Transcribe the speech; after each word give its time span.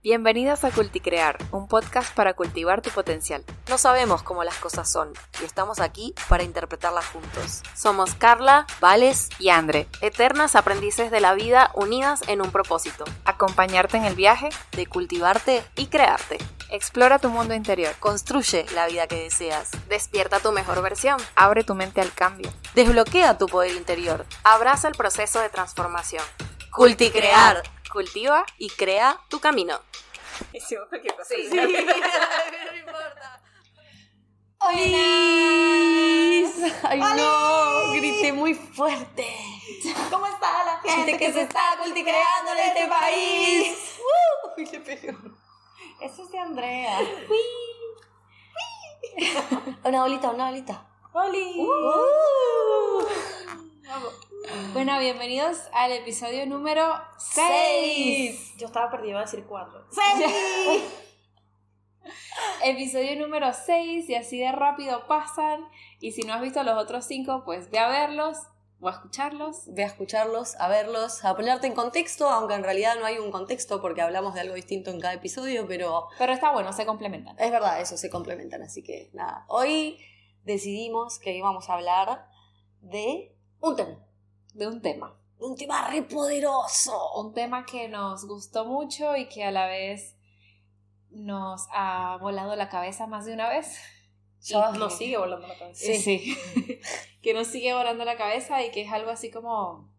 Bienvenidas 0.00 0.62
a 0.62 0.70
Culticrear, 0.70 1.38
un 1.50 1.66
podcast 1.66 2.14
para 2.14 2.34
cultivar 2.34 2.82
tu 2.82 2.90
potencial. 2.90 3.44
No 3.68 3.78
sabemos 3.78 4.22
cómo 4.22 4.44
las 4.44 4.56
cosas 4.58 4.88
son 4.88 5.12
y 5.42 5.44
estamos 5.44 5.80
aquí 5.80 6.14
para 6.28 6.44
interpretarlas 6.44 7.04
juntos. 7.06 7.64
Somos 7.74 8.14
Carla, 8.14 8.64
Vales 8.80 9.28
y 9.40 9.48
Andre, 9.48 9.88
eternas 10.00 10.54
aprendices 10.54 11.10
de 11.10 11.18
la 11.18 11.34
vida 11.34 11.72
unidas 11.74 12.22
en 12.28 12.40
un 12.40 12.52
propósito, 12.52 13.06
acompañarte 13.24 13.96
en 13.96 14.04
el 14.04 14.14
viaje 14.14 14.50
de 14.70 14.86
cultivarte 14.86 15.64
y 15.74 15.86
crearte. 15.86 16.38
Explora 16.70 17.18
tu 17.18 17.28
mundo 17.28 17.54
interior, 17.54 17.92
construye 17.98 18.66
la 18.76 18.86
vida 18.86 19.08
que 19.08 19.20
deseas, 19.20 19.72
despierta 19.88 20.38
tu 20.38 20.52
mejor 20.52 20.80
versión, 20.80 21.20
abre 21.34 21.64
tu 21.64 21.74
mente 21.74 22.00
al 22.00 22.12
cambio, 22.12 22.52
desbloquea 22.76 23.36
tu 23.36 23.46
poder 23.46 23.74
interior, 23.74 24.26
abraza 24.44 24.86
el 24.86 24.94
proceso 24.94 25.40
de 25.40 25.48
transformación. 25.48 26.22
Culticrear. 26.70 27.64
Cultiva 27.92 28.44
y 28.58 28.68
crea 28.70 29.18
tu 29.28 29.40
camino. 29.40 29.80
Hicimos 30.52 30.88
cualquier 30.88 31.16
cosa. 31.16 31.34
Sí, 31.34 31.48
no 31.52 31.62
importa. 32.76 33.42
¡Hola! 34.60 34.78
¡Ay, 36.82 37.00
no! 37.00 37.92
Grité 37.92 38.32
muy 38.32 38.54
fuerte. 38.54 39.26
¿Cómo 40.10 40.26
está 40.26 40.64
la 40.64 40.80
Gente 40.90 41.16
que 41.16 41.32
se 41.32 41.42
está 41.42 41.76
culticreando 41.82 42.52
en 42.52 42.58
este 42.58 42.88
país. 42.88 43.98
Uy, 44.56 44.66
le 44.66 44.80
pegó. 44.80 45.18
Eso 46.00 46.22
es 46.24 46.30
de 46.30 46.38
Andrea. 46.38 46.98
Una 49.84 50.02
bolita, 50.02 50.30
una 50.30 50.50
bolita. 50.50 50.86
¡Oli! 51.12 51.54
Uh. 51.58 53.04
Bueno, 54.74 54.98
bienvenidos 54.98 55.56
al 55.72 55.92
episodio 55.92 56.44
número 56.44 56.84
6. 57.16 57.48
Seis. 57.48 58.54
Yo 58.58 58.66
estaba 58.66 58.90
perdida, 58.90 59.10
iba 59.10 59.20
a 59.20 59.24
decir 59.24 59.46
cuatro. 59.48 59.86
Episodio 62.64 63.18
número 63.18 63.50
6 63.52 64.08
y 64.10 64.14
así 64.14 64.38
de 64.38 64.52
rápido 64.52 65.06
pasan. 65.06 65.66
Y 66.00 66.12
si 66.12 66.22
no 66.22 66.34
has 66.34 66.42
visto 66.42 66.62
los 66.64 66.76
otros 66.76 67.06
5, 67.06 67.44
pues 67.46 67.70
ve 67.70 67.78
a 67.78 67.88
verlos 67.88 68.36
o 68.78 68.88
a 68.88 68.92
escucharlos. 68.92 69.62
Ve 69.68 69.84
a 69.84 69.86
escucharlos, 69.86 70.56
a 70.56 70.68
verlos, 70.68 71.24
a 71.24 71.34
ponerte 71.34 71.66
en 71.66 71.74
contexto, 71.74 72.28
aunque 72.28 72.54
en 72.54 72.64
realidad 72.64 72.96
no 72.98 73.06
hay 73.06 73.16
un 73.16 73.30
contexto 73.30 73.80
porque 73.80 74.02
hablamos 74.02 74.34
de 74.34 74.40
algo 74.40 74.54
distinto 74.54 74.90
en 74.90 75.00
cada 75.00 75.14
episodio, 75.14 75.66
pero 75.66 76.08
Pero 76.18 76.34
está 76.34 76.52
bueno, 76.52 76.74
se 76.74 76.84
complementan. 76.84 77.38
es 77.38 77.50
verdad, 77.50 77.80
eso 77.80 77.96
se 77.96 78.10
complementan, 78.10 78.62
así 78.62 78.82
que 78.82 79.08
nada. 79.14 79.46
Hoy 79.48 79.98
decidimos 80.44 81.18
que 81.18 81.34
íbamos 81.34 81.70
a 81.70 81.74
hablar 81.74 82.28
de 82.80 83.34
un 83.60 83.76
tema, 83.76 83.98
De 84.54 84.66
un 84.66 84.80
tema. 84.82 85.16
un 85.38 85.56
tema 85.56 85.88
re 85.88 86.02
poderoso. 86.02 87.14
Un 87.14 87.32
tema 87.32 87.64
que 87.64 87.88
nos 87.88 88.26
gustó 88.26 88.64
mucho 88.64 89.16
y 89.16 89.28
que 89.28 89.44
a 89.44 89.50
la 89.50 89.66
vez 89.66 90.16
nos 91.10 91.66
ha 91.72 92.18
volado 92.20 92.54
la 92.56 92.68
cabeza 92.68 93.06
más 93.06 93.24
de 93.24 93.34
una 93.34 93.48
vez. 93.48 93.78
Ya 94.40 94.70
Nos 94.72 94.96
sigue 94.96 95.18
volando 95.18 95.46
la 95.48 95.58
cabeza. 95.58 95.84
Sí. 95.84 95.98
Sí. 95.98 96.80
que 97.22 97.34
nos 97.34 97.48
sigue 97.48 97.74
volando 97.74 98.04
la 98.04 98.16
cabeza 98.16 98.62
y 98.64 98.70
que 98.70 98.82
es 98.82 98.92
algo 98.92 99.10
así 99.10 99.30
como. 99.30 99.92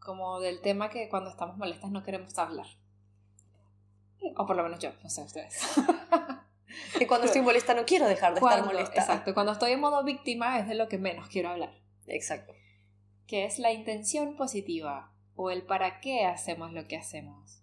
como 0.00 0.40
del 0.40 0.60
tema 0.60 0.90
que 0.90 1.08
cuando 1.08 1.30
estamos 1.30 1.56
molestas 1.56 1.90
no 1.90 2.02
queremos 2.02 2.36
hablar. 2.38 2.66
O 4.36 4.46
por 4.46 4.56
lo 4.56 4.62
menos 4.62 4.80
yo, 4.80 4.90
no 5.02 5.10
sé 5.10 5.22
ustedes. 5.22 5.60
Y 7.00 7.06
cuando 7.06 7.26
estoy 7.26 7.42
molesta 7.42 7.74
no 7.74 7.84
quiero 7.84 8.06
dejar 8.06 8.34
de 8.34 8.40
estar 8.40 8.64
molesta. 8.64 9.00
Exacto, 9.00 9.34
cuando 9.34 9.52
estoy 9.52 9.72
en 9.72 9.80
modo 9.80 10.04
víctima 10.04 10.58
es 10.58 10.68
de 10.68 10.74
lo 10.74 10.88
que 10.88 10.98
menos 10.98 11.28
quiero 11.28 11.48
hablar. 11.48 11.79
Exacto. 12.10 12.52
Que 13.26 13.44
es 13.44 13.58
la 13.58 13.72
intención 13.72 14.36
positiva, 14.36 15.12
o 15.36 15.50
el 15.50 15.62
para 15.62 16.00
qué 16.00 16.24
hacemos 16.26 16.72
lo 16.72 16.86
que 16.86 16.96
hacemos, 16.96 17.62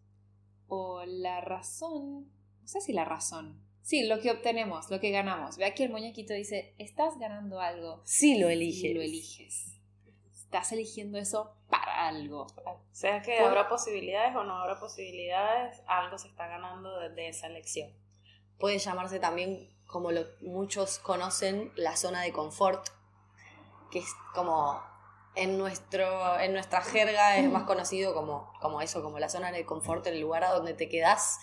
o 0.68 1.04
la 1.06 1.42
razón, 1.42 2.32
no 2.62 2.68
sé 2.68 2.82
si 2.82 2.94
la 2.94 3.06
razón. 3.06 3.62
Sí, 3.82 4.06
lo 4.06 4.20
que 4.20 4.32
obtenemos, 4.32 4.90
lo 4.92 5.00
que 5.00 5.12
ganamos. 5.12 5.56
Ve 5.58 5.66
aquí 5.66 5.84
el 5.84 5.92
muñequito 5.92 6.34
dice, 6.34 6.74
estás 6.78 7.18
ganando 7.20 7.62
algo 7.62 8.02
Sí 8.04 8.38
lo 8.38 8.50
y 8.50 8.54
elige. 8.54 8.94
lo 8.94 9.02
eliges. 9.02 9.74
Estás 10.34 10.72
eligiendo 10.74 11.18
eso 11.18 11.54
para 11.70 12.08
algo. 12.08 12.48
O 12.66 12.82
sea 12.92 13.22
que 13.22 13.38
Por- 13.38 13.48
habrá 13.48 13.70
posibilidades 13.70 14.36
o 14.36 14.44
no 14.44 14.58
habrá 14.58 14.78
posibilidades, 14.80 15.82
algo 15.88 16.18
se 16.18 16.28
está 16.28 16.48
ganando 16.48 17.00
desde 17.00 17.30
esa 17.30 17.48
elección. 17.48 17.92
Puede 18.60 18.78
llamarse 18.80 19.20
también, 19.20 19.70
como 19.86 20.12
lo, 20.12 20.26
muchos 20.42 21.00
conocen, 21.00 21.72
la 21.76 21.96
zona 21.96 22.22
de 22.24 22.32
confort, 22.34 22.88
que 23.92 24.00
es 24.00 24.14
como 24.34 24.82
en, 25.36 25.58
nuestro, 25.58 26.40
en 26.40 26.54
nuestra 26.54 26.82
jerga 26.82 27.38
es 27.38 27.50
más 27.50 27.64
conocido 27.64 28.14
como, 28.14 28.52
como 28.60 28.82
eso, 28.82 29.04
como 29.04 29.20
la 29.20 29.30
zona 29.30 29.52
de 29.52 29.66
confort, 29.66 30.06
el 30.08 30.20
lugar 30.20 30.44
a 30.44 30.52
donde 30.52 30.74
te 30.74 30.90
quedas 30.90 31.40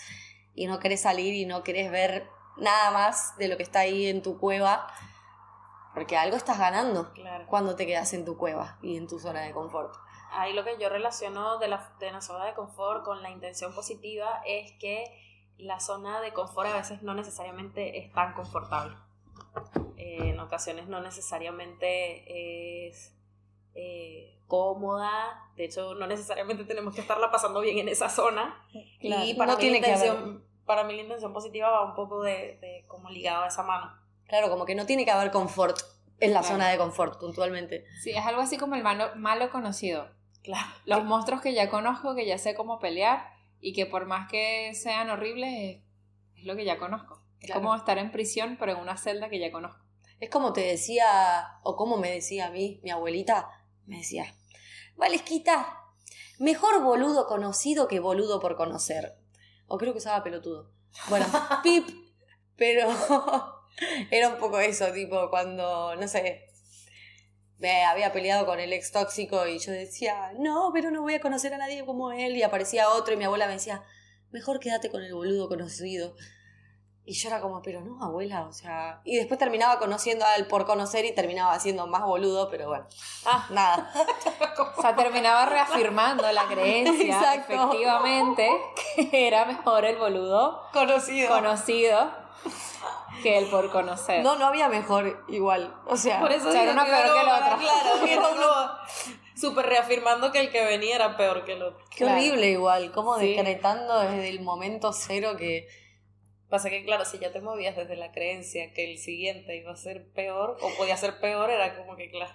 y 0.54 0.66
no 0.66 0.78
querés 0.78 1.02
salir 1.02 1.34
y 1.34 1.46
no 1.46 1.62
querés 1.62 1.90
ver 1.90 2.28
nada 2.56 2.90
más 2.90 3.36
de 3.36 3.48
lo 3.48 3.56
que 3.56 3.62
está 3.62 3.80
ahí 3.80 4.06
en 4.06 4.22
tu 4.22 4.38
cueva, 4.38 4.86
porque 5.94 6.16
algo 6.16 6.36
estás 6.36 6.58
ganando 6.58 7.12
Claro. 7.12 7.46
cuando 7.46 7.76
te 7.76 7.86
quedas 7.86 8.12
en 8.14 8.24
tu 8.24 8.36
cueva 8.36 8.78
y 8.82 8.96
en 8.96 9.06
tu 9.06 9.18
zona 9.18 9.40
de 9.42 9.52
confort. 9.52 9.94
Ahí 10.32 10.52
lo 10.52 10.64
que 10.64 10.76
yo 10.78 10.88
relaciono 10.88 11.58
de 11.58 11.68
la, 11.68 11.92
de 12.00 12.10
la 12.10 12.20
zona 12.20 12.44
de 12.46 12.54
confort 12.54 13.04
con 13.04 13.22
la 13.22 13.30
intención 13.30 13.72
positiva 13.72 14.42
es 14.44 14.72
que 14.80 15.04
la 15.58 15.78
zona 15.78 16.20
de 16.20 16.32
confort 16.32 16.68
a 16.68 16.74
veces 16.76 17.02
no 17.02 17.14
necesariamente 17.14 17.98
es 17.98 18.12
tan 18.12 18.34
confortable. 18.34 18.96
Eh, 19.96 20.30
en 20.30 20.40
ocasiones 20.40 20.88
no 20.88 21.00
necesariamente 21.00 22.88
es 22.88 23.14
eh, 23.74 24.38
cómoda. 24.46 25.50
De 25.56 25.64
hecho, 25.64 25.94
no 25.94 26.06
necesariamente 26.06 26.64
tenemos 26.64 26.94
que 26.94 27.00
estarla 27.00 27.30
pasando 27.30 27.60
bien 27.60 27.78
en 27.78 27.88
esa 27.88 28.08
zona. 28.08 28.62
Claro. 29.00 29.24
Y 29.24 29.34
para, 29.34 29.52
No 29.52 29.58
mí 29.58 29.60
tiene 29.62 29.80
la 29.80 29.86
que 29.86 29.92
intención, 29.92 30.44
para 30.66 30.84
mí 30.84 30.94
la 30.94 31.02
intención 31.02 31.32
positiva 31.32 31.70
va 31.70 31.84
un 31.84 31.94
poco 31.94 32.22
de, 32.22 32.58
de 32.60 32.84
como 32.88 33.10
ligado 33.10 33.44
a 33.44 33.48
esa 33.48 33.62
mano. 33.62 33.92
Claro, 34.26 34.50
como 34.50 34.64
que 34.64 34.74
no 34.74 34.86
tiene 34.86 35.04
que 35.04 35.10
haber 35.10 35.30
confort 35.30 35.78
en 36.20 36.32
la 36.32 36.40
Claro. 36.40 36.54
zona 36.54 36.68
de 36.68 36.78
confort, 36.78 37.18
puntualmente. 37.20 37.84
Sí, 38.02 38.10
es 38.10 38.24
algo 38.24 38.40
así 38.40 38.56
como 38.56 38.74
el 38.74 38.82
malo, 38.82 39.10
malo 39.16 39.50
conocido. 39.50 40.08
Claro. 40.42 40.66
Los 40.84 41.04
monstruos 41.04 41.40
que 41.40 41.54
ya 41.54 41.68
conozco, 41.70 42.14
que 42.14 42.26
ya 42.26 42.38
sé 42.38 42.54
cómo 42.54 42.78
pelear 42.78 43.32
y 43.60 43.72
que 43.72 43.86
por 43.86 44.06
más 44.06 44.28
que 44.30 44.72
sean 44.74 45.10
horribles, 45.10 45.50
es, 45.52 45.82
es 46.38 46.44
lo 46.44 46.54
que 46.56 46.64
ya 46.64 46.78
conozco. 46.78 47.20
Es 47.44 47.52
como 47.52 47.74
estar 47.74 47.98
en 47.98 48.10
prisión, 48.10 48.56
pero 48.58 48.72
en 48.72 48.78
una 48.78 48.96
celda 48.96 49.28
que 49.28 49.38
ya 49.38 49.52
conozco. 49.52 49.84
Es 50.20 50.30
como 50.30 50.52
te 50.52 50.62
decía, 50.62 51.58
o 51.62 51.76
como 51.76 51.96
me 51.96 52.10
decía 52.10 52.46
a 52.46 52.50
mí, 52.50 52.80
mi 52.82 52.90
abuelita, 52.90 53.48
me 53.86 53.98
decía, 53.98 54.34
Valesquita, 54.96 55.80
mejor 56.38 56.82
boludo 56.82 57.26
conocido 57.26 57.88
que 57.88 58.00
boludo 58.00 58.40
por 58.40 58.56
conocer. 58.56 59.16
O 59.66 59.78
creo 59.78 59.92
que 59.92 59.98
usaba 59.98 60.22
pelotudo. 60.22 60.70
Bueno, 61.08 61.26
pip, 61.62 61.86
pero 62.56 62.88
era 64.10 64.28
un 64.28 64.38
poco 64.38 64.60
eso, 64.60 64.92
tipo, 64.92 65.30
cuando, 65.30 65.96
no 65.96 66.08
sé, 66.08 66.48
me 67.58 67.84
había 67.84 68.12
peleado 68.12 68.46
con 68.46 68.60
el 68.60 68.72
ex 68.72 68.92
tóxico 68.92 69.46
y 69.46 69.58
yo 69.58 69.72
decía, 69.72 70.32
no, 70.38 70.70
pero 70.72 70.90
no 70.90 71.02
voy 71.02 71.14
a 71.14 71.20
conocer 71.20 71.54
a 71.54 71.58
nadie 71.58 71.84
como 71.84 72.12
él. 72.12 72.36
Y 72.36 72.42
aparecía 72.42 72.90
otro 72.90 73.14
y 73.14 73.16
mi 73.16 73.24
abuela 73.24 73.46
me 73.46 73.54
decía, 73.54 73.82
mejor 74.30 74.60
quédate 74.60 74.90
con 74.90 75.02
el 75.02 75.14
boludo 75.14 75.48
conocido. 75.48 76.14
Y 77.06 77.12
yo 77.12 77.28
era 77.28 77.40
como, 77.40 77.60
pero 77.60 77.82
no, 77.82 78.02
abuela, 78.02 78.42
o 78.48 78.52
sea. 78.52 79.00
Y 79.04 79.16
después 79.16 79.38
terminaba 79.38 79.78
conociendo 79.78 80.24
a 80.24 80.36
él 80.36 80.46
por 80.46 80.64
conocer 80.64 81.04
y 81.04 81.14
terminaba 81.14 81.58
siendo 81.60 81.86
más 81.86 82.02
boludo, 82.02 82.48
pero 82.48 82.68
bueno. 82.68 82.86
Ah, 83.26 83.46
nada. 83.50 83.92
O 84.76 84.80
sea, 84.80 84.96
terminaba 84.96 85.44
reafirmando 85.44 86.30
la 86.32 86.46
creencia, 86.46 87.16
Exacto. 87.18 87.52
efectivamente, 87.52 88.48
que 89.10 89.26
era 89.26 89.44
mejor 89.44 89.84
el 89.84 89.96
boludo 89.98 90.62
Conocido. 90.72 91.28
conocido 91.28 92.10
que 93.22 93.38
el 93.38 93.46
por 93.50 93.70
conocer. 93.70 94.22
No, 94.22 94.36
no 94.36 94.46
había 94.46 94.68
mejor 94.68 95.24
igual. 95.28 95.74
O 95.86 95.96
sea, 95.96 96.20
Por 96.20 96.32
eso 96.32 96.48
O 96.48 96.52
sea, 96.52 96.62
era 96.62 96.72
una 96.72 96.84
peor 96.84 97.02
que 97.02 97.22
la 97.26 97.34
otra. 97.36 97.56
Claro, 97.58 98.06
era 98.06 98.28
uno 98.28 98.48
súper 99.36 99.66
reafirmando 99.66 100.32
que 100.32 100.40
el 100.40 100.50
que 100.50 100.64
venía 100.64 100.96
era 100.96 101.16
peor 101.16 101.44
que 101.44 101.52
el 101.52 101.62
otro. 101.62 101.84
qué 101.90 101.98
claro. 102.04 102.14
horrible 102.18 102.48
igual. 102.50 102.92
Como 102.92 103.18
Sí. 103.18 103.34
decretando 103.34 104.00
desde 104.00 104.28
el 104.30 104.40
momento 104.40 104.92
cero 104.92 105.36
que. 105.38 105.68
Pasa 106.54 106.70
que, 106.70 106.84
claro, 106.84 107.04
si 107.04 107.18
ya 107.18 107.32
te 107.32 107.40
movías 107.40 107.74
desde 107.74 107.96
la 107.96 108.12
creencia 108.12 108.72
que 108.72 108.92
el 108.92 108.98
siguiente 108.98 109.56
iba 109.56 109.72
a 109.72 109.76
ser 109.76 110.08
peor 110.12 110.56
o 110.62 110.70
podía 110.78 110.96
ser 110.96 111.18
peor, 111.18 111.50
era 111.50 111.76
como 111.76 111.96
que, 111.96 112.10
claro, 112.10 112.32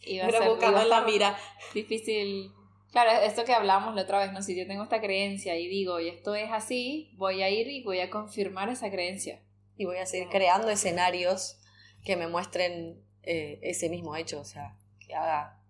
Iba 0.00 0.26
a 0.26 0.30
ser- 0.30 0.48
buscando 0.48 0.72
iba 0.72 0.80
a 0.80 0.82
en 0.82 0.88
la 0.90 1.00
mira. 1.02 1.38
difícil. 1.72 2.50
Claro, 2.90 3.10
esto 3.22 3.44
que 3.44 3.52
hablábamos 3.52 3.94
la 3.94 4.02
otra 4.02 4.18
vez, 4.18 4.32
¿no? 4.32 4.42
Si 4.42 4.56
yo 4.56 4.66
tengo 4.66 4.82
esta 4.82 5.00
creencia 5.00 5.56
y 5.56 5.68
digo, 5.68 6.00
y 6.00 6.08
esto 6.08 6.34
es 6.34 6.50
así, 6.50 7.12
voy 7.14 7.42
a 7.42 7.48
ir 7.50 7.68
y 7.68 7.84
voy 7.84 8.00
a 8.00 8.10
confirmar 8.10 8.68
esa 8.68 8.90
creencia. 8.90 9.40
Y 9.76 9.84
voy 9.84 9.98
a 9.98 10.06
seguir 10.06 10.28
creando 10.28 10.68
escenarios 10.68 11.58
que 12.04 12.16
me 12.16 12.26
muestren 12.26 13.00
eh, 13.22 13.60
ese 13.62 13.88
mismo 13.88 14.16
hecho. 14.16 14.40
O 14.40 14.44
sea, 14.44 14.76
que 15.06 15.14
haga. 15.14 15.60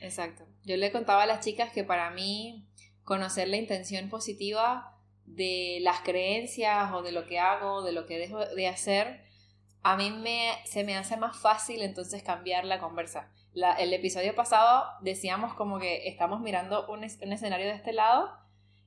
Exacto. 0.00 0.44
Yo 0.64 0.76
le 0.76 0.90
contaba 0.90 1.22
a 1.22 1.26
las 1.26 1.44
chicas 1.44 1.72
que 1.72 1.84
para 1.84 2.10
mí 2.10 2.66
conocer 3.04 3.46
la 3.48 3.58
intención 3.58 4.08
positiva 4.08 4.98
de 5.34 5.78
las 5.82 6.00
creencias 6.00 6.92
o 6.92 7.02
de 7.02 7.12
lo 7.12 7.26
que 7.26 7.38
hago, 7.38 7.82
de 7.82 7.92
lo 7.92 8.06
que 8.06 8.18
dejo 8.18 8.38
de 8.44 8.68
hacer, 8.68 9.22
a 9.82 9.96
mí 9.96 10.10
me, 10.10 10.52
se 10.64 10.84
me 10.84 10.96
hace 10.96 11.16
más 11.16 11.36
fácil 11.40 11.82
entonces 11.82 12.22
cambiar 12.22 12.64
la 12.64 12.78
conversa. 12.78 13.30
La- 13.52 13.74
el 13.74 13.92
episodio 13.92 14.34
pasado 14.34 14.84
decíamos 15.00 15.54
como 15.54 15.78
que 15.78 16.08
estamos 16.08 16.40
mirando 16.40 16.86
un, 16.88 17.04
es- 17.04 17.18
un 17.22 17.32
escenario 17.32 17.66
de 17.66 17.74
este 17.74 17.92
lado 17.92 18.30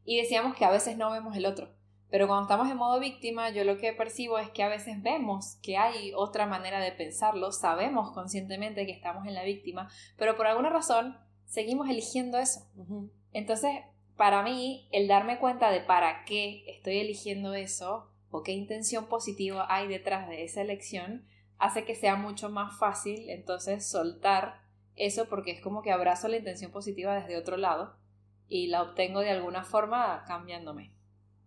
Y 0.07 0.17
decíamos 0.21 0.55
que 0.55 0.63
a 0.65 0.69
veces 0.69 0.97
no 0.97 1.09
vemos 1.11 1.35
el 1.35 1.47
otro. 1.47 1.67
Pero 2.11 2.27
cuando 2.27 2.43
estamos 2.43 2.69
en 2.69 2.77
modo 2.77 2.99
víctima, 2.99 3.49
yo 3.49 3.63
lo 3.63 3.77
que 3.79 3.91
percibo 3.91 4.37
es 4.37 4.51
que 4.51 4.61
a 4.61 4.67
veces 4.69 5.01
vemos 5.01 5.57
que 5.63 5.77
hay 5.77 6.13
otra 6.15 6.45
manera 6.45 6.79
de 6.79 6.91
pensarlo, 6.91 7.51
sabemos 7.51 8.11
conscientemente 8.11 8.85
que 8.85 8.91
estamos 8.91 9.25
en 9.25 9.33
la 9.33 9.43
víctima, 9.43 9.89
pero 10.15 10.35
por 10.37 10.45
alguna 10.45 10.69
razón 10.69 11.17
seguimos 11.45 11.89
eligiendo 11.89 12.37
eso. 12.37 12.67
Entonces, 13.33 13.71
para 14.17 14.43
mí, 14.43 14.87
el 14.91 15.07
darme 15.07 15.39
cuenta 15.39 15.69
de 15.71 15.81
para 15.81 16.23
qué 16.25 16.63
estoy 16.67 16.99
eligiendo 16.99 17.53
eso 17.53 18.09
o 18.31 18.43
qué 18.43 18.51
intención 18.51 19.05
positiva 19.07 19.65
hay 19.69 19.87
detrás 19.87 20.27
de 20.27 20.43
esa 20.43 20.61
elección, 20.61 21.25
hace 21.57 21.85
que 21.85 21.95
sea 21.95 22.15
mucho 22.15 22.49
más 22.49 22.77
fácil 22.77 23.29
entonces 23.29 23.89
soltar 23.89 24.61
eso 24.95 25.27
porque 25.29 25.51
es 25.51 25.61
como 25.61 25.81
que 25.81 25.91
abrazo 25.91 26.27
la 26.27 26.37
intención 26.37 26.71
positiva 26.71 27.15
desde 27.15 27.37
otro 27.37 27.57
lado 27.57 27.95
y 28.47 28.67
la 28.67 28.83
obtengo 28.83 29.19
de 29.19 29.31
alguna 29.31 29.63
forma 29.63 30.23
cambiándome 30.27 30.91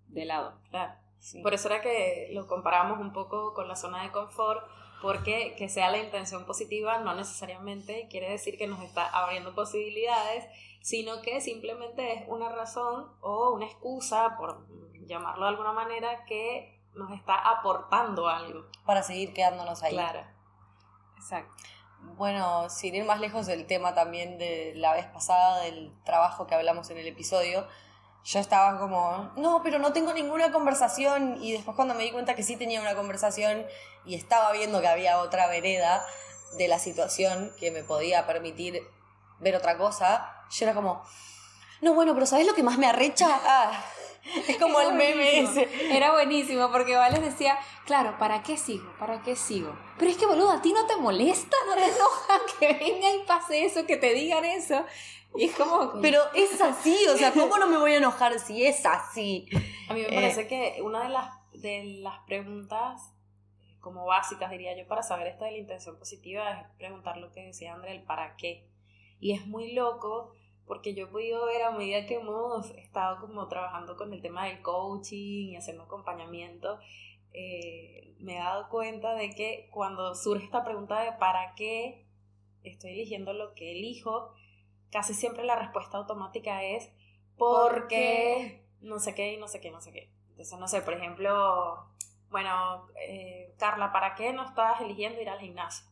de 0.09 0.25
lado. 0.25 0.61
Claro. 0.71 0.95
Por 1.43 1.55
eso 1.55 1.69
era 1.69 1.81
que 1.81 2.31
lo 2.33 2.47
comparamos 2.47 3.01
un 3.01 3.13
poco 3.13 3.53
con 3.55 3.69
la 3.69 3.77
zona 3.77 4.03
de 4.03 4.13
confort, 4.13 4.65
porque 5.03 5.55
que 5.57 5.69
sea 5.69 5.91
la 5.91 5.99
intención 5.99 6.45
positiva 6.45 6.99
no 6.99 7.15
necesariamente 7.15 8.09
quiere 8.09 8.31
decir 8.31 8.59
que 8.59 8.67
nos 8.67 8.83
está 8.83 9.07
abriendo 9.07 9.55
posibilidades, 9.55 10.45
sino 10.83 11.23
que 11.23 11.41
simplemente 11.41 12.15
es 12.15 12.25
una 12.29 12.49
razón 12.49 13.13
o 13.21 13.53
una 13.53 13.67
excusa, 13.67 14.37
por 14.37 14.67
llamarlo 15.07 15.45
de 15.45 15.51
alguna 15.51 15.73
manera, 15.73 16.25
que 16.25 16.81
nos 16.95 17.13
está 17.13 17.35
aportando 17.35 18.29
algo. 18.29 18.67
Para 18.85 19.03
seguir 19.03 19.33
quedándonos 19.33 19.83
ahí. 19.83 19.93
Claro. 19.93 20.25
Exacto. 21.17 21.53
Bueno, 22.17 22.69
sin 22.71 22.95
ir 22.95 23.05
más 23.05 23.21
lejos 23.21 23.47
del 23.47 23.67
tema 23.67 23.95
también 23.95 24.39
de 24.39 24.73
la 24.77 24.95
vez 24.95 25.07
pasada, 25.07 25.63
del 25.63 25.93
trabajo 26.05 26.47
que 26.47 26.55
hablamos 26.55 26.91
en 26.91 26.99
el 26.99 27.07
episodio, 27.09 27.67
yo 28.25 28.41
estaba 28.41 28.79
como, 28.79 29.31
no, 29.37 29.63
pero 29.63 29.79
no 29.79 29.93
tengo 29.93 30.13
ninguna 30.13 30.53
conversación. 30.53 31.43
Y 31.43 31.53
después 31.53 31.75
cuando 31.75 31.95
me 31.95 32.05
di 32.05 32.11
cuenta 32.11 32.35
que 32.35 32.43
sí 32.43 32.57
tenía 32.57 32.81
una 32.81 32.95
conversación 32.95 33.67
y 34.05 34.15
estaba 34.15 34.53
viendo 34.53 34.81
que 34.81 34.89
había 34.89 35.19
otra 35.19 35.47
vereda 35.47 36.05
de 36.57 36.69
la 36.69 36.79
situación 36.79 37.53
que 37.59 37.71
me 37.71 37.83
podía 37.83 38.27
permitir 38.27 38.83
ver 39.41 39.57
otra 39.57 39.77
cosa, 39.79 40.45
yo 40.51 40.65
era 40.65 40.75
como, 40.75 41.03
no, 41.81 41.95
bueno, 41.95 42.15
pero 42.15 42.27
¿sabes 42.27 42.47
lo 42.47 42.55
que 42.55 42.63
más 42.63 42.79
me 42.79 42.87
arrecha? 42.87 43.29
Ah, 43.47 43.85
es 44.47 44.59
como 44.59 44.79
el 44.81 44.93
meme 44.93 45.41
ese. 45.41 45.69
Era 45.97 46.13
buenísimo 46.13 46.71
porque 46.71 46.97
Vales 46.97 47.23
decía, 47.23 47.59
claro, 47.87 48.19
¿para 48.19 48.43
qué 48.43 48.59
sigo? 48.59 48.93
¿Para 48.99 49.23
qué 49.23 49.37
sigo? 49.37 49.75
Pero 49.97 50.11
es 50.11 50.19
que, 50.19 50.27
boludo, 50.27 50.51
¿a 50.51 50.61
ti 50.61 50.73
no 50.73 50.87
te 50.87 50.97
molesta? 50.97 51.57
¿No 51.67 51.75
te 51.75 51.85
enoja 51.85 52.41
que 52.59 52.73
venga 52.75 53.11
y 53.11 53.25
pase 53.27 53.65
eso, 53.65 53.87
que 53.87 53.97
te 53.97 54.13
digan 54.13 54.45
eso? 54.45 54.85
Y 55.35 55.45
es 55.45 55.57
como... 55.57 56.01
Pero 56.01 56.21
es 56.35 56.61
así, 56.61 56.97
o 57.09 57.17
sea, 57.17 57.33
¿cómo 57.33 57.59
no 57.59 57.69
me 57.69 57.79
voy 57.79 57.93
a 57.93 57.97
enojar 57.99 58.39
si 58.41 58.65
es 58.65 58.85
así? 58.87 59.47
A 59.89 59.95
mí 59.95 60.03
me 60.03 60.09
parece 60.09 60.43
eh, 60.43 60.47
que 60.49 60.83
una 60.83 61.03
de 61.05 61.11
las, 61.11 61.31
de 61.53 61.85
las 62.03 62.19
preguntas 62.27 63.15
eh, 63.61 63.77
como 63.81 64.07
básicas, 64.07 64.51
diría 64.51 64.77
yo, 64.77 64.87
para 64.89 65.03
saber 65.03 65.29
esto 65.29 65.45
de 65.45 65.53
la 65.53 65.59
intención 65.59 65.99
positiva 65.99 66.51
es 66.53 66.67
preguntar 66.77 67.19
lo 67.19 67.31
que 67.33 67.45
decía 67.45 67.75
André, 67.75 67.93
el 67.93 68.03
para 68.03 68.37
qué. 68.37 68.67
Y 69.21 69.33
es 69.33 69.47
muy 69.47 69.73
loco 69.73 70.33
porque 70.69 70.95
yo 70.95 71.07
he 71.07 71.09
podido 71.09 71.47
ver 71.47 71.63
a 71.63 71.71
medida 71.71 72.07
que 72.07 72.17
hemos 72.17 72.71
estado 72.73 73.21
como 73.21 73.49
trabajando 73.49 73.97
con 73.97 74.13
el 74.13 74.21
tema 74.21 74.47
del 74.47 74.61
coaching 74.61 75.49
y 75.49 75.57
haciendo 75.57 75.85
acompañamiento, 75.85 76.79
eh, 77.33 78.15
me 78.19 78.37
he 78.37 78.39
dado 78.39 78.69
cuenta 78.69 79.15
de 79.15 79.31
que 79.31 79.69
cuando 79.73 80.15
surge 80.15 80.45
esta 80.45 80.65
pregunta 80.65 81.01
de 81.01 81.13
para 81.13 81.55
qué 81.55 82.07
estoy 82.63 82.93
eligiendo 82.93 83.33
lo 83.33 83.55
que 83.55 83.73
elijo, 83.73 84.35
casi 84.91 85.15
siempre 85.15 85.45
la 85.45 85.57
respuesta 85.57 85.99
automática 85.99 86.63
es 86.63 86.91
porque 87.37 88.65
no 88.81 88.99
sé 88.99 89.15
qué 89.15 89.35
y 89.35 89.37
no 89.37 89.49
sé 89.49 89.61
qué, 89.61 89.71
no 89.71 89.81
sé 89.81 89.93
qué. 89.93 90.11
Entonces, 90.31 90.59
no 90.59 90.69
sé, 90.69 90.83
por 90.83 90.95
ejemplo, 90.95 91.87
bueno, 92.31 92.87
eh, 93.01 93.55
Carla, 93.59 93.93
¿para 93.93 94.15
qué 94.15 94.33
no 94.33 94.45
estás 94.45 94.81
eligiendo 94.81 95.21
ir 95.21 95.29
al 95.29 95.41
gimnasio? 95.41 95.87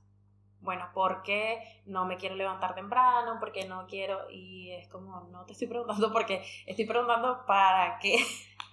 Bueno, 0.61 0.89
porque 0.95 1.63
no 1.87 2.07
me 2.07 2.17
quiero 2.17 2.35
levantar 2.35 2.75
temprano, 2.75 3.37
porque 3.39 3.67
no 3.67 3.87
quiero, 3.87 4.31
y 4.31 4.73
es 4.73 4.89
como, 4.89 5.21
no 5.31 5.45
te 5.45 5.53
estoy 5.53 5.69
preguntando 5.69 6.13
porque 6.13 6.45
estoy 6.67 6.87
preguntando 6.87 7.45
para 7.47 7.99
qué. 8.01 8.19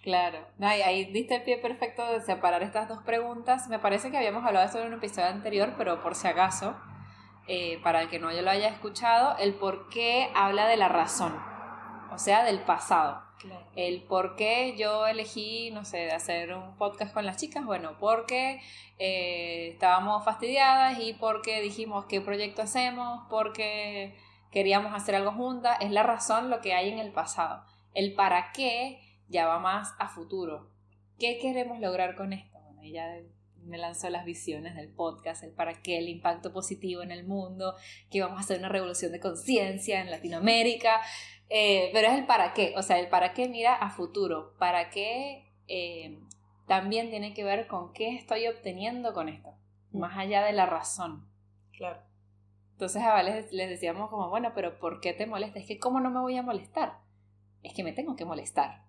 Claro, 0.01 0.39
ahí, 0.59 0.81
ahí 0.81 1.05
diste 1.05 1.35
el 1.35 1.43
pie 1.43 1.59
perfecto 1.59 2.05
de 2.05 2.19
separar 2.19 2.61
estas 2.61 2.89
dos 2.89 3.01
preguntas. 3.03 3.69
Me 3.69 3.79
parece 3.79 4.11
que 4.11 4.17
habíamos 4.17 4.45
hablado 4.45 4.65
de 4.65 4.69
eso 4.69 4.81
en 4.81 4.87
un 4.87 4.95
episodio 4.95 5.29
anterior, 5.29 5.75
pero 5.77 6.01
por 6.01 6.15
si 6.15 6.27
acaso, 6.27 6.75
eh, 7.47 7.79
para 7.83 8.01
el 8.01 8.09
que 8.09 8.19
no 8.19 8.31
lo 8.31 8.49
haya 8.49 8.69
escuchado, 8.69 9.37
el 9.37 9.53
por 9.53 9.89
qué 9.89 10.29
habla 10.33 10.67
de 10.67 10.77
la 10.77 10.87
razón, 10.87 11.33
o 12.11 12.17
sea, 12.17 12.43
del 12.43 12.59
pasado. 12.61 13.21
El 13.75 14.03
por 14.03 14.37
qué 14.37 14.75
yo 14.77 15.05
elegí, 15.05 15.69
no 15.71 15.83
sé, 15.83 16.11
hacer 16.11 16.53
un 16.53 16.77
podcast 16.77 17.13
con 17.13 17.25
las 17.25 17.35
chicas, 17.37 17.65
bueno, 17.65 17.97
porque 17.99 18.61
eh, 18.99 19.69
estábamos 19.73 20.23
fastidiadas 20.23 20.99
y 20.99 21.13
porque 21.13 21.61
dijimos 21.61 22.05
qué 22.05 22.21
proyecto 22.21 22.61
hacemos, 22.61 23.25
porque 23.29 24.15
queríamos 24.51 24.93
hacer 24.93 25.15
algo 25.15 25.31
juntas, 25.31 25.77
es 25.81 25.91
la 25.91 26.03
razón 26.03 26.49
lo 26.49 26.61
que 26.61 26.73
hay 26.73 26.89
en 26.89 26.99
el 26.99 27.11
pasado. 27.11 27.65
El 27.93 28.13
para 28.13 28.51
qué 28.53 29.01
ya 29.27 29.47
va 29.47 29.59
más 29.59 29.93
a 29.99 30.07
futuro. 30.07 30.69
¿Qué 31.19 31.39
queremos 31.39 31.79
lograr 31.79 32.15
con 32.15 32.31
esto? 32.31 32.59
Bueno, 32.59 32.83
ya 32.83 33.07
me 33.65 33.77
lanzó 33.77 34.09
las 34.09 34.25
visiones 34.25 34.75
del 34.75 34.89
podcast, 34.89 35.43
el 35.43 35.51
para 35.51 35.81
qué, 35.81 35.97
el 35.97 36.09
impacto 36.09 36.51
positivo 36.53 37.01
en 37.01 37.11
el 37.11 37.25
mundo, 37.25 37.75
que 38.09 38.21
vamos 38.21 38.37
a 38.37 38.41
hacer 38.41 38.59
una 38.59 38.69
revolución 38.69 39.11
de 39.11 39.19
conciencia 39.19 40.01
en 40.01 40.11
Latinoamérica, 40.11 41.01
eh, 41.49 41.89
pero 41.93 42.07
es 42.07 42.13
el 42.13 42.25
para 42.25 42.53
qué, 42.53 42.73
o 42.77 42.81
sea, 42.81 42.99
el 42.99 43.09
para 43.09 43.33
qué 43.33 43.47
mira 43.47 43.75
a 43.75 43.89
futuro, 43.89 44.55
para 44.57 44.89
qué 44.89 45.45
eh, 45.67 46.19
también 46.67 47.09
tiene 47.09 47.33
que 47.33 47.43
ver 47.43 47.67
con 47.67 47.93
qué 47.93 48.15
estoy 48.15 48.47
obteniendo 48.47 49.13
con 49.13 49.29
esto, 49.29 49.49
mm. 49.91 49.99
más 49.99 50.17
allá 50.17 50.43
de 50.43 50.53
la 50.53 50.65
razón. 50.65 51.27
Claro. 51.71 52.01
Entonces 52.71 53.03
a 53.03 53.13
Vales 53.13 53.51
les 53.51 53.69
decíamos 53.69 54.09
como, 54.09 54.29
bueno, 54.29 54.51
pero 54.55 54.79
¿por 54.79 54.99
qué 54.99 55.13
te 55.13 55.25
molesta? 55.25 55.59
Es 55.59 55.67
que 55.67 55.79
¿cómo 55.79 55.99
no 55.99 56.09
me 56.09 56.19
voy 56.19 56.37
a 56.37 56.43
molestar? 56.43 56.99
Es 57.61 57.73
que 57.73 57.83
me 57.83 57.93
tengo 57.93 58.15
que 58.15 58.25
molestar 58.25 58.83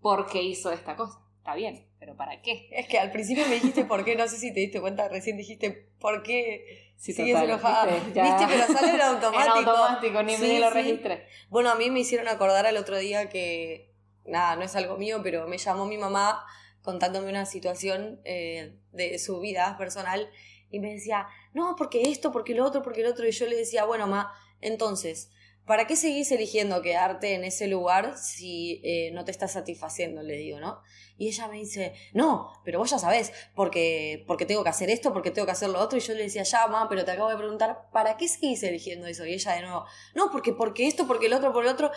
porque 0.00 0.42
hizo 0.42 0.72
esta 0.72 0.96
cosa 0.96 1.25
está 1.46 1.54
bien, 1.54 1.86
pero 2.00 2.16
¿para 2.16 2.42
qué? 2.42 2.68
Es 2.72 2.88
que 2.88 2.98
al 2.98 3.12
principio 3.12 3.46
me 3.46 3.54
dijiste 3.54 3.84
por 3.84 4.04
qué, 4.04 4.16
no 4.16 4.26
sé 4.26 4.36
si 4.36 4.52
te 4.52 4.58
diste 4.58 4.80
cuenta, 4.80 5.06
recién 5.06 5.36
dijiste 5.36 5.70
por 6.00 6.24
qué 6.24 6.90
sí, 6.96 7.12
sigues 7.12 7.40
enojada. 7.40 7.86
¿Viste? 7.94 8.46
Pero 8.48 8.66
sale 8.66 8.90
en 8.94 9.00
automático. 9.00 9.60
En 9.60 9.68
automático, 9.68 10.22
ni 10.24 10.36
me 10.38 10.58
lo 10.58 10.70
registré. 10.70 11.28
Bueno, 11.48 11.70
a 11.70 11.76
mí 11.76 11.88
me 11.88 12.00
hicieron 12.00 12.26
acordar 12.26 12.66
al 12.66 12.76
otro 12.76 12.98
día 12.98 13.28
que, 13.28 13.92
nada, 14.24 14.56
no 14.56 14.64
es 14.64 14.74
algo 14.74 14.96
mío, 14.96 15.20
pero 15.22 15.46
me 15.46 15.56
llamó 15.56 15.86
mi 15.86 15.98
mamá 15.98 16.44
contándome 16.82 17.30
una 17.30 17.46
situación 17.46 18.20
eh, 18.24 18.74
de 18.90 19.16
su 19.20 19.38
vida 19.38 19.76
personal 19.78 20.28
y 20.68 20.80
me 20.80 20.94
decía, 20.94 21.28
no, 21.54 21.76
porque 21.78 22.10
esto, 22.10 22.32
porque 22.32 22.56
lo 22.56 22.64
otro, 22.64 22.82
porque 22.82 23.04
lo 23.04 23.10
otro. 23.10 23.24
Y 23.24 23.30
yo 23.30 23.46
le 23.46 23.54
decía, 23.54 23.84
bueno, 23.84 24.08
mamá, 24.08 24.32
entonces, 24.60 25.30
¿para 25.66 25.86
qué 25.86 25.96
seguís 25.96 26.30
eligiendo 26.30 26.80
quedarte 26.80 27.34
en 27.34 27.44
ese 27.44 27.66
lugar 27.66 28.16
si 28.16 28.80
eh, 28.84 29.10
no 29.12 29.24
te 29.24 29.32
está 29.32 29.48
satisfaciendo? 29.48 30.22
Le 30.22 30.36
digo, 30.36 30.60
¿no? 30.60 30.80
Y 31.18 31.28
ella 31.28 31.48
me 31.48 31.56
dice, 31.56 31.94
no, 32.12 32.52
pero 32.64 32.78
vos 32.78 32.90
ya 32.90 32.98
sabés, 32.98 33.32
porque, 33.54 34.24
porque 34.26 34.46
tengo 34.46 34.62
que 34.62 34.70
hacer 34.70 34.90
esto, 34.90 35.12
porque 35.12 35.30
tengo 35.30 35.46
que 35.46 35.52
hacer 35.52 35.70
lo 35.70 35.80
otro. 35.80 35.98
Y 35.98 36.02
yo 36.02 36.14
le 36.14 36.22
decía, 36.22 36.44
ya, 36.44 36.66
mamá, 36.66 36.88
pero 36.88 37.04
te 37.04 37.10
acabo 37.10 37.30
de 37.30 37.36
preguntar, 37.36 37.88
¿para 37.92 38.16
qué 38.16 38.28
seguís 38.28 38.62
eligiendo 38.62 39.06
eso? 39.06 39.26
Y 39.26 39.34
ella 39.34 39.52
de 39.54 39.62
nuevo, 39.62 39.86
no, 40.14 40.30
porque, 40.30 40.52
porque 40.52 40.86
esto, 40.86 41.06
porque 41.06 41.26
el 41.26 41.32
otro, 41.32 41.52
por 41.52 41.64
el 41.64 41.70
otro. 41.70 41.90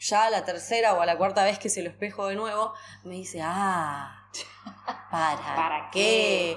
Ya 0.00 0.26
a 0.26 0.30
la 0.30 0.44
tercera 0.44 0.94
o 0.94 1.00
a 1.00 1.06
la 1.06 1.18
cuarta 1.18 1.42
vez 1.42 1.58
que 1.58 1.68
se 1.68 1.82
lo 1.82 1.90
espejo 1.90 2.28
de 2.28 2.36
nuevo, 2.36 2.72
me 3.02 3.16
dice, 3.16 3.40
ah, 3.42 4.28
¿para, 5.10 5.56
¿para 5.56 5.90
qué? 5.90 6.56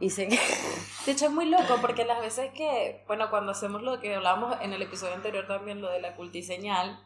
Y. 0.00 0.08
De 1.06 1.12
hecho 1.12 1.26
es 1.26 1.32
muy 1.32 1.46
loco 1.46 1.76
porque 1.80 2.04
las 2.04 2.20
veces 2.20 2.52
que, 2.52 3.04
bueno, 3.06 3.30
cuando 3.30 3.52
hacemos 3.52 3.82
lo 3.82 4.00
que 4.00 4.14
hablábamos 4.14 4.56
en 4.60 4.72
el 4.72 4.82
episodio 4.82 5.14
anterior 5.14 5.46
también, 5.46 5.80
lo 5.80 5.90
de 5.90 6.00
la 6.00 6.14
cultiseñal, 6.14 7.02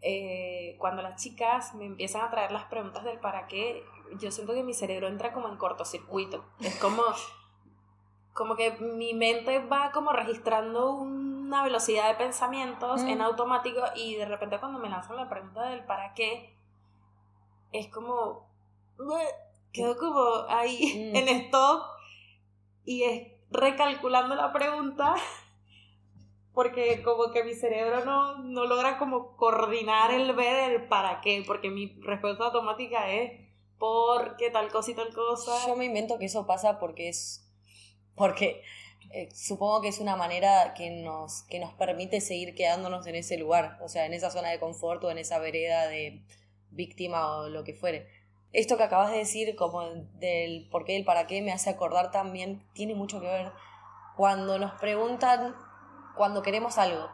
eh, 0.00 0.76
cuando 0.78 1.02
las 1.02 1.20
chicas 1.20 1.74
me 1.74 1.84
empiezan 1.84 2.22
a 2.22 2.30
traer 2.30 2.52
las 2.52 2.64
preguntas 2.64 3.04
del 3.04 3.18
para 3.18 3.46
qué, 3.46 3.84
yo 4.18 4.30
siento 4.30 4.54
que 4.54 4.62
mi 4.62 4.74
cerebro 4.74 5.08
entra 5.08 5.32
como 5.32 5.48
en 5.48 5.56
cortocircuito. 5.56 6.44
Es 6.60 6.76
como, 6.76 7.02
como 8.32 8.56
que 8.56 8.72
mi 8.72 9.12
mente 9.12 9.58
va 9.66 9.90
como 9.92 10.12
registrando 10.12 10.92
una 10.92 11.62
velocidad 11.62 12.08
de 12.08 12.14
pensamientos 12.14 13.02
en 13.02 13.18
mm. 13.18 13.22
automático 13.22 13.80
y 13.94 14.14
de 14.14 14.24
repente 14.24 14.58
cuando 14.58 14.78
me 14.78 14.88
lanzan 14.88 15.16
la 15.16 15.28
pregunta 15.28 15.68
del 15.68 15.84
para 15.84 16.14
qué, 16.14 16.54
es 17.72 17.88
como, 17.88 18.48
quedo 19.72 19.96
como 19.96 20.46
ahí 20.48 21.12
mm. 21.12 21.16
en 21.16 21.28
stop 21.28 21.95
y 22.86 23.02
es 23.02 23.28
recalculando 23.50 24.34
la 24.34 24.52
pregunta 24.52 25.14
porque 26.54 27.02
como 27.02 27.30
que 27.32 27.44
mi 27.44 27.54
cerebro 27.54 28.06
no, 28.06 28.38
no 28.38 28.64
logra 28.64 28.96
como 28.96 29.36
coordinar 29.36 30.10
el 30.10 30.32
ver 30.32 30.72
el 30.72 30.88
para 30.88 31.20
qué, 31.20 31.44
porque 31.46 31.68
mi 31.68 31.98
respuesta 32.00 32.44
automática 32.44 33.12
es 33.12 33.42
porque 33.78 34.50
tal 34.50 34.70
cosa 34.70 34.92
y 34.92 34.94
tal 34.94 35.12
cosa. 35.12 35.66
Yo 35.66 35.76
me 35.76 35.84
invento 35.84 36.18
que 36.18 36.24
eso 36.24 36.46
pasa 36.46 36.78
porque 36.78 37.10
es, 37.10 37.46
porque 38.14 38.62
eh, 39.10 39.28
supongo 39.34 39.82
que 39.82 39.88
es 39.88 39.98
una 39.98 40.16
manera 40.16 40.72
que 40.72 40.90
nos, 40.90 41.42
que 41.42 41.58
nos 41.58 41.74
permite 41.74 42.22
seguir 42.22 42.54
quedándonos 42.54 43.06
en 43.06 43.16
ese 43.16 43.36
lugar, 43.36 43.78
o 43.82 43.90
sea, 43.90 44.06
en 44.06 44.14
esa 44.14 44.30
zona 44.30 44.48
de 44.48 44.58
confort 44.58 45.04
o 45.04 45.10
en 45.10 45.18
esa 45.18 45.38
vereda 45.38 45.88
de, 45.88 46.22
víctima 46.76 47.38
o 47.38 47.48
lo 47.48 47.64
que 47.64 47.74
fuere. 47.74 48.06
Esto 48.52 48.76
que 48.76 48.84
acabas 48.84 49.10
de 49.10 49.18
decir, 49.18 49.54
como 49.56 49.82
del 50.14 50.68
por 50.70 50.84
qué 50.84 50.94
y 50.94 50.96
el 50.96 51.04
para 51.04 51.26
qué, 51.26 51.42
me 51.42 51.52
hace 51.52 51.70
acordar 51.70 52.10
también, 52.10 52.66
tiene 52.72 52.94
mucho 52.94 53.20
que 53.20 53.26
ver 53.26 53.52
cuando 54.16 54.58
nos 54.58 54.72
preguntan 54.80 55.54
cuando 56.16 56.42
queremos 56.42 56.78
algo. 56.78 57.10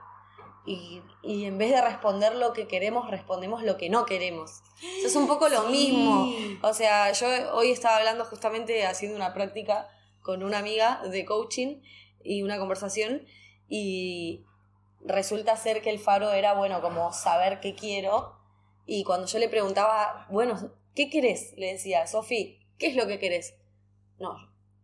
Y, 0.64 1.02
y, 1.22 1.44
en 1.46 1.58
vez 1.58 1.72
de 1.72 1.82
responder 1.82 2.36
lo 2.36 2.52
que 2.52 2.68
queremos, 2.68 3.10
respondemos 3.10 3.64
lo 3.64 3.76
que 3.76 3.90
no 3.90 4.06
queremos. 4.06 4.62
Eso 4.98 5.08
es 5.08 5.16
un 5.16 5.26
poco 5.26 5.48
lo 5.48 5.64
mismo. 5.68 6.32
O 6.62 6.72
sea, 6.72 7.10
yo 7.10 7.26
hoy 7.54 7.72
estaba 7.72 7.96
hablando 7.96 8.24
justamente 8.24 8.86
haciendo 8.86 9.16
una 9.16 9.34
práctica 9.34 9.88
con 10.22 10.44
una 10.44 10.58
amiga 10.58 11.02
de 11.02 11.24
coaching 11.24 11.82
y 12.22 12.42
una 12.42 12.58
conversación 12.58 13.26
y 13.68 14.44
resulta 15.04 15.56
ser 15.56 15.82
que 15.82 15.90
el 15.90 15.98
faro 15.98 16.30
era, 16.30 16.54
bueno, 16.54 16.80
como 16.80 17.12
saber 17.12 17.58
qué 17.60 17.74
quiero. 17.74 18.36
Y 18.86 19.02
cuando 19.02 19.26
yo 19.26 19.38
le 19.38 19.48
preguntaba, 19.48 20.26
bueno, 20.30 20.72
¿qué 20.94 21.11
querés? 21.11 21.52
Le 21.56 21.72
decía, 21.72 22.06
Sofi, 22.06 22.61
¿qué 22.78 22.88
es 22.88 22.96
lo 22.96 23.06
que 23.06 23.18
querés? 23.18 23.54
No, 24.18 24.34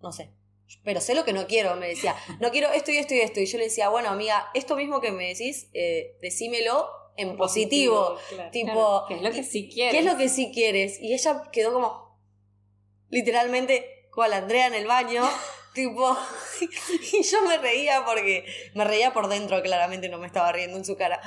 no 0.00 0.12
sé 0.12 0.32
pero 0.84 1.00
sé 1.00 1.14
lo 1.14 1.24
que 1.24 1.32
no 1.32 1.46
quiero, 1.46 1.76
me 1.76 1.88
decía, 1.88 2.14
no 2.40 2.50
quiero 2.50 2.70
esto 2.70 2.90
y 2.90 2.98
esto 2.98 3.14
y 3.14 3.20
esto. 3.20 3.40
Y 3.40 3.46
yo 3.46 3.58
le 3.58 3.64
decía, 3.64 3.88
bueno, 3.88 4.10
amiga, 4.10 4.50
esto 4.54 4.76
mismo 4.76 5.00
que 5.00 5.12
me 5.12 5.28
decís, 5.28 5.68
eh, 5.72 6.16
decímelo 6.20 6.88
en 7.16 7.36
positivo. 7.36 8.16
tipo, 8.52 9.04
¿qué 9.08 9.14
es 9.14 9.22
lo 9.22 9.32
que 9.32 9.42
sí 9.42 9.68
quieres? 9.72 9.92
¿Qué 9.92 9.98
es 10.00 10.04
lo 10.04 10.16
que 10.16 10.28
sí 10.28 10.50
quieres? 10.52 11.00
Y 11.00 11.14
ella 11.14 11.42
quedó 11.52 11.72
como, 11.72 12.18
literalmente, 13.08 14.08
cual 14.14 14.32
Andrea 14.32 14.66
en 14.66 14.74
el 14.74 14.86
baño, 14.86 15.24
tipo, 15.74 16.16
y 17.12 17.22
yo 17.22 17.42
me 17.42 17.58
reía 17.58 18.04
porque, 18.04 18.44
me 18.74 18.84
reía 18.84 19.12
por 19.12 19.28
dentro, 19.28 19.62
claramente 19.62 20.08
no 20.08 20.18
me 20.18 20.26
estaba 20.26 20.52
riendo 20.52 20.76
en 20.76 20.84
su 20.84 20.96
cara. 20.96 21.20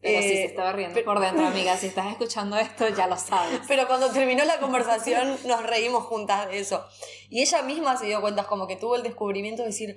Pero 0.00 0.22
sí 0.22 0.28
se 0.28 0.42
eh, 0.42 0.44
estaba 0.44 0.72
riendo 0.72 1.02
por 1.04 1.18
dentro, 1.18 1.46
amiga. 1.46 1.76
Si 1.76 1.86
estás 1.88 2.06
escuchando 2.12 2.56
esto, 2.56 2.88
ya 2.88 3.06
lo 3.08 3.16
sabes. 3.16 3.60
Pero 3.66 3.86
cuando 3.88 4.10
terminó 4.10 4.44
la 4.44 4.58
conversación, 4.60 5.36
nos 5.44 5.62
reímos 5.64 6.04
juntas 6.04 6.48
de 6.48 6.60
eso. 6.60 6.86
Y 7.28 7.42
ella 7.42 7.62
misma 7.62 7.96
se 7.96 8.06
dio 8.06 8.20
cuenta, 8.20 8.44
como 8.44 8.66
que 8.66 8.76
tuvo 8.76 8.96
el 8.96 9.02
descubrimiento 9.02 9.62
de 9.62 9.68
decir, 9.68 9.96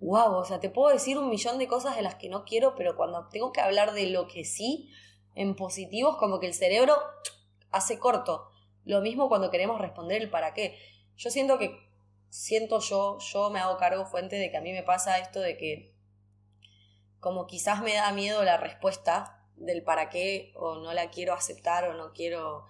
wow, 0.00 0.34
o 0.34 0.44
sea, 0.44 0.60
te 0.60 0.68
puedo 0.68 0.92
decir 0.92 1.18
un 1.18 1.30
millón 1.30 1.58
de 1.58 1.66
cosas 1.66 1.96
de 1.96 2.02
las 2.02 2.16
que 2.16 2.28
no 2.28 2.44
quiero, 2.44 2.74
pero 2.74 2.94
cuando 2.94 3.28
tengo 3.28 3.52
que 3.52 3.60
hablar 3.60 3.92
de 3.92 4.06
lo 4.06 4.28
que 4.28 4.44
sí, 4.44 4.90
en 5.34 5.56
positivos, 5.56 6.16
como 6.16 6.40
que 6.40 6.46
el 6.46 6.54
cerebro 6.54 6.96
hace 7.70 7.98
corto. 7.98 8.50
Lo 8.84 9.00
mismo 9.00 9.28
cuando 9.28 9.50
queremos 9.50 9.80
responder 9.80 10.20
el 10.20 10.30
para 10.30 10.52
qué. 10.52 10.78
Yo 11.16 11.30
siento 11.30 11.58
que, 11.58 11.78
siento 12.28 12.80
yo, 12.80 13.18
yo 13.18 13.50
me 13.50 13.60
hago 13.60 13.78
cargo 13.78 14.04
fuente 14.04 14.36
de 14.36 14.50
que 14.50 14.56
a 14.56 14.60
mí 14.60 14.72
me 14.72 14.82
pasa 14.82 15.18
esto 15.18 15.40
de 15.40 15.56
que 15.56 15.94
como 17.20 17.46
quizás 17.46 17.82
me 17.82 17.94
da 17.94 18.12
miedo 18.12 18.44
la 18.44 18.56
respuesta 18.56 19.37
del 19.60 19.82
para 19.82 20.08
qué 20.10 20.52
o 20.56 20.76
no 20.76 20.92
la 20.92 21.10
quiero 21.10 21.34
aceptar 21.34 21.88
o 21.88 21.94
no 21.94 22.12
quiero 22.12 22.66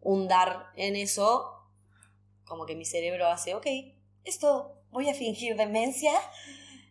hundar 0.00 0.70
en 0.76 0.96
eso, 0.96 1.64
como 2.44 2.66
que 2.66 2.76
mi 2.76 2.84
cerebro 2.84 3.28
hace, 3.28 3.54
ok, 3.54 3.66
esto 4.24 4.80
voy 4.90 5.08
a 5.08 5.14
fingir 5.14 5.56
demencia 5.56 6.12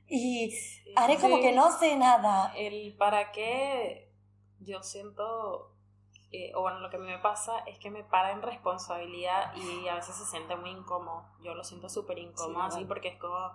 y 0.07 0.53
haré 0.95 1.17
como 1.17 1.39
que 1.39 1.51
no 1.51 1.77
sé 1.79 1.95
nada. 1.95 2.53
El 2.55 2.95
para 2.97 3.31
qué 3.31 4.11
yo 4.59 4.83
siento, 4.83 5.71
o 6.55 6.61
bueno, 6.61 6.79
lo 6.79 6.89
que 6.89 6.97
me 6.97 7.17
pasa 7.19 7.59
es 7.59 7.79
que 7.79 7.89
me 7.89 8.03
para 8.03 8.31
en 8.31 8.41
responsabilidad 8.41 9.53
y 9.55 9.87
a 9.87 9.95
veces 9.95 10.15
se 10.15 10.25
siente 10.25 10.55
muy 10.55 10.71
incómodo. 10.71 11.25
Yo 11.41 11.53
lo 11.53 11.63
siento 11.63 11.87
súper 11.87 12.17
incómodo 12.19 12.63
así 12.63 12.83
porque 12.85 13.09
es 13.09 13.17
como, 13.17 13.51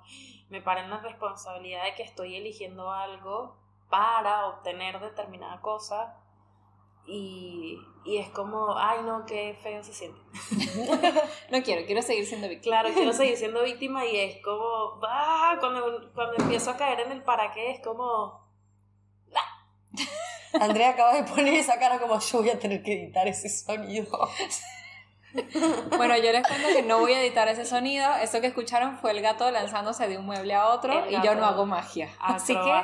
me 0.48 0.62
para 0.62 0.84
en 0.84 0.90
la 0.90 1.00
responsabilidad 1.00 1.84
de 1.84 1.94
que 1.94 2.02
estoy 2.02 2.36
eligiendo 2.36 2.90
algo 2.90 3.58
para 3.90 4.46
obtener 4.46 5.00
determinada 5.00 5.60
cosa 5.60 6.16
y, 7.06 7.76
es 8.06 8.28
como, 8.30 8.76
ay 8.78 9.00
no, 9.04 9.26
qué 9.26 9.58
feo 9.62 9.82
se 9.82 9.92
siente. 9.92 10.20
no 11.50 11.62
quiero, 11.62 11.84
quiero 11.84 12.02
seguir 12.02 12.24
siendo 12.24 12.48
víctima. 12.48 12.80
Claro, 12.80 12.94
quiero 12.94 13.12
seguir 13.12 13.36
siendo 13.36 13.62
víctima 13.62 14.06
y 14.06 14.16
es 14.16 14.42
como, 14.42 15.00
ah, 15.02 15.56
cuando, 15.58 16.10
cuando 16.14 16.36
empiezo 16.38 16.70
a 16.70 16.76
caer 16.76 17.00
en 17.00 17.12
el 17.12 17.22
para 17.22 17.52
qué 17.52 17.72
es 17.72 17.80
como... 17.80 18.48
Andrea 20.60 20.90
acaba 20.90 21.14
de 21.14 21.24
poner 21.24 21.54
esa 21.54 21.78
cara 21.78 21.98
como 21.98 22.18
yo 22.18 22.38
voy 22.38 22.50
a 22.50 22.58
tener 22.58 22.82
que 22.82 22.94
editar 22.94 23.26
ese 23.26 23.48
sonido. 23.48 24.28
Bueno, 25.96 26.16
yo 26.16 26.32
les 26.32 26.44
cuento 26.44 26.66
que 26.74 26.82
no 26.82 26.98
voy 26.98 27.12
a 27.12 27.22
editar 27.22 27.46
ese 27.46 27.64
sonido. 27.64 28.12
Eso 28.16 28.40
que 28.40 28.48
escucharon 28.48 28.98
fue 28.98 29.12
el 29.12 29.20
gato 29.20 29.48
lanzándose 29.52 30.08
de 30.08 30.18
un 30.18 30.26
mueble 30.26 30.54
a 30.54 30.70
otro 30.70 31.08
y 31.08 31.22
yo 31.22 31.36
no 31.36 31.46
hago 31.46 31.66
magia. 31.66 32.10
Así 32.18 32.52
que 32.52 32.82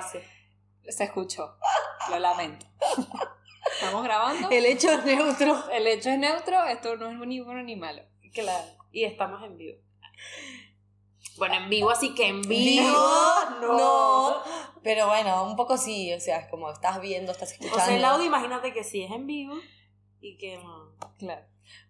se 0.89 1.05
escuchó. 1.05 1.57
Lo 2.11 2.19
lamento. 2.19 2.67
¿Estamos 3.73 4.05
grabando? 4.05 4.49
El 4.51 4.65
hecho 4.67 4.91
es 4.91 5.05
neutro. 5.05 5.71
El 5.71 5.87
hecho 5.87 6.11
es 6.11 6.19
neutro, 6.19 6.65
esto 6.65 6.97
no 6.97 7.11
es 7.11 7.29
ni 7.29 7.41
bueno 7.41 7.63
ni 7.63 7.77
malo. 7.77 8.03
Claro. 8.33 8.67
Y 8.93 9.05
estamos 9.05 9.43
en 9.43 9.57
vivo. 9.57 9.79
Bueno, 11.39 11.57
en 11.57 11.69
vivo, 11.69 11.91
así 11.91 12.15
que 12.15 12.29
en 12.29 12.43
vivo. 12.43 12.97
No. 13.61 14.43
Pero 14.83 15.09
bueno, 15.09 15.45
un 15.45 15.57
poco 15.57 15.77
sí, 15.77 16.13
o 16.15 16.21
sea, 16.21 16.39
es 16.39 16.49
como 16.49 16.71
estás 16.71 17.01
viendo, 17.01 17.33
estás 17.33 17.53
escuchando. 17.53 17.83
O 17.83 17.85
sea, 17.85 17.97
el 17.97 18.05
audio, 18.05 18.27
imagínate 18.27 18.73
que 18.73 18.85
sí 18.85 19.03
es 19.03 19.11
en 19.11 19.27
vivo 19.27 19.55
y 20.21 20.39
que 20.39 20.61
Claro. 21.19 21.47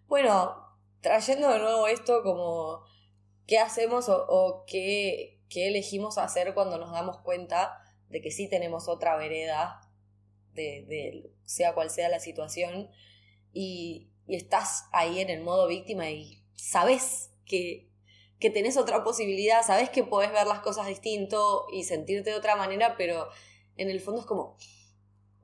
Bueno, 0.07 0.55
trayendo 1.01 1.49
de 1.49 1.59
nuevo 1.59 1.87
esto, 1.87 2.23
como, 2.23 2.83
¿qué 3.45 3.59
hacemos 3.59 4.09
o, 4.09 4.25
o 4.27 4.65
qué, 4.65 5.39
qué 5.49 5.67
elegimos 5.67 6.17
hacer 6.17 6.53
cuando 6.53 6.77
nos 6.77 6.91
damos 6.91 7.19
cuenta? 7.19 7.81
De 8.09 8.21
que 8.21 8.31
sí 8.31 8.49
tenemos 8.49 8.87
otra 8.87 9.15
vereda, 9.15 9.81
de, 10.53 11.29
sea 11.45 11.73
cual 11.73 11.89
sea 11.89 12.09
la 12.09 12.19
situación, 12.19 12.89
y, 13.53 14.09
estás 14.27 14.89
ahí 14.91 15.21
en 15.21 15.29
el 15.29 15.41
modo 15.41 15.69
víctima 15.69 16.09
y 16.09 16.43
sabes 16.53 17.31
que, 17.45 17.87
que 18.39 18.49
tenés 18.49 18.75
otra 18.75 19.01
posibilidad, 19.01 19.63
sabes 19.63 19.89
que 19.89 20.03
podés 20.03 20.33
ver 20.33 20.45
las 20.45 20.59
cosas 20.59 20.85
distinto 20.87 21.65
y 21.71 21.85
sentirte 21.85 22.31
de 22.31 22.35
otra 22.35 22.57
manera, 22.57 22.95
pero 22.97 23.29
en 23.77 23.89
el 23.89 24.01
fondo 24.01 24.19
es 24.19 24.27
como, 24.27 24.57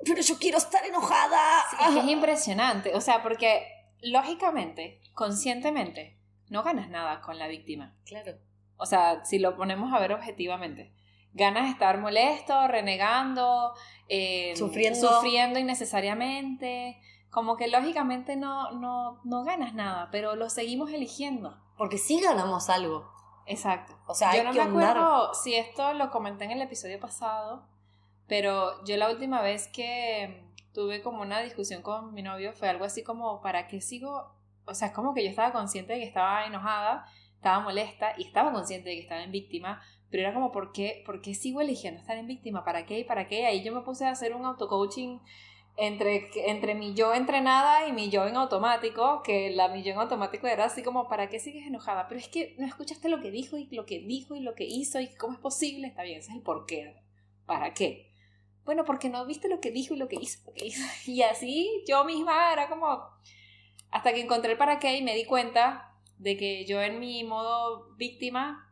pero 0.04 0.22
yo 0.22 0.38
quiero 0.38 0.58
estar 0.58 0.86
enojada. 0.86 1.64
es, 1.90 2.04
es 2.04 2.10
impresionante, 2.10 2.94
o 2.94 3.00
sea, 3.00 3.24
porque 3.24 3.66
lógicamente, 4.02 5.00
conscientemente, 5.14 6.18
no 6.50 6.62
ganas 6.64 6.90
nada 6.90 7.22
con 7.22 7.40
la 7.40 7.48
víctima. 7.48 7.96
Claro. 8.06 8.38
O 8.76 8.86
sea, 8.86 9.24
si 9.24 9.40
lo 9.40 9.56
ponemos 9.56 9.94
a 9.94 10.00
ver 10.00 10.12
objetivamente 10.12 10.94
ganas 11.34 11.64
de 11.64 11.72
estar 11.72 12.00
molesto, 12.00 12.68
renegando, 12.68 13.74
eh, 14.08 14.54
sufriendo. 14.56 15.00
sufriendo 15.00 15.60
innecesariamente. 15.60 17.00
Como 17.30 17.58
que 17.58 17.68
lógicamente 17.68 18.36
no, 18.36 18.72
no, 18.72 19.20
no 19.24 19.44
ganas 19.44 19.74
nada, 19.74 20.10
pero 20.12 20.36
lo 20.36 20.50
seguimos 20.50 20.92
eligiendo. 20.92 21.60
Porque 21.78 21.98
sí 21.98 22.22
ganamos 22.22 22.70
algo. 22.70 23.12
Exacto. 23.46 23.98
O 24.08 24.14
sea, 24.14 24.36
yo 24.36 24.44
no 24.44 24.54
me 24.54 24.62
acuerdo 24.62 25.34
si 25.34 25.56
esto 25.56 25.94
lo 25.94 26.12
comenté 26.12 26.46
en 26.46 26.52
el 26.52 26.62
episodio 26.62 27.00
pasado, 27.00 27.68
pero 28.28 28.84
yo 28.86 28.96
la 28.98 29.10
última 29.10 29.42
vez 29.42 29.68
que 29.68 30.48
tuve 30.74 31.02
como 31.02 31.22
una 31.22 31.40
discusión 31.42 31.82
con 31.82 32.14
mi 32.14 32.22
novio 32.22 32.54
fue 32.54 32.70
algo 32.70 32.86
así 32.86 33.04
como, 33.04 33.42
¿para 33.42 33.68
qué 33.68 33.82
sigo? 33.82 34.36
O 34.66 34.74
sea, 34.74 34.90
es 34.90 34.94
como 34.94 35.14
que 35.14 35.24
yo 35.24 35.30
estaba 35.30 35.52
consciente 35.52 35.94
de 35.94 36.00
que 36.00 36.06
estaba 36.06 36.46
enojada, 36.46 37.06
estaba 37.36 37.60
molesta 37.60 38.14
y 38.18 38.26
estaba 38.28 38.54
consciente 38.54 38.90
de 38.90 38.96
que 38.96 39.02
estaba 39.02 39.24
en 39.24 39.32
víctima, 39.32 39.82
pero 40.14 40.26
era 40.26 40.34
como, 40.36 40.52
¿por 40.52 40.72
qué, 40.74 41.02
¿por 41.08 41.22
qué 41.22 41.34
sigo 41.34 41.60
eligiendo 41.60 42.00
estar 42.00 42.16
en 42.16 42.28
víctima? 42.28 42.64
¿Para 42.64 42.86
qué 42.86 43.04
para 43.04 43.28
qué? 43.28 43.48
Ahí 43.48 43.64
yo 43.64 43.74
me 43.74 43.82
puse 43.82 44.06
a 44.06 44.12
hacer 44.12 44.36
un 44.36 44.46
auto-coaching 44.46 45.18
entre, 45.76 46.30
entre 46.36 46.76
mi 46.76 46.94
yo 46.94 47.16
entrenada 47.16 47.88
y 47.88 47.94
mi 47.94 48.12
yo 48.12 48.28
en 48.28 48.36
automático, 48.36 49.24
que 49.24 49.50
la 49.50 49.70
mi 49.70 49.82
yo 49.82 49.92
en 49.94 49.98
automático 49.98 50.46
era 50.46 50.66
así 50.66 50.84
como, 50.84 51.10
¿para 51.10 51.30
qué 51.30 51.40
sigues 51.40 51.66
enojada? 51.66 52.08
Pero 52.08 52.20
es 52.20 52.28
que 52.28 52.56
no 52.60 52.68
escuchaste 52.68 53.10
lo 53.10 53.22
que 53.22 53.32
dijo 53.32 53.58
y 53.58 53.66
lo 53.72 53.88
que 53.88 54.02
dijo 54.02 54.36
y 54.36 54.42
lo 54.42 54.54
que 54.54 54.66
hizo 54.66 55.00
y 55.00 55.08
cómo 55.16 55.34
es 55.34 55.40
posible, 55.40 55.88
está 55.88 56.04
bien, 56.04 56.20
ese 56.20 56.30
es 56.30 56.38
el 56.38 56.44
por 56.44 56.68
qué. 56.68 56.94
¿Para 57.48 57.74
qué? 57.74 58.12
Bueno, 58.66 58.86
porque 58.86 59.10
no 59.10 59.26
viste 59.26 59.50
lo 59.50 59.60
que 59.62 59.72
dijo 59.72 59.96
y 59.96 59.98
lo 59.98 60.10
que 60.10 60.18
hizo. 60.22 60.42
Lo 60.46 60.54
que 60.54 60.68
hizo. 60.68 60.84
Y 61.08 61.24
así 61.24 61.84
yo 61.88 62.06
misma 62.06 62.54
era 62.54 62.70
como, 62.70 63.02
hasta 63.90 64.14
que 64.14 64.22
encontré 64.22 64.52
el 64.52 64.58
para 64.60 64.78
qué 64.78 64.96
y 64.96 65.02
me 65.02 65.16
di 65.16 65.26
cuenta 65.26 65.98
de 66.20 66.38
que 66.38 66.66
yo 66.66 66.84
en 66.84 67.00
mi 67.00 67.24
modo 67.24 67.96
víctima 67.96 68.70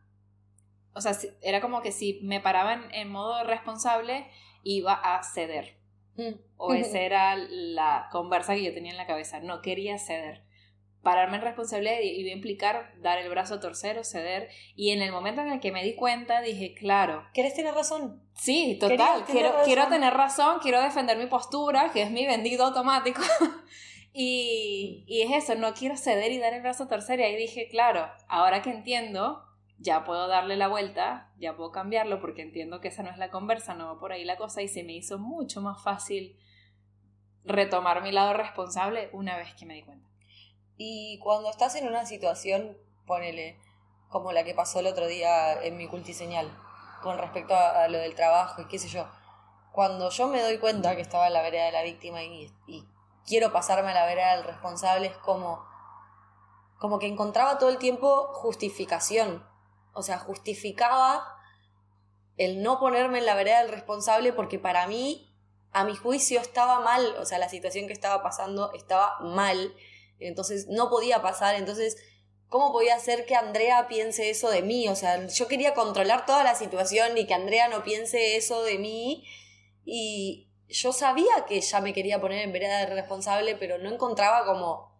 o 0.94 1.00
sea, 1.00 1.12
era 1.40 1.60
como 1.60 1.82
que 1.82 1.92
si 1.92 2.20
me 2.22 2.40
paraban 2.40 2.92
en 2.92 3.10
modo 3.10 3.44
responsable, 3.44 4.26
iba 4.62 4.92
a 4.92 5.22
ceder. 5.22 5.76
Mm. 6.16 6.34
O 6.56 6.74
esa 6.74 7.00
era 7.00 7.36
la 7.36 8.08
conversa 8.10 8.54
que 8.54 8.64
yo 8.64 8.74
tenía 8.74 8.92
en 8.92 8.98
la 8.98 9.06
cabeza. 9.06 9.40
No 9.40 9.62
quería 9.62 9.98
ceder. 9.98 10.42
Pararme 11.02 11.38
en 11.38 11.42
responsabilidad 11.42 11.96
iba 12.00 12.30
a 12.30 12.32
implicar 12.32 12.92
dar 13.00 13.18
el 13.18 13.28
brazo 13.28 13.54
a 13.54 13.60
torcer 13.60 13.98
o 13.98 14.04
ceder. 14.04 14.48
Y 14.76 14.90
en 14.90 15.02
el 15.02 15.10
momento 15.10 15.40
en 15.40 15.50
el 15.50 15.58
que 15.58 15.72
me 15.72 15.82
di 15.82 15.96
cuenta, 15.96 16.40
dije, 16.42 16.74
claro. 16.74 17.26
¿Quieres 17.34 17.54
tener 17.54 17.74
razón? 17.74 18.22
Sí, 18.34 18.76
total. 18.78 19.24
Quiero, 19.24 19.52
quiero 19.64 19.88
tener 19.88 20.14
razón, 20.14 20.60
quiero 20.62 20.80
defender 20.80 21.18
mi 21.18 21.26
postura, 21.26 21.90
que 21.92 22.02
es 22.02 22.10
mi 22.12 22.24
vendido 22.24 22.66
automático. 22.66 23.20
y, 24.12 25.04
y 25.08 25.22
es 25.22 25.42
eso, 25.42 25.56
no 25.56 25.74
quiero 25.74 25.96
ceder 25.96 26.30
y 26.30 26.38
dar 26.38 26.54
el 26.54 26.62
brazo 26.62 26.84
a 26.84 26.88
torcer. 26.88 27.18
Y 27.18 27.24
ahí 27.24 27.36
dije, 27.36 27.66
claro, 27.68 28.08
ahora 28.28 28.62
que 28.62 28.70
entiendo, 28.70 29.42
ya 29.82 30.04
puedo 30.04 30.28
darle 30.28 30.56
la 30.56 30.68
vuelta, 30.68 31.30
ya 31.38 31.56
puedo 31.56 31.72
cambiarlo 31.72 32.20
porque 32.20 32.42
entiendo 32.42 32.80
que 32.80 32.88
esa 32.88 33.02
no 33.02 33.10
es 33.10 33.18
la 33.18 33.30
conversa, 33.30 33.74
no 33.74 33.86
va 33.86 33.98
por 33.98 34.12
ahí 34.12 34.24
la 34.24 34.36
cosa 34.36 34.62
y 34.62 34.68
se 34.68 34.84
me 34.84 34.92
hizo 34.92 35.18
mucho 35.18 35.60
más 35.60 35.82
fácil 35.82 36.38
retomar 37.44 38.02
mi 38.02 38.12
lado 38.12 38.32
responsable 38.34 39.10
una 39.12 39.36
vez 39.36 39.54
que 39.54 39.66
me 39.66 39.74
di 39.74 39.82
cuenta. 39.82 40.08
Y 40.76 41.18
cuando 41.18 41.50
estás 41.50 41.74
en 41.74 41.88
una 41.88 42.06
situación, 42.06 42.76
ponele, 43.06 43.58
como 44.08 44.32
la 44.32 44.44
que 44.44 44.54
pasó 44.54 44.80
el 44.80 44.86
otro 44.86 45.06
día 45.06 45.60
en 45.62 45.76
mi 45.76 45.88
cultiseñal, 45.88 46.48
con 47.02 47.18
respecto 47.18 47.54
a, 47.56 47.88
lo 47.88 47.98
del 47.98 48.14
trabajo 48.14 48.62
y 48.62 48.66
qué 48.66 48.78
sé 48.78 48.88
yo, 48.88 49.08
cuando 49.72 50.10
yo 50.10 50.28
me 50.28 50.40
doy 50.40 50.58
cuenta 50.58 50.94
que 50.94 51.02
estaba 51.02 51.26
en 51.26 51.32
la 51.32 51.42
vereda 51.42 51.64
de 51.64 51.72
la 51.72 51.82
víctima 51.82 52.22
y, 52.22 52.52
y 52.68 52.86
quiero 53.26 53.52
pasarme 53.52 53.90
a 53.90 53.94
la 53.94 54.06
vereda 54.06 54.36
del 54.36 54.44
responsable, 54.44 55.08
es 55.08 55.16
como, 55.16 55.64
como 56.78 57.00
que 57.00 57.08
encontraba 57.08 57.58
todo 57.58 57.70
el 57.70 57.78
tiempo 57.78 58.28
justificación. 58.32 59.50
O 59.92 60.02
sea, 60.02 60.18
justificaba 60.18 61.36
el 62.36 62.62
no 62.62 62.78
ponerme 62.78 63.18
en 63.18 63.26
la 63.26 63.34
vereda 63.34 63.62
del 63.62 63.70
responsable 63.70 64.32
porque 64.32 64.58
para 64.58 64.86
mí, 64.86 65.30
a 65.72 65.84
mi 65.84 65.96
juicio, 65.96 66.40
estaba 66.40 66.80
mal. 66.80 67.16
O 67.18 67.24
sea, 67.24 67.38
la 67.38 67.48
situación 67.48 67.86
que 67.86 67.92
estaba 67.92 68.22
pasando 68.22 68.72
estaba 68.72 69.18
mal. 69.20 69.74
Entonces 70.18 70.68
no 70.68 70.88
podía 70.90 71.22
pasar. 71.22 71.54
Entonces, 71.54 71.96
¿cómo 72.48 72.72
podía 72.72 72.98
ser 72.98 73.26
que 73.26 73.34
Andrea 73.34 73.86
piense 73.88 74.30
eso 74.30 74.50
de 74.50 74.62
mí? 74.62 74.88
O 74.88 74.96
sea, 74.96 75.26
yo 75.26 75.48
quería 75.48 75.74
controlar 75.74 76.26
toda 76.26 76.44
la 76.44 76.54
situación 76.54 77.16
y 77.18 77.26
que 77.26 77.34
Andrea 77.34 77.68
no 77.68 77.82
piense 77.82 78.36
eso 78.36 78.62
de 78.62 78.78
mí. 78.78 79.26
Y, 79.84 80.48
yo 80.72 80.92
sabía 80.92 81.44
que 81.46 81.60
ya 81.60 81.80
me 81.80 81.92
quería 81.92 82.20
poner 82.20 82.42
en 82.42 82.52
vereda 82.52 82.78
de 82.78 82.86
responsable, 82.86 83.54
pero 83.56 83.78
no 83.78 83.92
encontraba 83.92 84.44
como, 84.44 84.98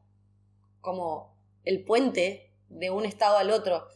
como 0.80 1.34
el 1.64 1.84
puente 1.84 2.52
de 2.68 2.90
un 2.90 3.06
estado 3.06 3.38
al 3.38 3.50
otro. 3.50 3.88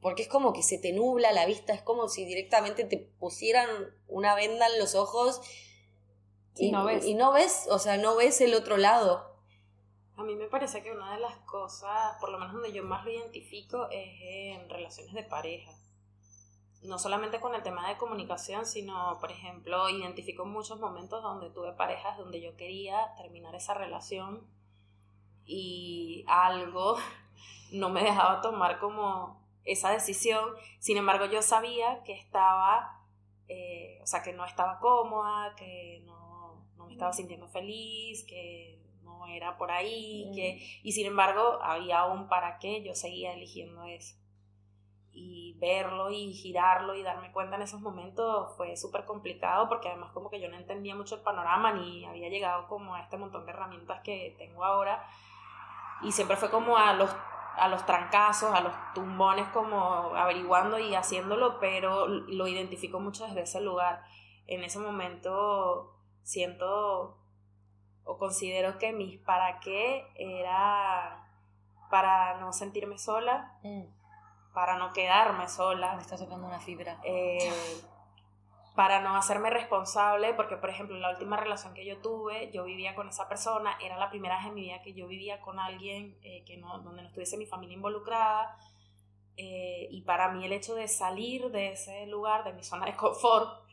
Porque 0.00 0.22
es 0.22 0.28
como 0.28 0.52
que 0.52 0.62
se 0.62 0.78
te 0.78 0.92
nubla 0.92 1.32
la 1.32 1.46
vista, 1.46 1.74
es 1.74 1.82
como 1.82 2.08
si 2.08 2.24
directamente 2.24 2.84
te 2.84 2.98
pusieran 2.98 3.68
una 4.06 4.34
venda 4.34 4.66
en 4.66 4.78
los 4.78 4.94
ojos 4.94 5.40
y, 6.54 6.70
no 6.70 6.84
ves. 6.84 7.04
y 7.04 7.14
no 7.14 7.32
ves, 7.32 7.66
o 7.70 7.78
sea, 7.78 7.96
no 7.96 8.16
ves 8.16 8.40
el 8.40 8.54
otro 8.54 8.76
lado. 8.76 9.36
A 10.16 10.22
mí 10.22 10.34
me 10.34 10.46
parece 10.46 10.82
que 10.82 10.92
una 10.92 11.14
de 11.14 11.20
las 11.20 11.36
cosas, 11.38 12.16
por 12.20 12.30
lo 12.30 12.38
menos 12.38 12.54
donde 12.54 12.72
yo 12.72 12.82
más 12.84 13.04
lo 13.04 13.10
identifico, 13.10 13.88
es 13.90 14.20
en 14.20 14.68
relaciones 14.68 15.14
de 15.14 15.22
pareja 15.22 15.72
no 16.82 16.98
solamente 16.98 17.40
con 17.40 17.54
el 17.54 17.62
tema 17.62 17.88
de 17.88 17.96
comunicación, 17.96 18.64
sino, 18.64 19.18
por 19.20 19.30
ejemplo, 19.32 19.88
identifico 19.88 20.44
muchos 20.44 20.78
momentos 20.78 21.22
donde 21.22 21.50
tuve 21.50 21.72
parejas 21.72 22.16
donde 22.18 22.40
yo 22.40 22.56
quería 22.56 23.14
terminar 23.16 23.54
esa 23.54 23.74
relación 23.74 24.46
y 25.44 26.24
algo 26.28 26.96
no 27.72 27.88
me 27.88 28.02
dejaba 28.02 28.40
tomar 28.40 28.78
como 28.78 29.37
esa 29.64 29.90
decisión. 29.90 30.44
Sin 30.78 30.96
embargo, 30.96 31.26
yo 31.26 31.42
sabía 31.42 32.02
que 32.04 32.12
estaba, 32.12 33.02
eh, 33.48 33.98
o 34.02 34.06
sea, 34.06 34.22
que 34.22 34.32
no 34.32 34.44
estaba 34.44 34.78
cómoda, 34.80 35.54
que 35.56 36.02
no, 36.04 36.66
no, 36.76 36.86
me 36.86 36.92
estaba 36.92 37.12
sintiendo 37.12 37.48
feliz, 37.48 38.24
que 38.24 38.80
no 39.02 39.26
era 39.26 39.56
por 39.56 39.70
ahí, 39.70 40.30
que, 40.34 40.62
y 40.82 40.92
sin 40.92 41.06
embargo, 41.06 41.58
había 41.62 42.04
un 42.06 42.28
para 42.28 42.58
qué, 42.58 42.82
yo 42.82 42.94
seguía 42.94 43.32
eligiendo 43.34 43.84
eso. 43.84 44.16
Y 45.12 45.56
verlo 45.58 46.12
y 46.12 46.32
girarlo 46.32 46.94
y 46.94 47.02
darme 47.02 47.32
cuenta 47.32 47.56
en 47.56 47.62
esos 47.62 47.80
momentos 47.80 48.56
fue 48.56 48.76
súper 48.76 49.04
complicado 49.04 49.68
porque 49.68 49.88
además 49.88 50.12
como 50.12 50.30
que 50.30 50.40
yo 50.40 50.48
no 50.48 50.56
entendía 50.56 50.94
mucho 50.94 51.16
el 51.16 51.22
panorama 51.22 51.72
ni 51.72 52.04
había 52.04 52.28
llegado 52.28 52.68
como 52.68 52.94
a 52.94 53.00
este 53.00 53.16
montón 53.16 53.44
de 53.44 53.50
herramientas 53.50 54.00
que 54.04 54.36
tengo 54.38 54.64
ahora. 54.64 55.04
Y 56.02 56.12
siempre 56.12 56.36
fue 56.36 56.50
como 56.50 56.76
a 56.76 56.92
los 56.92 57.10
a 57.56 57.68
los 57.68 57.84
trancazos, 57.86 58.54
a 58.54 58.60
los 58.60 58.72
tumbones 58.94 59.48
como 59.48 60.14
averiguando 60.14 60.78
y 60.78 60.94
haciéndolo, 60.94 61.58
pero 61.58 62.06
lo 62.06 62.46
identifico 62.46 63.00
mucho 63.00 63.26
desde 63.26 63.42
ese 63.42 63.60
lugar. 63.60 64.02
En 64.46 64.64
ese 64.64 64.78
momento 64.78 65.94
siento 66.22 67.18
o 68.04 68.18
considero 68.18 68.78
que 68.78 68.92
mis 68.92 69.18
para 69.18 69.60
qué 69.60 70.06
era 70.16 71.24
para 71.90 72.38
no 72.40 72.52
sentirme 72.52 72.98
sola. 72.98 73.58
Mm 73.62 73.98
para 74.58 74.76
no 74.76 74.92
quedarme 74.92 75.48
sola. 75.48 75.94
Me 75.94 76.02
está 76.02 76.16
tocando 76.16 76.48
una 76.48 76.58
fibra. 76.58 76.98
Eh, 77.04 77.52
para 78.78 79.00
no 79.00 79.16
hacerme 79.16 79.50
responsable, 79.50 80.34
porque 80.34 80.56
por 80.56 80.70
ejemplo 80.70 80.96
la 80.98 81.10
última 81.10 81.36
relación 81.36 81.74
que 81.74 81.84
yo 81.84 81.98
tuve, 81.98 82.48
yo 82.52 82.62
vivía 82.62 82.94
con 82.94 83.08
esa 83.08 83.28
persona, 83.28 83.76
era 83.84 83.98
la 83.98 84.08
primera 84.08 84.36
vez 84.36 84.46
en 84.46 84.54
mi 84.54 84.60
vida 84.60 84.82
que 84.82 84.94
yo 84.94 85.08
vivía 85.08 85.40
con 85.40 85.58
alguien 85.58 86.16
eh, 86.22 86.44
que 86.44 86.58
no, 86.58 86.78
donde 86.78 87.02
no 87.02 87.08
estuviese 87.08 87.36
mi 87.36 87.44
familia 87.44 87.74
involucrada, 87.74 88.56
eh, 89.36 89.88
y 89.90 90.02
para 90.02 90.30
mí 90.30 90.44
el 90.44 90.52
hecho 90.52 90.76
de 90.76 90.86
salir 90.86 91.50
de 91.50 91.72
ese 91.72 92.06
lugar, 92.06 92.44
de 92.44 92.52
mi 92.52 92.62
zona 92.62 92.86
de 92.86 92.94
confort, 92.94 93.64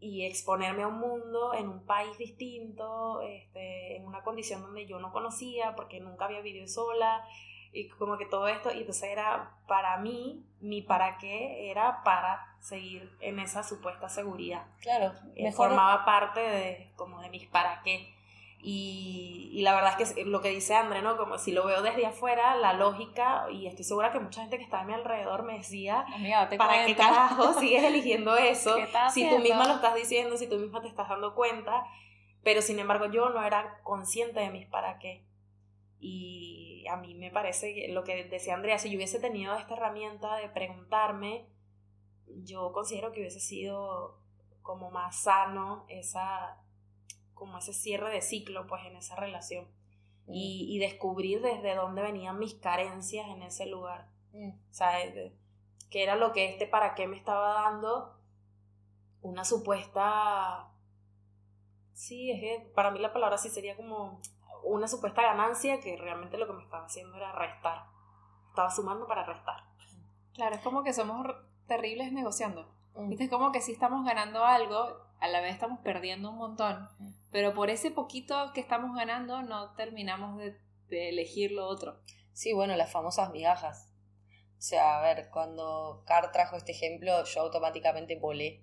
y 0.00 0.26
exponerme 0.26 0.82
a 0.82 0.88
un 0.88 0.98
mundo 0.98 1.54
en 1.54 1.70
un 1.70 1.86
país 1.86 2.18
distinto, 2.18 3.22
este, 3.22 3.96
en 3.96 4.04
una 4.04 4.22
condición 4.22 4.60
donde 4.60 4.84
yo 4.84 4.98
no 4.98 5.12
conocía, 5.12 5.74
porque 5.74 5.98
nunca 5.98 6.26
había 6.26 6.42
vivido 6.42 6.68
sola, 6.68 7.26
y 7.72 7.88
como 7.88 8.18
que 8.18 8.26
todo 8.26 8.48
esto, 8.48 8.70
y 8.70 8.80
entonces 8.80 9.04
era 9.04 9.56
para 9.66 9.96
mí, 9.96 10.44
mi 10.60 10.82
para 10.82 11.16
qué 11.16 11.70
era 11.70 12.02
para 12.04 12.55
seguir 12.66 13.16
en 13.20 13.38
esa 13.38 13.62
supuesta 13.62 14.08
seguridad. 14.08 14.66
Claro, 14.80 15.12
eh, 15.36 15.52
formaba 15.52 16.04
parte 16.04 16.40
de 16.40 16.92
como 16.96 17.20
de 17.20 17.30
mis 17.30 17.46
para 17.46 17.80
qué. 17.82 18.12
Y, 18.58 19.50
y, 19.52 19.62
la 19.62 19.74
verdad 19.74 20.00
es 20.00 20.14
que 20.14 20.24
lo 20.24 20.40
que 20.40 20.48
dice 20.48 20.74
André, 20.74 21.00
¿no? 21.00 21.16
Como 21.16 21.38
si 21.38 21.52
lo 21.52 21.64
veo 21.64 21.82
desde 21.82 22.04
afuera, 22.06 22.56
la 22.56 22.72
lógica, 22.72 23.46
y 23.52 23.68
estoy 23.68 23.84
segura 23.84 24.10
que 24.10 24.18
mucha 24.18 24.40
gente 24.40 24.56
que 24.56 24.64
está 24.64 24.80
a 24.80 24.84
mi 24.84 24.94
alrededor 24.94 25.44
me 25.44 25.58
decía, 25.58 26.04
¿para 26.58 26.84
qué 26.84 26.96
carajo 26.96 27.52
sigues 27.60 27.84
eligiendo 27.84 28.36
eso? 28.36 28.76
Si 29.12 29.28
tú 29.28 29.38
misma 29.38 29.68
lo 29.68 29.74
estás 29.74 29.94
diciendo, 29.94 30.36
si 30.36 30.48
tú 30.48 30.56
misma 30.56 30.80
te 30.80 30.88
estás 30.88 31.08
dando 31.08 31.36
cuenta, 31.36 31.84
pero 32.42 32.60
sin 32.60 32.80
embargo 32.80 33.06
yo 33.06 33.28
no 33.28 33.44
era 33.44 33.78
consciente 33.84 34.40
de 34.40 34.50
mis 34.50 34.66
para 34.66 34.98
qué. 34.98 35.24
Y 36.00 36.84
a 36.90 36.96
mí 36.96 37.14
me 37.14 37.30
parece 37.30 37.72
que 37.72 37.88
lo 37.88 38.02
que 38.02 38.24
decía 38.24 38.54
Andrea, 38.54 38.78
si 38.78 38.90
yo 38.90 38.96
hubiese 38.96 39.20
tenido 39.20 39.54
esta 39.54 39.74
herramienta 39.74 40.34
de 40.36 40.48
preguntarme, 40.48 41.46
yo 42.44 42.72
considero 42.72 43.12
que 43.12 43.20
hubiese 43.20 43.40
sido 43.40 44.18
como 44.62 44.90
más 44.90 45.22
sano 45.22 45.84
esa, 45.88 46.58
como 47.34 47.58
ese 47.58 47.72
cierre 47.72 48.10
de 48.10 48.20
ciclo 48.22 48.66
pues 48.66 48.84
en 48.84 48.96
esa 48.96 49.14
relación 49.16 49.64
mm. 50.26 50.32
y, 50.32 50.78
descubrir 50.78 51.40
desde 51.40 51.74
dónde 51.74 52.02
venían 52.02 52.38
mis 52.38 52.54
carencias 52.54 53.28
en 53.28 53.42
ese 53.42 53.66
lugar. 53.66 54.08
Mm. 54.32 54.50
O 54.50 54.74
sea, 54.74 54.90
que 55.90 56.02
era 56.02 56.16
lo 56.16 56.32
que 56.32 56.50
este 56.50 56.66
para 56.66 56.94
qué 56.94 57.06
me 57.06 57.16
estaba 57.16 57.62
dando 57.62 58.18
una 59.22 59.44
supuesta... 59.44 60.72
Sí, 61.92 62.30
es 62.30 62.40
que 62.40 62.72
para 62.74 62.90
mí 62.90 62.98
la 62.98 63.12
palabra 63.12 63.38
sí 63.38 63.48
sería 63.48 63.74
como 63.74 64.20
una 64.64 64.88
supuesta 64.88 65.22
ganancia 65.22 65.80
que 65.80 65.96
realmente 65.96 66.36
lo 66.36 66.46
que 66.46 66.52
me 66.52 66.62
estaba 66.62 66.84
haciendo 66.84 67.16
era 67.16 67.32
restar. 67.32 67.86
Estaba 68.48 68.70
sumando 68.70 69.06
para 69.06 69.24
restar. 69.24 69.64
Claro, 70.34 70.56
es 70.56 70.60
como 70.60 70.82
que 70.82 70.92
somos 70.92 71.26
terribles 71.66 72.12
negociando. 72.12 72.72
Mm. 72.94 73.20
Es 73.20 73.30
como 73.30 73.52
que 73.52 73.60
si 73.60 73.72
estamos 73.72 74.04
ganando 74.04 74.44
algo, 74.44 74.98
a 75.20 75.28
la 75.28 75.40
vez 75.40 75.54
estamos 75.54 75.80
perdiendo 75.80 76.30
un 76.30 76.38
montón. 76.38 76.88
Mm. 76.98 77.10
Pero 77.30 77.54
por 77.54 77.70
ese 77.70 77.90
poquito 77.90 78.52
que 78.54 78.60
estamos 78.60 78.94
ganando 78.94 79.42
no 79.42 79.74
terminamos 79.74 80.38
de, 80.38 80.58
elegir 80.88 81.52
lo 81.52 81.66
otro. 81.66 82.00
Sí, 82.32 82.52
bueno, 82.52 82.76
las 82.76 82.92
famosas 82.92 83.30
migajas. 83.30 83.90
O 84.58 84.62
sea, 84.62 84.98
a 84.98 85.02
ver, 85.02 85.30
cuando 85.30 86.02
Car 86.06 86.32
trajo 86.32 86.56
este 86.56 86.72
ejemplo, 86.72 87.24
yo 87.24 87.40
automáticamente 87.42 88.18
volé 88.18 88.62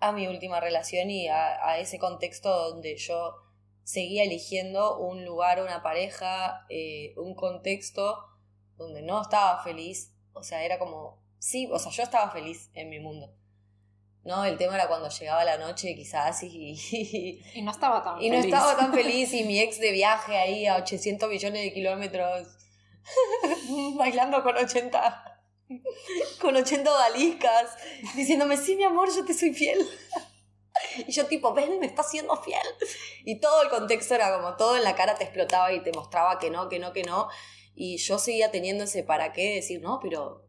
a 0.00 0.12
mi 0.12 0.26
última 0.26 0.60
relación 0.60 1.10
y 1.10 1.28
a 1.28 1.78
ese 1.78 1.98
contexto 1.98 2.70
donde 2.70 2.96
yo 2.96 3.34
seguía 3.88 4.22
eligiendo 4.24 4.98
un 4.98 5.24
lugar, 5.24 5.62
una 5.62 5.82
pareja, 5.82 6.66
eh, 6.68 7.14
un 7.16 7.34
contexto 7.34 8.22
donde 8.76 9.00
no 9.00 9.22
estaba 9.22 9.62
feliz. 9.62 10.12
O 10.34 10.42
sea, 10.42 10.62
era 10.62 10.78
como, 10.78 11.22
sí, 11.38 11.68
o 11.70 11.78
sea, 11.78 11.92
yo 11.92 12.02
estaba 12.02 12.30
feliz 12.30 12.70
en 12.74 12.88
mi 12.88 13.00
mundo. 13.00 13.34
¿no? 14.28 14.44
El 14.44 14.58
tema 14.58 14.74
era 14.74 14.88
cuando 14.88 15.08
llegaba 15.08 15.44
la 15.44 15.56
noche 15.56 15.94
quizás 15.94 16.42
y... 16.42 17.40
Y 17.54 17.62
no 17.62 17.70
estaba 17.70 18.02
tan 18.02 18.20
y 18.20 18.28
feliz. 18.28 18.44
Y 18.44 18.50
no 18.50 18.56
estaba 18.56 18.76
tan 18.76 18.92
feliz 18.94 19.32
y 19.32 19.44
mi 19.44 19.58
ex 19.58 19.80
de 19.80 19.90
viaje 19.90 20.36
ahí 20.36 20.66
a 20.66 20.76
800 20.76 21.28
millones 21.28 21.62
de 21.62 21.72
kilómetros 21.72 22.48
bailando 23.96 24.42
con 24.42 24.56
80... 24.56 25.24
Con 26.40 26.56
80 26.56 26.90
odaliscas, 26.90 27.76
diciéndome, 28.14 28.56
sí, 28.56 28.74
mi 28.74 28.84
amor, 28.84 29.14
yo 29.14 29.22
te 29.26 29.34
soy 29.34 29.52
fiel. 29.52 29.86
Y 31.06 31.12
yo 31.12 31.26
tipo, 31.26 31.52
ven, 31.52 31.78
me 31.78 31.84
está 31.84 32.02
siendo 32.02 32.34
fiel. 32.36 32.66
Y 33.26 33.38
todo 33.38 33.62
el 33.62 33.68
contexto 33.68 34.14
era 34.14 34.34
como, 34.34 34.56
todo 34.56 34.78
en 34.78 34.84
la 34.84 34.94
cara 34.94 35.14
te 35.14 35.24
explotaba 35.24 35.70
y 35.74 35.82
te 35.82 35.92
mostraba 35.92 36.38
que 36.38 36.48
no, 36.48 36.70
que 36.70 36.78
no, 36.78 36.94
que 36.94 37.02
no. 37.02 37.28
Y 37.74 37.98
yo 37.98 38.18
seguía 38.18 38.50
teniendo 38.50 38.84
ese 38.84 39.02
para 39.02 39.34
qué 39.34 39.56
decir, 39.56 39.82
no, 39.82 40.00
pero 40.00 40.47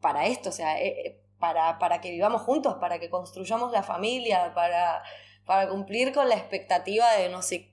para 0.00 0.26
esto, 0.26 0.50
o 0.50 0.52
sea, 0.52 0.80
eh, 0.80 0.88
eh, 1.06 1.20
para, 1.38 1.78
para 1.78 2.00
que 2.00 2.10
vivamos 2.10 2.42
juntos, 2.42 2.76
para 2.80 2.98
que 2.98 3.10
construyamos 3.10 3.72
la 3.72 3.82
familia, 3.82 4.52
para, 4.54 5.02
para 5.44 5.68
cumplir 5.68 6.12
con 6.12 6.28
la 6.28 6.36
expectativa 6.36 7.10
de 7.12 7.28
no 7.28 7.42
sé 7.42 7.72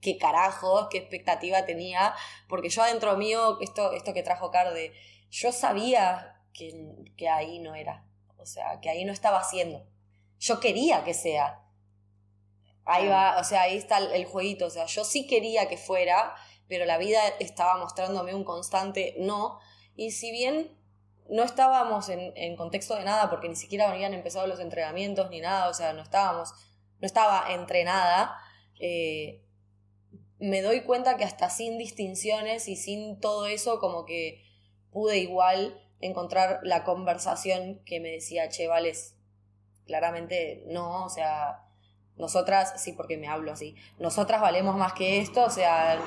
qué 0.00 0.16
carajos, 0.16 0.88
qué 0.90 0.98
expectativa 0.98 1.64
tenía, 1.64 2.14
porque 2.48 2.68
yo 2.68 2.82
adentro 2.82 3.16
mío, 3.16 3.58
esto, 3.60 3.92
esto 3.92 4.14
que 4.14 4.22
trajo 4.22 4.50
Carde, 4.50 4.92
yo 5.30 5.52
sabía 5.52 6.42
que, 6.52 6.72
que 7.16 7.28
ahí 7.28 7.58
no 7.58 7.74
era, 7.74 8.06
o 8.36 8.46
sea, 8.46 8.80
que 8.80 8.90
ahí 8.90 9.04
no 9.04 9.12
estaba 9.12 9.40
haciendo. 9.40 9.86
Yo 10.38 10.58
quería 10.58 11.04
que 11.04 11.12
sea 11.12 11.60
Ahí 12.84 13.06
va, 13.06 13.38
o 13.38 13.44
sea, 13.44 13.62
ahí 13.62 13.76
está 13.76 13.98
el, 13.98 14.10
el 14.12 14.24
jueguito. 14.24 14.66
O 14.66 14.70
sea, 14.70 14.86
yo 14.86 15.04
sí 15.04 15.26
quería 15.26 15.68
que 15.68 15.76
fuera, 15.76 16.34
pero 16.68 16.84
la 16.86 16.98
vida 16.98 17.20
estaba 17.38 17.76
mostrándome 17.76 18.34
un 18.34 18.44
constante 18.44 19.14
no. 19.18 19.60
Y 19.94 20.10
si 20.10 20.32
bien 20.32 20.76
no 21.30 21.44
estábamos 21.44 22.08
en, 22.08 22.32
en 22.36 22.56
contexto 22.56 22.96
de 22.96 23.04
nada, 23.04 23.30
porque 23.30 23.48
ni 23.48 23.56
siquiera 23.56 23.90
habían 23.90 24.14
empezado 24.14 24.46
los 24.46 24.60
entrenamientos 24.60 25.30
ni 25.30 25.40
nada, 25.40 25.68
o 25.68 25.74
sea, 25.74 25.92
no 25.92 26.02
estábamos, 26.02 26.52
no 27.00 27.06
estaba 27.06 27.52
entrenada, 27.52 28.36
eh, 28.80 29.42
me 30.38 30.62
doy 30.62 30.82
cuenta 30.82 31.16
que 31.16 31.24
hasta 31.24 31.48
sin 31.50 31.78
distinciones 31.78 32.66
y 32.66 32.76
sin 32.76 33.20
todo 33.20 33.46
eso, 33.46 33.78
como 33.78 34.06
que 34.06 34.42
pude 34.90 35.18
igual 35.18 35.80
encontrar 36.00 36.60
la 36.62 36.82
conversación 36.82 37.80
que 37.84 38.00
me 38.00 38.10
decía, 38.10 38.48
che, 38.48 38.66
vales, 38.66 39.14
claramente 39.86 40.64
no, 40.66 41.04
o 41.04 41.10
sea, 41.10 41.66
nosotras, 42.16 42.82
sí, 42.82 42.92
porque 42.92 43.16
me 43.16 43.28
hablo 43.28 43.52
así, 43.52 43.76
nosotras 43.98 44.40
valemos 44.40 44.76
más 44.76 44.94
que 44.94 45.20
esto, 45.20 45.44
o 45.44 45.50
sea, 45.50 45.98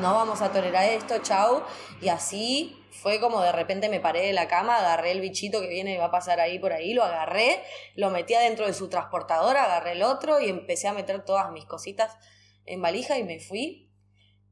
no 0.00 0.14
vamos 0.14 0.42
a 0.42 0.52
tolerar 0.52 0.84
esto, 0.84 1.18
chau. 1.22 1.62
Y 2.00 2.08
así 2.08 2.76
fue 3.00 3.20
como 3.20 3.40
de 3.40 3.52
repente 3.52 3.88
me 3.88 4.00
paré 4.00 4.26
de 4.26 4.32
la 4.32 4.48
cama, 4.48 4.78
agarré 4.78 5.12
el 5.12 5.20
bichito 5.20 5.60
que 5.60 5.68
viene 5.68 5.94
y 5.94 5.96
va 5.96 6.06
a 6.06 6.10
pasar 6.10 6.40
ahí 6.40 6.58
por 6.58 6.72
ahí, 6.72 6.94
lo 6.94 7.04
agarré, 7.04 7.62
lo 7.94 8.10
metí 8.10 8.34
adentro 8.34 8.66
de 8.66 8.72
su 8.72 8.88
transportadora, 8.88 9.64
agarré 9.64 9.92
el 9.92 10.02
otro 10.02 10.40
y 10.40 10.48
empecé 10.48 10.88
a 10.88 10.92
meter 10.92 11.24
todas 11.24 11.50
mis 11.52 11.64
cositas 11.64 12.16
en 12.64 12.82
valija 12.82 13.18
y 13.18 13.24
me 13.24 13.40
fui. 13.40 13.90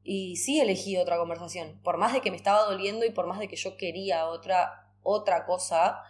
Y 0.03 0.37
sí 0.37 0.59
elegí 0.61 0.97
otra 0.97 1.17
conversación, 1.17 1.81
por 1.83 1.97
más 1.97 2.13
de 2.13 2.21
que 2.21 2.29
me 2.29 2.37
estaba 2.37 2.61
doliendo 2.61 3.05
y 3.05 3.09
por 3.09 3.25
más 3.25 3.39
de 3.39 3.47
que 3.47 3.55
yo 3.55 3.75
quería 3.75 4.27
otra, 4.27 4.91
otra 5.01 5.45
cosa, 5.45 6.03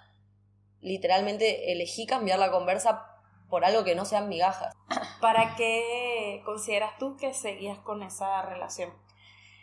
literalmente 0.82 1.71
elegí 1.71 2.06
cambiar 2.06 2.39
la 2.39 2.52
conversa 2.52 3.06
por 3.50 3.63
algo 3.63 3.84
que 3.84 3.95
no 3.95 4.04
sean 4.06 4.28
migajas. 4.28 4.74
¿Para 5.21 5.56
qué 5.56 6.41
consideras 6.43 6.98
tú 7.00 7.15
que 7.15 7.34
seguías 7.34 7.80
con 7.80 8.04
esa 8.04 8.41
relación? 8.41 8.91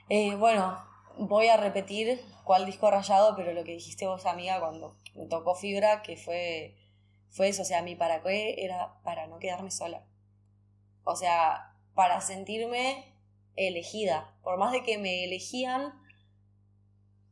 Eh, 0.09 0.35
bueno, 0.35 0.83
voy 1.19 1.49
a 1.49 1.57
repetir 1.57 2.21
cuál 2.45 2.67
disco 2.67 2.91
rayado, 2.91 3.35
pero 3.37 3.53
lo 3.53 3.65
que 3.65 3.73
dijiste 3.73 4.07
vos, 4.07 4.27
amiga, 4.27 4.61
cuando 4.61 4.99
me 5.15 5.27
tocó 5.27 5.55
fibra, 5.55 6.03
que 6.03 6.17
fue, 6.17 6.77
fue 7.31 7.49
eso, 7.49 7.63
o 7.63 7.65
sea, 7.65 7.83
mi 7.83 7.95
para 7.95 8.23
qué 8.23 8.65
era 8.65 9.01
para 9.03 9.27
no 9.27 9.39
quedarme 9.39 9.71
sola. 9.71 10.05
O 11.05 11.17
sea, 11.17 11.77
para 11.95 12.21
sentirme 12.21 13.15
elegida. 13.57 14.37
Por 14.43 14.59
más 14.59 14.73
de 14.73 14.83
que 14.83 14.99
me 14.99 15.25
elegían 15.25 15.93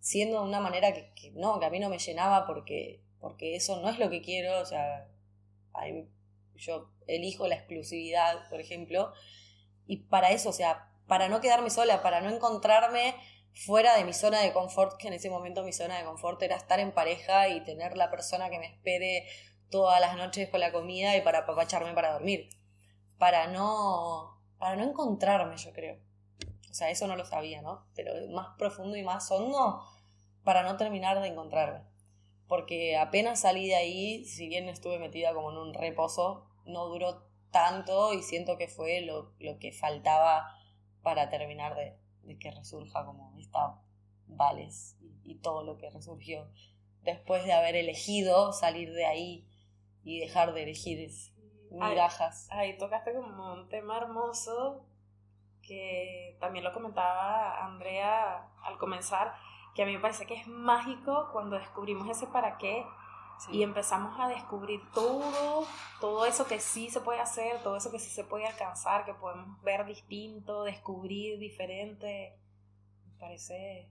siendo 0.00 0.42
de 0.42 0.48
una 0.48 0.60
manera 0.60 0.92
que, 0.92 1.32
no, 1.34 1.60
que 1.60 1.66
a 1.66 1.70
mí 1.70 1.78
no 1.78 1.88
me 1.88 1.98
llenaba 1.98 2.46
porque, 2.46 3.02
porque 3.20 3.56
eso 3.56 3.80
no 3.80 3.90
es 3.90 3.98
lo 3.98 4.10
que 4.10 4.22
quiero, 4.22 4.60
o 4.60 4.64
sea, 4.64 5.08
yo 6.56 6.90
elijo 7.06 7.46
la 7.46 7.56
exclusividad, 7.56 8.48
por 8.48 8.60
ejemplo, 8.60 9.12
y 9.86 9.98
para 9.98 10.30
eso, 10.30 10.50
o 10.50 10.52
sea, 10.52 10.90
para 11.06 11.28
no 11.28 11.40
quedarme 11.40 11.70
sola, 11.70 12.02
para 12.02 12.20
no 12.20 12.30
encontrarme 12.30 13.14
fuera 13.54 13.96
de 13.96 14.04
mi 14.04 14.12
zona 14.12 14.40
de 14.40 14.52
confort, 14.52 14.96
que 14.96 15.08
en 15.08 15.14
ese 15.14 15.30
momento 15.30 15.62
mi 15.62 15.72
zona 15.72 15.98
de 15.98 16.04
confort 16.04 16.42
era 16.42 16.56
estar 16.56 16.80
en 16.80 16.92
pareja 16.92 17.48
y 17.48 17.62
tener 17.64 17.96
la 17.96 18.10
persona 18.10 18.50
que 18.50 18.58
me 18.58 18.66
espere 18.66 19.26
todas 19.70 20.00
las 20.00 20.16
noches 20.16 20.48
con 20.48 20.60
la 20.60 20.72
comida 20.72 21.16
y 21.16 21.22
para 21.22 21.40
apapacharme 21.40 21.92
para 21.92 22.12
dormir. 22.12 22.48
Para 23.18 23.48
no, 23.48 24.40
para 24.58 24.76
no 24.76 24.84
encontrarme, 24.84 25.56
yo 25.56 25.72
creo. 25.72 25.98
O 26.70 26.74
sea, 26.74 26.90
eso 26.90 27.06
no 27.06 27.16
lo 27.16 27.24
sabía, 27.24 27.62
¿no? 27.62 27.86
Pero 27.94 28.12
más 28.30 28.56
profundo 28.56 28.96
y 28.96 29.02
más 29.02 29.30
hondo, 29.30 29.84
para 30.44 30.62
no 30.62 30.76
terminar 30.76 31.20
de 31.20 31.28
encontrarme. 31.28 31.84
Porque 32.46 32.96
apenas 32.96 33.40
salí 33.40 33.68
de 33.68 33.76
ahí, 33.76 34.24
si 34.24 34.48
bien 34.48 34.68
estuve 34.68 34.98
metida 34.98 35.34
como 35.34 35.50
en 35.50 35.58
un 35.58 35.74
reposo, 35.74 36.48
no 36.64 36.86
duró 36.86 37.26
tanto 37.50 38.12
y 38.14 38.22
siento 38.22 38.56
que 38.56 38.68
fue 38.68 39.00
lo, 39.02 39.32
lo 39.38 39.58
que 39.58 39.72
faltaba 39.72 40.56
para 41.02 41.28
terminar 41.28 41.74
de, 41.74 41.99
de 42.22 42.38
que 42.38 42.50
resurja 42.50 43.04
como 43.04 43.35
esta 43.38 43.80
Vales 44.26 44.96
y, 45.00 45.33
y 45.33 45.35
todo 45.37 45.64
lo 45.64 45.76
que 45.76 45.90
resurgió 45.90 46.48
después 47.02 47.44
de 47.44 47.52
haber 47.52 47.74
elegido 47.76 48.52
salir 48.52 48.92
de 48.92 49.06
ahí 49.06 49.48
y 50.04 50.20
dejar 50.20 50.52
de 50.52 50.62
elegir 50.62 51.11
migajas. 51.70 52.48
Ahí 52.50 52.76
tocaste 52.78 53.14
como 53.14 53.52
un 53.52 53.68
tema 53.68 53.98
hermoso 53.98 54.85
que 55.62 56.37
también 56.40 56.64
lo 56.64 56.72
comentaba 56.72 57.64
Andrea 57.64 58.48
al 58.64 58.78
comenzar, 58.78 59.35
que 59.74 59.83
a 59.83 59.87
mí 59.87 59.92
me 59.92 60.00
parece 60.00 60.26
que 60.26 60.35
es 60.35 60.46
mágico 60.46 61.28
cuando 61.33 61.56
descubrimos 61.56 62.09
ese 62.09 62.26
para 62.26 62.59
qué 62.59 62.85
y 63.50 63.62
empezamos 63.62 64.18
a 64.20 64.29
descubrir 64.29 64.81
todo, 64.92 65.66
todo 66.00 66.26
eso 66.26 66.46
que 66.46 66.61
sí 66.61 66.90
se 66.90 67.00
puede 67.00 67.20
hacer, 67.20 67.62
todo 67.62 67.76
eso 67.76 67.90
que 67.90 67.98
sí 67.98 68.11
se 68.11 68.24
puede 68.24 68.46
alcanzar, 68.46 69.05
que 69.05 69.14
podemos 69.14 69.61
ver 69.62 69.85
distinto, 69.87 70.64
descubrir 70.64 71.38
diferente. 71.38 72.38
Me 73.07 73.18
parece 73.18 73.90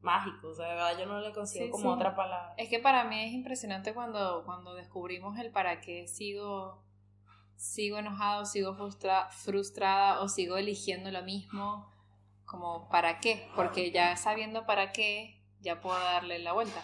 mágico, 0.00 0.48
o 0.48 0.54
sea, 0.54 0.68
de 0.68 0.74
verdad 0.74 0.98
yo 0.98 1.06
no 1.06 1.20
le 1.20 1.32
consigo 1.32 1.66
Sí, 1.66 1.70
como 1.70 1.90
sí. 1.90 1.96
otra 1.96 2.16
palabra. 2.16 2.54
Es 2.56 2.68
que 2.68 2.78
para 2.78 3.04
mí 3.04 3.22
es 3.24 3.32
impresionante 3.32 3.92
cuando, 3.94 4.44
cuando 4.44 4.74
descubrimos 4.74 5.38
el 5.38 5.50
para 5.52 5.80
qué 5.80 6.08
sigo, 6.08 6.82
sigo 7.56 7.98
enojado, 7.98 8.46
sigo 8.46 8.74
frustra- 8.74 9.28
frustrada 9.30 10.20
o 10.22 10.28
sigo 10.28 10.56
eligiendo 10.56 11.10
lo 11.10 11.22
mismo, 11.22 11.90
como 12.46 12.88
para 12.88 13.20
qué, 13.20 13.48
porque 13.54 13.90
ya 13.92 14.16
sabiendo 14.16 14.66
para 14.66 14.92
qué, 14.92 15.40
ya 15.60 15.80
puedo 15.80 15.98
darle 15.98 16.38
la 16.38 16.52
vuelta. 16.52 16.82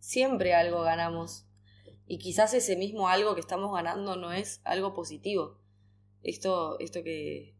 Siempre 0.00 0.54
algo 0.54 0.82
ganamos. 0.82 1.46
Y 2.06 2.18
quizás 2.18 2.54
ese 2.54 2.76
mismo 2.76 3.08
algo 3.08 3.34
que 3.34 3.40
estamos 3.40 3.72
ganando 3.72 4.16
no 4.16 4.32
es 4.32 4.60
algo 4.64 4.94
positivo. 4.94 5.58
Esto, 6.22 6.78
esto 6.80 7.02
que, 7.02 7.54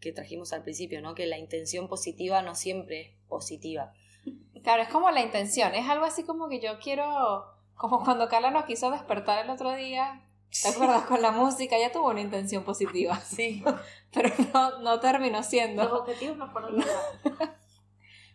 que 0.00 0.12
trajimos 0.12 0.52
al 0.52 0.62
principio, 0.62 1.00
¿no? 1.02 1.14
Que 1.14 1.26
la 1.26 1.38
intención 1.38 1.88
positiva 1.88 2.42
no 2.42 2.54
siempre 2.54 3.00
es 3.00 3.10
positiva. 3.28 3.92
Claro, 4.62 4.82
es 4.82 4.88
como 4.88 5.10
la 5.10 5.22
intención, 5.22 5.74
es 5.74 5.88
algo 5.88 6.04
así 6.04 6.24
como 6.24 6.48
que 6.48 6.60
yo 6.60 6.78
quiero, 6.78 7.46
como 7.74 8.04
cuando 8.04 8.28
Carla 8.28 8.50
nos 8.50 8.64
quiso 8.64 8.90
despertar 8.90 9.44
el 9.44 9.50
otro 9.50 9.74
día, 9.74 10.22
¿te 10.62 10.68
acuerdas? 10.68 11.04
Con 11.04 11.22
la 11.22 11.30
música, 11.30 11.78
ya 11.78 11.92
tuvo 11.92 12.08
una 12.10 12.20
intención 12.20 12.64
positiva, 12.64 13.18
Sí. 13.20 13.62
pero 14.12 14.30
no, 14.52 14.80
no 14.80 15.00
terminó 15.00 15.42
siendo. 15.42 15.84
Los 15.84 15.92
objetivos 16.00 16.36
no 16.36 16.50
fueron 16.50 16.72
logrados. 16.76 17.50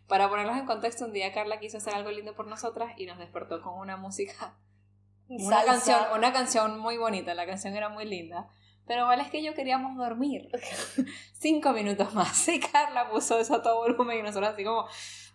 Para 0.07 0.29
ponerlos 0.29 0.57
en 0.57 0.65
contexto, 0.65 1.05
un 1.05 1.13
día 1.13 1.33
Carla 1.33 1.59
quiso 1.59 1.77
hacer 1.77 1.95
algo 1.95 2.11
lindo 2.11 2.35
por 2.35 2.47
nosotras 2.47 2.93
y 2.97 3.05
nos 3.05 3.17
despertó 3.17 3.61
con 3.61 3.75
una 3.79 3.97
música, 3.97 4.55
una 5.27 5.57
Salsa. 5.63 5.65
canción, 5.71 6.17
una 6.17 6.33
canción 6.33 6.79
muy 6.79 6.97
bonita, 6.97 7.33
la 7.33 7.45
canción 7.45 7.75
era 7.75 7.89
muy 7.89 8.05
linda. 8.05 8.47
Pero 8.85 9.07
vale 9.07 9.23
es 9.23 9.29
que 9.29 9.41
yo 9.41 9.53
queríamos 9.53 9.95
dormir. 9.95 10.49
Cinco 11.39 11.71
minutos 11.71 12.13
más. 12.13 12.47
Y 12.49 12.59
Carla 12.59 13.09
puso 13.09 13.39
eso 13.39 13.55
a 13.55 13.61
todo 13.61 13.77
volumen 13.77 14.19
y 14.19 14.23
nosotros 14.23 14.51
así 14.53 14.65
como, 14.65 14.85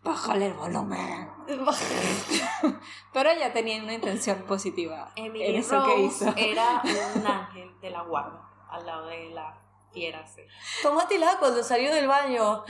bájale 0.03 0.49
el 0.49 0.53
volumen. 0.53 1.29
Pero 3.15 3.31
ella 3.31 3.53
tenía 3.53 3.83
una 3.83 3.95
intención 3.95 4.43
positiva 4.43 5.13
en 5.17 5.27
Emily 5.27 5.57
eso 5.57 5.83
que 5.85 5.91
Rose 5.93 6.05
hizo. 6.05 6.35
era 6.37 6.83
un 7.17 7.27
ángel 7.27 7.81
de 7.81 7.91
la 7.91 8.03
guarda, 8.03 8.51
al 8.71 8.85
lado 8.85 9.07
de 9.07 9.31
la 9.31 9.59
fiera. 9.93 10.27
sí. 10.27 10.43
Tomátela 10.83 11.37
cuando 11.39 11.63
salió 11.65 11.93
del 11.95 12.07
baño 12.07 12.65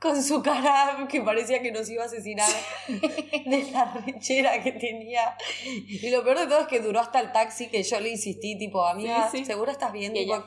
con 0.00 0.22
su 0.22 0.42
cara 0.42 1.06
que 1.08 1.22
parecía 1.22 1.62
que 1.62 1.72
nos 1.72 1.88
iba 1.88 2.02
a 2.02 2.06
asesinar 2.06 2.48
de 2.88 3.68
la 3.72 3.92
rechera 4.04 4.62
que 4.62 4.72
tenía. 4.72 5.36
Y 5.64 6.10
lo 6.10 6.22
peor 6.22 6.40
de 6.40 6.46
todo 6.46 6.60
es 6.60 6.66
que 6.66 6.80
duró 6.80 7.00
hasta 7.00 7.20
el 7.20 7.32
taxi 7.32 7.68
que 7.68 7.82
yo 7.82 8.00
le 8.00 8.10
insistí, 8.10 8.58
tipo, 8.58 8.84
amiga, 8.86 9.30
Sí, 9.30 9.38
sí. 9.38 9.44
¿seguro 9.46 9.70
estás 9.70 9.92
bien? 9.92 10.14
Y 10.16 10.26
Tipo, 10.26 10.44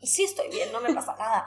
sí 0.00 0.24
estoy 0.24 0.48
bien, 0.48 0.70
no 0.72 0.80
me 0.80 0.94
pasa 0.94 1.14
nada. 1.18 1.46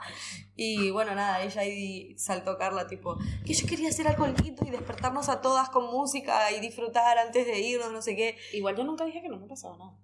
Y 0.54 0.90
bueno, 0.90 1.14
nada, 1.14 1.42
ella 1.42 1.62
ahí 1.62 2.16
saltó 2.18 2.58
Carla, 2.58 2.86
tipo, 2.86 3.16
que 3.46 3.54
yo 3.54 3.66
quería 3.66 3.88
hacer 3.88 4.06
algo 4.06 4.26
lindo 4.26 4.62
y 4.66 4.70
despertarnos 4.70 5.28
a 5.30 5.40
todas 5.40 5.70
con 5.70 5.86
música 5.90 6.52
y 6.52 6.60
disfrutar 6.60 7.18
antes 7.18 7.46
de 7.46 7.58
irnos, 7.60 7.90
no 7.90 8.02
sé 8.02 8.14
qué. 8.14 8.36
Igual 8.52 8.76
yo 8.76 8.84
nunca 8.84 9.04
dije 9.06 9.22
que 9.22 9.28
no 9.28 9.38
me 9.38 9.46
pasaba 9.46 9.76
nada. 9.78 9.96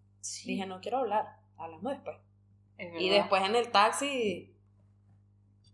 Dije, 0.47 0.67
no 0.67 0.81
quiero 0.81 0.99
hablar, 0.99 1.27
hablamos 1.59 1.93
después. 1.93 2.17
Es 2.79 3.01
Y 3.01 3.09
después 3.11 3.43
en 3.45 3.55
el 3.55 3.71
taxi, 3.71 4.53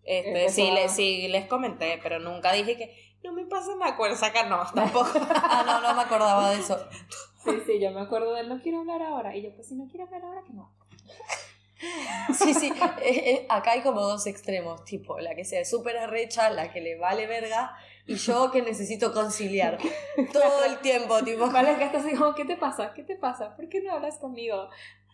este, 0.04 0.48
sí, 0.50 0.68
a- 0.68 0.74
le- 0.74 0.88
sí 0.88 1.28
les 1.28 1.46
comenté, 1.46 1.98
pero 2.02 2.18
nunca 2.18 2.52
dije 2.52 2.76
que 2.76 3.16
no 3.22 3.32
me 3.32 3.44
pasa 3.46 3.74
nada 3.78 3.96
con 3.96 4.10
el 4.10 4.16
sacarnos 4.16 4.72
tampoco. 4.74 5.10
Ah, 5.34 5.62
no, 5.66 5.80
no 5.80 5.94
me 5.94 6.02
acordaba 6.02 6.50
de 6.50 6.60
eso. 6.60 6.78
Sí, 7.44 7.50
sí, 7.66 7.80
yo 7.80 7.90
me 7.90 8.00
acuerdo 8.02 8.34
de 8.34 8.42
él, 8.42 8.48
no 8.48 8.60
quiero 8.62 8.78
hablar 8.78 9.02
ahora. 9.02 9.34
Y 9.36 9.42
yo, 9.42 9.52
pues 9.56 9.66
si 9.66 9.74
no 9.74 9.88
quiero 9.88 10.04
hablar 10.04 10.22
ahora, 10.22 10.42
que 10.46 10.52
no. 10.52 10.72
Sí, 12.34 12.54
sí, 12.54 12.72
eh, 13.02 13.22
eh, 13.32 13.46
acá 13.48 13.72
hay 13.72 13.80
como 13.82 14.00
dos 14.00 14.28
extremos, 14.28 14.84
tipo, 14.84 15.18
la 15.18 15.34
que 15.34 15.44
sea 15.44 15.64
súper 15.64 15.96
arrecha, 15.98 16.50
la 16.50 16.72
que 16.72 16.80
le 16.80 16.96
vale 16.96 17.26
verga, 17.26 17.74
y 18.06 18.14
yo 18.14 18.52
que 18.52 18.62
necesito 18.62 19.12
conciliar 19.12 19.78
todo 20.32 20.64
el 20.64 20.78
tiempo, 20.78 21.20
tipo, 21.24 21.50
Vale, 21.50 21.76
que 21.78 21.84
estás 21.84 22.04
así 22.06 22.14
como, 22.14 22.34
¿qué 22.36 22.44
te 22.44 22.56
pasa? 22.56 22.92
¿Qué 22.94 23.02
te 23.02 23.16
pasa? 23.16 23.56
¿Por 23.56 23.68
qué 23.68 23.80
no 23.80 23.92
hablas 23.92 24.18
conmigo? 24.18 24.68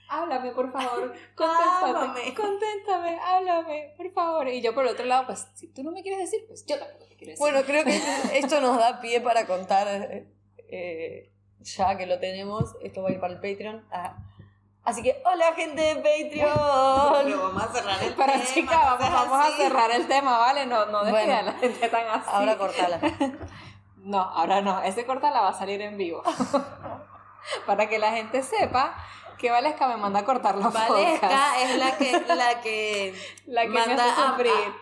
Háblame, 0.09 0.53
por 0.53 0.73
favor. 0.73 1.13
Contéstame. 1.35 1.99
Ámame. 1.99 2.35
Contéstame, 2.35 3.19
háblame, 3.21 3.95
por 3.97 4.11
favor. 4.13 4.49
Y 4.49 4.61
yo 4.61 4.75
por 4.75 4.85
el 4.85 4.91
otro 4.91 5.05
lado, 5.05 5.27
pues, 5.27 5.47
si 5.55 5.69
tú 5.69 5.83
no 5.83 5.91
me 5.91 6.03
quieres 6.03 6.21
decir, 6.21 6.45
pues 6.47 6.65
yo 6.67 6.79
tampoco 6.79 7.05
te 7.07 7.17
quiero 7.17 7.33
decir. 7.33 7.39
Bueno, 7.39 7.63
creo 7.65 7.85
que 7.85 7.97
esto 8.39 8.61
nos 8.61 8.79
da 8.79 9.01
pie 9.01 9.21
para 9.21 9.47
contar, 9.47 9.87
eh, 10.69 11.31
ya 11.61 11.97
que 11.97 12.07
lo 12.07 12.19
tenemos, 12.19 12.77
esto 12.83 13.03
va 13.03 13.11
a 13.11 13.13
ir 13.13 13.21
para 13.21 13.35
el 13.35 13.41
Patreon, 13.41 13.87
a, 13.91 14.17
Así 14.89 15.03
que, 15.03 15.23
hola 15.23 15.53
gente 15.55 15.83
de 15.83 15.97
Patreon. 15.97 17.25
Pero 17.25 17.43
vamos 17.43 17.63
a 17.63 17.73
cerrar 17.75 18.03
el 18.03 18.15
Pero 18.15 18.33
tema, 18.33 18.45
chica, 18.47 18.97
vamos, 18.97 19.13
vamos 19.13 19.47
a 19.47 19.51
cerrar 19.55 19.91
el 19.91 20.09
tema, 20.09 20.39
¿vale? 20.39 20.65
No, 20.65 20.87
no 20.87 21.05
dejes 21.05 21.27
Bueno. 21.27 21.39
a 21.39 21.43
la 21.43 21.53
gente 21.53 21.89
tan 21.91 22.07
así. 22.07 22.31
Ahora 22.33 22.57
cortala. 22.57 23.01
No, 23.97 24.23
ahora 24.23 24.63
no. 24.63 24.81
Ese 24.81 25.05
corta 25.05 25.31
la 25.31 25.43
va 25.43 25.49
a 25.51 25.53
salir 25.53 25.83
en 25.83 25.99
vivo. 25.99 26.23
Para 27.67 27.91
que 27.91 27.99
la 27.99 28.13
gente 28.13 28.43
sepa 28.43 28.97
que 29.39 29.51
Valesca 29.51 29.89
me 29.89 29.97
manda 29.97 30.21
a 30.21 30.25
cortar 30.25 30.57
podcast. 30.57 30.75
Valesca 30.91 31.63
es 31.63 31.79
la 31.79 31.97
que, 31.97 32.13
la 32.35 32.61
que 32.61 33.15
La 33.47 33.63
que 33.63 33.69
me 33.69 33.75
manda 33.87 34.13
hace 34.13 34.21
a- 34.23 34.31
sufrir. 34.31 34.53
a 34.53 34.77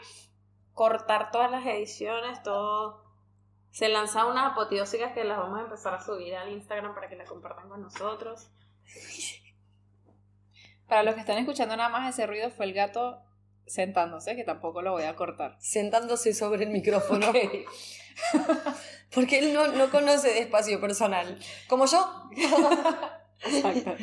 cortar 0.75 1.31
todas 1.31 1.51
las 1.51 1.65
ediciones, 1.67 2.43
todo. 2.43 3.05
Se 3.71 3.89
lanza 3.89 4.25
unas 4.27 4.53
apoteósicas 4.53 5.13
que 5.13 5.25
las 5.25 5.39
vamos 5.39 5.59
a 5.61 5.63
empezar 5.65 5.95
a 5.95 6.03
subir 6.03 6.35
al 6.35 6.51
Instagram 6.51 6.95
para 6.95 7.09
que 7.09 7.17
la 7.17 7.25
compartan 7.25 7.69
con 7.69 7.83
nosotros. 7.83 8.49
Para 10.89 11.03
los 11.03 11.15
que 11.15 11.21
están 11.21 11.39
escuchando 11.39 11.77
nada 11.77 11.89
más 11.89 12.09
ese 12.15 12.27
ruido 12.29 12.49
fue 12.51 12.65
el 12.67 12.73
gato 12.73 13.21
sentándose, 13.67 14.37
que 14.37 14.45
tampoco 14.45 14.83
lo 14.83 14.93
voy 14.93 15.03
a 15.03 15.17
cortar. 15.17 15.57
Sentándose 15.59 16.33
sobre 16.33 16.63
el 16.63 16.71
micrófono. 16.71 17.33
Porque 19.15 19.41
él 19.41 19.53
no, 19.53 19.67
no 19.69 19.91
conoce 19.91 20.29
de 20.29 20.39
espacio 20.41 20.81
personal. 20.81 21.39
Como 21.69 21.87
yo. 21.87 22.29
Exacto. 23.45 23.97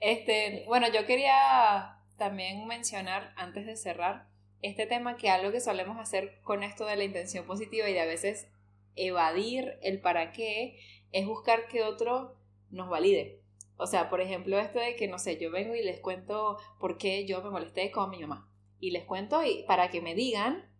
Este, 0.00 0.64
bueno, 0.66 0.86
yo 0.92 1.06
quería 1.06 1.98
también 2.16 2.66
mencionar, 2.66 3.32
antes 3.36 3.66
de 3.66 3.76
cerrar, 3.76 4.26
este 4.62 4.86
tema 4.86 5.16
que 5.16 5.28
algo 5.28 5.52
que 5.52 5.60
solemos 5.60 5.98
hacer 5.98 6.40
con 6.42 6.62
esto 6.62 6.86
de 6.86 6.96
la 6.96 7.04
intención 7.04 7.44
positiva 7.46 7.88
y 7.88 7.92
de 7.92 8.00
a 8.00 8.06
veces 8.06 8.48
evadir 8.96 9.78
el 9.82 10.00
para 10.00 10.32
qué 10.32 10.78
es 11.12 11.26
buscar 11.26 11.68
que 11.68 11.82
otro 11.82 12.36
nos 12.70 12.88
valide. 12.88 13.40
O 13.76 13.86
sea, 13.86 14.08
por 14.08 14.20
ejemplo, 14.20 14.58
esto 14.58 14.78
de 14.78 14.96
que, 14.96 15.08
no 15.08 15.18
sé, 15.18 15.38
yo 15.38 15.50
vengo 15.50 15.74
y 15.74 15.82
les 15.82 16.00
cuento 16.00 16.58
por 16.78 16.96
qué 16.96 17.26
yo 17.26 17.42
me 17.42 17.50
molesté 17.50 17.90
con 17.90 18.10
mi 18.10 18.20
mamá. 18.20 18.48
Y 18.78 18.90
les 18.90 19.04
cuento 19.04 19.42
y 19.44 19.64
para 19.64 19.90
que 19.90 20.00
me 20.00 20.14
digan, 20.14 20.70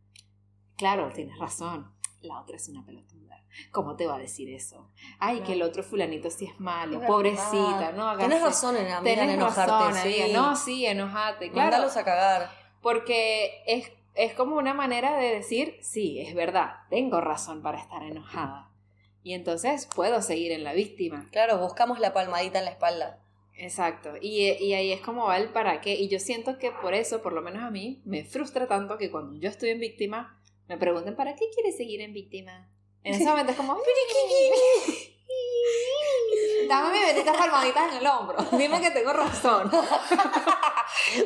claro, 0.77 1.11
tienes 1.13 1.39
razón, 1.39 1.93
la 2.25 2.41
otra 2.41 2.57
es 2.57 2.69
una 2.69 2.85
pelotuda. 2.85 3.41
¿Cómo 3.71 3.95
te 3.95 4.07
va 4.07 4.17
a 4.17 4.19
decir 4.19 4.51
eso? 4.53 4.91
Ay, 5.19 5.41
que 5.41 5.53
el 5.53 5.63
otro 5.63 5.83
fulanito 5.83 6.29
sí 6.31 6.47
es 6.47 6.59
malo, 6.59 7.01
Es 7.01 7.07
pobrecita, 7.07 7.93
no 7.95 8.09
hagas 8.09 8.27
Tenés 8.27 8.43
razón 8.43 8.77
en, 8.77 8.87
amiga, 8.91 8.99
en 8.99 9.05
Tenés 9.05 9.35
enojarte. 9.35 9.71
razón, 9.73 9.95
sí. 9.95 10.21
amiga. 10.23 10.41
No, 10.41 10.57
sí, 10.57 10.87
enojate, 10.87 11.51
claro. 11.51 11.71
Mándalos 11.71 11.97
a 11.97 12.05
cagar. 12.05 12.51
Porque 12.83 13.63
es, 13.67 13.93
es 14.15 14.35
como 14.35 14.57
una 14.57 14.75
manera 14.75 15.17
de 15.17 15.37
decir, 15.37 15.79
sí, 15.81 16.21
es 16.21 16.35
verdad, 16.35 16.79
tengo 16.91 17.21
razón 17.21 17.63
para 17.63 17.79
estar 17.79 18.03
enojada. 18.03 18.71
Y 19.23 19.33
entonces 19.33 19.89
puedo 19.95 20.21
seguir 20.21 20.53
en 20.53 20.65
la 20.65 20.75
víctima. 20.75 21.29
Claro, 21.31 21.59
buscamos 21.59 21.99
la 22.01 22.13
palmadita 22.13 22.59
en 22.59 22.67
la 22.67 22.73
espalda. 22.73 23.21
Exacto. 23.57 24.15
Y, 24.21 24.51
y 24.51 24.75
ahí 24.75 24.93
es 24.93 25.01
como 25.01 25.27
va 25.27 25.39
el 25.39 25.49
para 25.51 25.81
qué. 25.81 25.95
Y 25.95 26.09
yo 26.09 26.19
siento 26.19 26.59
que 26.59 26.73
por 26.73 26.93
eso, 26.93 27.23
por 27.23 27.33
lo 27.33 27.41
menos 27.41 27.63
a 27.63 27.71
mí, 27.71 28.03
me 28.05 28.25
frustra 28.25 28.67
tanto 28.67 28.99
que 28.99 29.11
cuando 29.11 29.39
yo 29.39 29.49
estoy 29.49 29.71
en 29.71 29.79
víctima, 29.81 30.39
me 30.69 30.77
pregunten, 30.79 31.17
¿para 31.17 31.35
qué 31.37 31.49
quieres 31.55 31.77
seguir 31.77 32.01
en 32.01 32.13
víctima? 32.13 32.71
En 33.03 33.15
ese 33.15 33.25
momento 33.29 33.53
es 33.53 33.57
como, 33.57 33.77
dame 36.69 36.93
mis 36.93 37.07
benditas 37.07 37.37
palmaditas 37.37 37.93
en 37.93 37.99
el 37.99 38.07
hombro. 38.07 38.37
Dime 38.53 38.81
que 38.81 38.91
tengo 38.91 39.13
razón. 39.13 39.71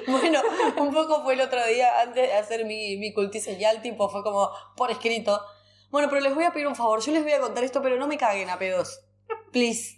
Bueno, 0.06 0.40
un 0.78 0.92
poco 0.92 1.22
fue 1.22 1.34
el 1.34 1.40
otro 1.40 1.64
día, 1.66 2.00
antes 2.00 2.28
de 2.28 2.32
hacer 2.32 2.64
mi, 2.64 2.96
mi 2.96 3.12
cultiseñal, 3.12 3.80
tipo, 3.82 4.08
fue 4.08 4.22
como 4.22 4.50
por 4.76 4.90
escrito. 4.90 5.40
Bueno, 5.90 6.08
pero 6.08 6.20
les 6.20 6.34
voy 6.34 6.44
a 6.44 6.52
pedir 6.52 6.66
un 6.66 6.74
favor, 6.74 7.00
yo 7.00 7.12
les 7.12 7.22
voy 7.22 7.32
a 7.32 7.40
contar 7.40 7.64
esto, 7.64 7.80
pero 7.82 7.96
no 7.96 8.06
me 8.06 8.18
caguen 8.18 8.50
a 8.50 8.58
pedos. 8.58 9.00
Please. 9.52 9.96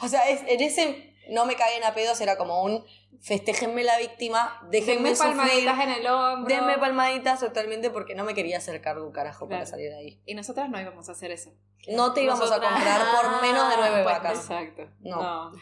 O 0.00 0.08
sea, 0.08 0.28
es, 0.28 0.42
en 0.46 0.60
ese 0.60 1.13
no 1.30 1.46
me 1.46 1.56
caguen 1.56 1.84
a 1.84 1.94
pedos 1.94 2.20
era 2.20 2.36
como 2.36 2.62
un 2.62 2.84
festejenme 3.22 3.84
la 3.84 3.96
víctima, 3.98 4.60
déjenme 4.70 5.10
Denme 5.10 5.16
sufrir, 5.16 5.36
palmaditas 5.36 5.80
en 5.80 5.90
el 5.90 6.06
hombro. 6.06 6.54
denme 6.54 6.78
palmaditas 6.78 7.40
totalmente 7.40 7.90
porque 7.90 8.14
no 8.14 8.24
me 8.24 8.34
quería 8.34 8.58
hacer 8.58 8.80
cargo 8.82 9.06
un 9.06 9.12
carajo 9.12 9.48
para 9.48 9.64
salir 9.66 9.90
de 9.90 9.96
ahí. 9.96 10.20
Y 10.26 10.34
nosotras 10.34 10.68
no 10.68 10.80
íbamos 10.80 11.08
a 11.08 11.12
hacer 11.12 11.30
eso. 11.30 11.50
No 11.88 12.12
te 12.12 12.22
íbamos 12.22 12.40
Nosotras- 12.40 12.70
a 12.70 12.74
comprar 12.74 13.00
por 13.14 13.42
menos 13.42 13.68
de 13.70 13.76
nueve 13.76 14.02
Pues, 14.02 14.14
vacas. 14.16 14.38
Exacto. 14.38 14.88
No. 15.00 15.22
No. 15.50 15.52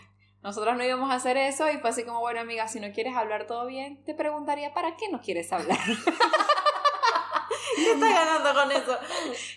Nosotros 0.43 0.77
no 0.77 0.85
íbamos 0.85 1.11
a 1.13 1.15
hacer 1.15 1.37
eso 1.37 1.71
y 1.71 1.79
fue 1.79 1.91
así 1.91 2.03
como, 2.05 2.19
bueno, 2.19 2.41
amiga, 2.41 2.67
si 2.67 2.81
no 2.81 2.91
quieres 2.93 3.15
hablar 3.15 3.47
todo 3.47 3.65
bien, 3.67 4.03
te 4.05 4.13
preguntaría, 4.15 4.75
¿para 4.75 4.97
qué 4.97 5.09
no 5.09 5.21
quieres 5.21 5.53
hablar? 5.53 5.79
¿Qué 7.77 7.93
estás 7.93 8.13
ganando 8.13 8.55
con 8.55 8.73
eso? 8.73 8.99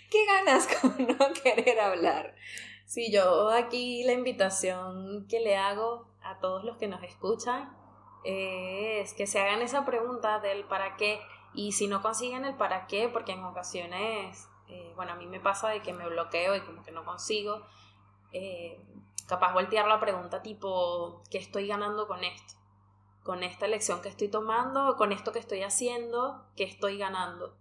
¿Qué 0.10 0.26
ganas 0.26 0.68
con 0.68 0.96
no 1.08 1.34
querer 1.44 1.80
hablar? 1.80 2.36
Sí, 2.86 3.12
yo 3.12 3.50
aquí 3.50 4.04
la 4.04 4.14
invitación 4.14 5.26
que 5.28 5.40
le 5.40 5.58
hago 5.58 6.08
a 6.22 6.40
todos 6.40 6.64
los 6.64 6.78
que 6.78 6.88
nos 6.88 7.02
escuchan 7.04 7.76
es 8.24 9.14
que 9.14 9.28
se 9.28 9.40
hagan 9.40 9.62
esa 9.62 9.86
pregunta 9.86 10.40
del 10.40 10.66
para 10.66 10.96
qué 10.96 11.20
y 11.54 11.72
si 11.72 11.88
no 11.88 12.02
consiguen 12.02 12.46
el 12.46 12.56
para 12.56 12.86
qué, 12.88 13.10
porque 13.10 13.32
en 13.32 13.44
ocasiones, 13.44 14.48
eh, 14.68 14.94
bueno, 14.96 15.14
a 15.14 15.16
mí 15.16 15.26
me 15.26 15.40
pasa 15.40 15.70
de 15.70 15.82
que 15.82 15.94
me 15.94 16.08
bloqueo 16.08 16.56
y 16.56 16.62
como 16.62 16.84
que 16.84 16.92
no 16.92 17.06
consigo, 17.06 17.62
eh, 18.34 18.80
capaz 19.28 19.54
voltear 19.54 19.88
la 19.88 20.00
pregunta 20.00 20.42
tipo, 20.42 21.24
¿qué 21.32 21.38
estoy 21.38 21.68
ganando 21.68 22.08
con 22.08 22.24
esto? 22.24 22.54
Con 23.24 23.44
esta 23.44 23.66
elección 23.66 24.02
que 24.02 24.10
estoy 24.10 24.28
tomando, 24.28 24.96
con 24.98 25.12
esto 25.12 25.32
que 25.32 25.40
estoy 25.40 25.64
haciendo, 25.64 26.46
¿qué 26.56 26.66
estoy 26.66 26.98
ganando? 26.98 27.56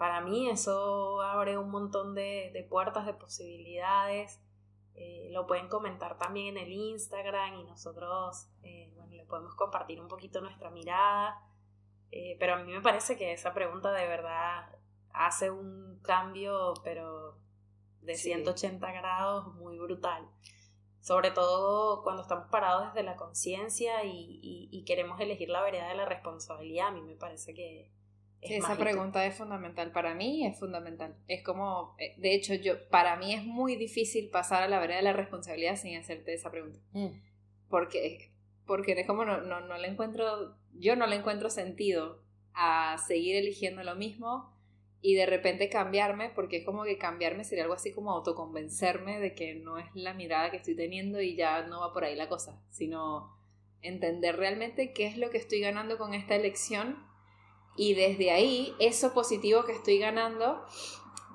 Para 0.00 0.22
mí 0.22 0.48
eso 0.48 1.20
abre 1.20 1.58
un 1.58 1.68
montón 1.70 2.14
de, 2.14 2.48
de 2.54 2.64
puertas, 2.64 3.04
de 3.04 3.12
posibilidades. 3.12 4.40
Eh, 4.94 5.28
lo 5.30 5.46
pueden 5.46 5.68
comentar 5.68 6.16
también 6.16 6.56
en 6.56 6.64
el 6.64 6.72
Instagram 6.72 7.56
y 7.60 7.64
nosotros 7.64 8.48
eh, 8.62 8.90
bueno, 8.96 9.12
le 9.14 9.26
podemos 9.26 9.54
compartir 9.56 10.00
un 10.00 10.08
poquito 10.08 10.40
nuestra 10.40 10.70
mirada. 10.70 11.38
Eh, 12.12 12.38
pero 12.40 12.54
a 12.54 12.56
mí 12.56 12.72
me 12.72 12.80
parece 12.80 13.18
que 13.18 13.34
esa 13.34 13.52
pregunta 13.52 13.92
de 13.92 14.06
verdad 14.06 14.74
hace 15.12 15.50
un 15.50 16.00
cambio, 16.02 16.72
pero 16.82 17.36
de 18.00 18.14
Sí. 18.14 18.30
180 18.30 18.90
grados 18.92 19.54
muy 19.56 19.78
brutal. 19.78 20.26
Sobre 21.02 21.30
todo 21.30 22.02
cuando 22.02 22.22
estamos 22.22 22.48
parados 22.48 22.86
desde 22.94 23.02
la 23.02 23.16
conciencia 23.16 24.02
y, 24.04 24.40
y- 24.42 24.70
y 24.72 24.84
queremos 24.86 25.20
elegir 25.20 25.50
la 25.50 25.60
vereda 25.60 25.88
de 25.88 25.94
la 25.94 26.06
responsabilidad. 26.06 26.88
A 26.88 26.92
mí 26.92 27.02
me 27.02 27.16
parece 27.16 27.52
que 27.52 27.92
es 28.40 28.48
Sí, 28.48 28.54
esa 28.54 28.76
pregunta 28.76 29.24
es 29.26 29.34
fundamental. 29.34 29.92
Para 29.92 30.14
mí 30.14 30.46
es 30.46 30.58
fundamental. 30.58 31.14
Es 31.28 31.42
como, 31.42 31.94
eh, 31.98 32.14
de 32.16 32.34
hecho, 32.34 32.54
yo, 32.54 32.88
para 32.88 33.16
mí 33.16 33.34
es 33.34 33.44
muy 33.44 33.76
difícil 33.76 34.30
pasar 34.30 34.62
a 34.62 34.68
la 34.68 34.78
vereda 34.78 34.98
de 34.98 35.04
la 35.04 35.12
responsabilidad 35.12 35.76
sin 35.76 35.96
hacerte 35.96 36.32
esa 36.32 36.50
pregunta. 36.50 36.78
Mm. 36.92 37.08
Porque, 37.68 38.32
porque 38.66 38.92
es 38.92 39.06
como 39.06 39.24
no, 39.24 39.42
no, 39.42 39.60
no 39.60 39.78
le 39.78 39.88
encuentro, 39.88 40.56
yo 40.74 40.96
no 40.96 41.06
le 41.06 41.16
encuentro 41.16 41.50
sentido 41.50 42.22
a 42.54 42.96
seguir 43.06 43.36
eligiendo 43.36 43.82
lo 43.82 43.94
mismo 43.94 44.50
y 45.02 45.14
de 45.14 45.26
repente 45.26 45.68
cambiarme, 45.68 46.30
porque 46.30 46.58
es 46.58 46.64
como 46.64 46.84
que 46.84 46.98
cambiarme 46.98 47.44
sería 47.44 47.64
algo 47.64 47.74
así 47.74 47.92
como 47.92 48.10
autoconvencerme 48.12 49.18
de 49.18 49.34
que 49.34 49.54
no 49.54 49.78
es 49.78 49.86
la 49.94 50.14
mirada 50.14 50.50
que 50.50 50.58
estoy 50.58 50.76
teniendo 50.76 51.20
y 51.20 51.36
ya 51.36 51.62
no 51.62 51.80
va 51.80 51.92
por 51.92 52.04
ahí 52.04 52.16
la 52.16 52.28
cosa, 52.28 52.60
sino 52.70 53.34
entender 53.82 54.36
realmente 54.36 54.92
qué 54.92 55.06
es 55.06 55.16
lo 55.16 55.30
que 55.30 55.38
estoy 55.38 55.60
ganando 55.60 55.96
con 55.96 56.12
esta 56.12 56.36
elección 56.36 57.09
y 57.76 57.94
desde 57.94 58.30
ahí 58.30 58.74
eso 58.78 59.14
positivo 59.14 59.64
que 59.64 59.72
estoy 59.72 59.98
ganando, 59.98 60.64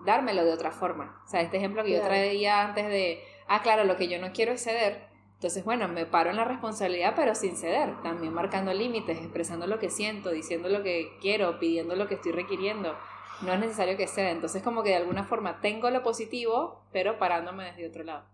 dármelo 0.06 0.46
de 0.46 0.54
otra 0.54 0.72
forma. 0.72 1.22
O 1.26 1.30
sea, 1.30 1.42
este 1.42 1.58
ejemplo 1.58 1.84
que 1.84 1.92
yo 1.92 2.02
traía 2.02 2.62
antes 2.62 2.88
de, 2.88 3.24
ah, 3.48 3.62
claro, 3.62 3.84
lo 3.84 3.98
que 3.98 4.08
yo 4.08 4.20
no 4.20 4.32
quiero 4.32 4.54
es 4.54 4.64
ceder. 4.64 5.08
Entonces, 5.36 5.66
bueno, 5.66 5.88
me 5.88 6.06
paro 6.06 6.30
en 6.30 6.38
la 6.38 6.46
responsabilidad, 6.46 7.14
pero 7.16 7.36
sin 7.36 7.58
ceder, 7.58 8.02
también 8.02 8.34
marcando 8.34 8.74
límites, 8.74 9.20
expresando 9.20 9.68
lo 9.68 9.80
que 9.80 9.90
siento, 9.90 10.32
diciendo 10.32 10.70
lo 10.70 10.82
que 10.82 11.18
quiero, 11.22 11.60
pidiendo 11.60 11.96
lo 11.96 12.08
que 12.08 12.16
estoy 12.16 12.32
requiriendo. 12.32 12.96
No 13.42 13.54
es 13.54 13.60
necesario 13.60 13.98
que 13.98 14.08
ceda. 14.08 14.32
Entonces, 14.32 14.64
como 14.64 14.82
que 14.82 14.90
de 14.90 14.96
alguna 14.96 15.26
forma 15.26 15.60
tengo 15.60 15.90
lo 15.90 16.04
positivo, 16.04 16.86
pero 16.92 17.20
parándome 17.20 17.66
desde 17.66 17.88
otro 17.88 18.04
lado. 18.04 18.26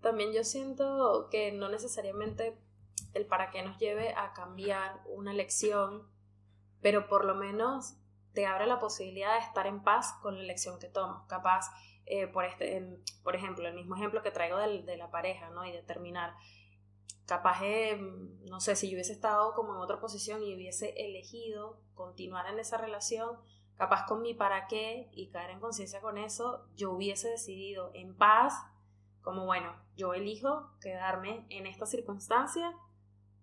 También 0.00 0.32
yo 0.32 0.44
siento 0.44 1.28
que 1.30 1.50
no 1.50 1.68
necesariamente 1.68 2.56
el 3.14 3.26
para 3.26 3.50
qué 3.50 3.62
nos 3.62 3.78
lleve 3.78 4.14
a 4.14 4.32
cambiar 4.32 5.00
una 5.06 5.32
elección, 5.32 6.06
pero 6.84 7.08
por 7.08 7.24
lo 7.24 7.34
menos 7.34 7.94
te 8.34 8.44
abre 8.44 8.66
la 8.66 8.78
posibilidad 8.78 9.32
de 9.34 9.46
estar 9.46 9.66
en 9.66 9.82
paz 9.82 10.12
con 10.20 10.36
la 10.36 10.42
elección 10.42 10.78
que 10.78 10.88
tomas. 10.90 11.26
Capaz, 11.28 11.70
eh, 12.04 12.26
por, 12.26 12.44
este, 12.44 12.76
em, 12.76 12.98
por 13.22 13.34
ejemplo, 13.34 13.66
el 13.66 13.72
mismo 13.74 13.96
ejemplo 13.96 14.22
que 14.22 14.30
traigo 14.30 14.58
del- 14.58 14.84
de 14.84 14.98
la 14.98 15.10
pareja, 15.10 15.48
¿no? 15.48 15.64
Y 15.64 15.72
de 15.72 15.82
terminar. 15.82 16.34
Capaz, 17.26 17.62
eh, 17.62 17.96
no 18.50 18.60
sé, 18.60 18.76
si 18.76 18.90
yo 18.90 18.96
hubiese 18.96 19.12
estado 19.14 19.54
como 19.54 19.72
en 19.74 19.80
otra 19.80 19.98
posición 19.98 20.42
y 20.42 20.54
hubiese 20.54 20.90
elegido 21.06 21.80
continuar 21.94 22.46
en 22.48 22.58
esa 22.58 22.76
relación, 22.76 23.38
capaz 23.76 24.04
con 24.04 24.20
mi 24.20 24.34
para 24.34 24.66
qué 24.66 25.08
y 25.12 25.30
caer 25.30 25.50
en 25.52 25.60
conciencia 25.60 26.02
con 26.02 26.18
eso, 26.18 26.66
yo 26.76 26.90
hubiese 26.92 27.28
decidido 27.30 27.92
en 27.94 28.14
paz 28.14 28.52
como 29.22 29.46
bueno, 29.46 29.74
yo 29.96 30.12
elijo 30.12 30.70
quedarme 30.82 31.46
en 31.48 31.66
esta 31.66 31.86
circunstancia 31.86 32.76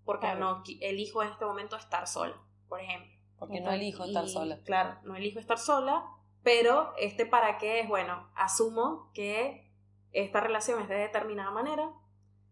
porque 0.06 0.28
Claro. 0.28 0.40
no 0.40 0.64
elijo 0.82 1.24
en 1.24 1.30
este 1.30 1.44
momento 1.46 1.76
estar 1.76 2.06
sola, 2.06 2.38
por 2.70 2.80
ejemplo. 2.82 3.21
Porque 3.42 3.60
no 3.60 3.72
elijo 3.72 4.04
estar 4.04 4.24
Y, 4.24 4.30
sola. 4.30 4.60
Claro, 4.64 5.00
no 5.04 5.16
elijo 5.16 5.40
estar 5.40 5.58
sola, 5.58 6.06
pero 6.44 6.94
este 7.00 7.26
para 7.26 7.58
qué 7.58 7.80
es, 7.80 7.88
bueno, 7.88 8.30
asumo 8.36 9.10
que 9.16 9.68
esta 10.12 10.42
relación 10.42 10.80
es 10.80 10.88
de 10.88 10.94
determinada 10.94 11.50
manera, 11.50 11.92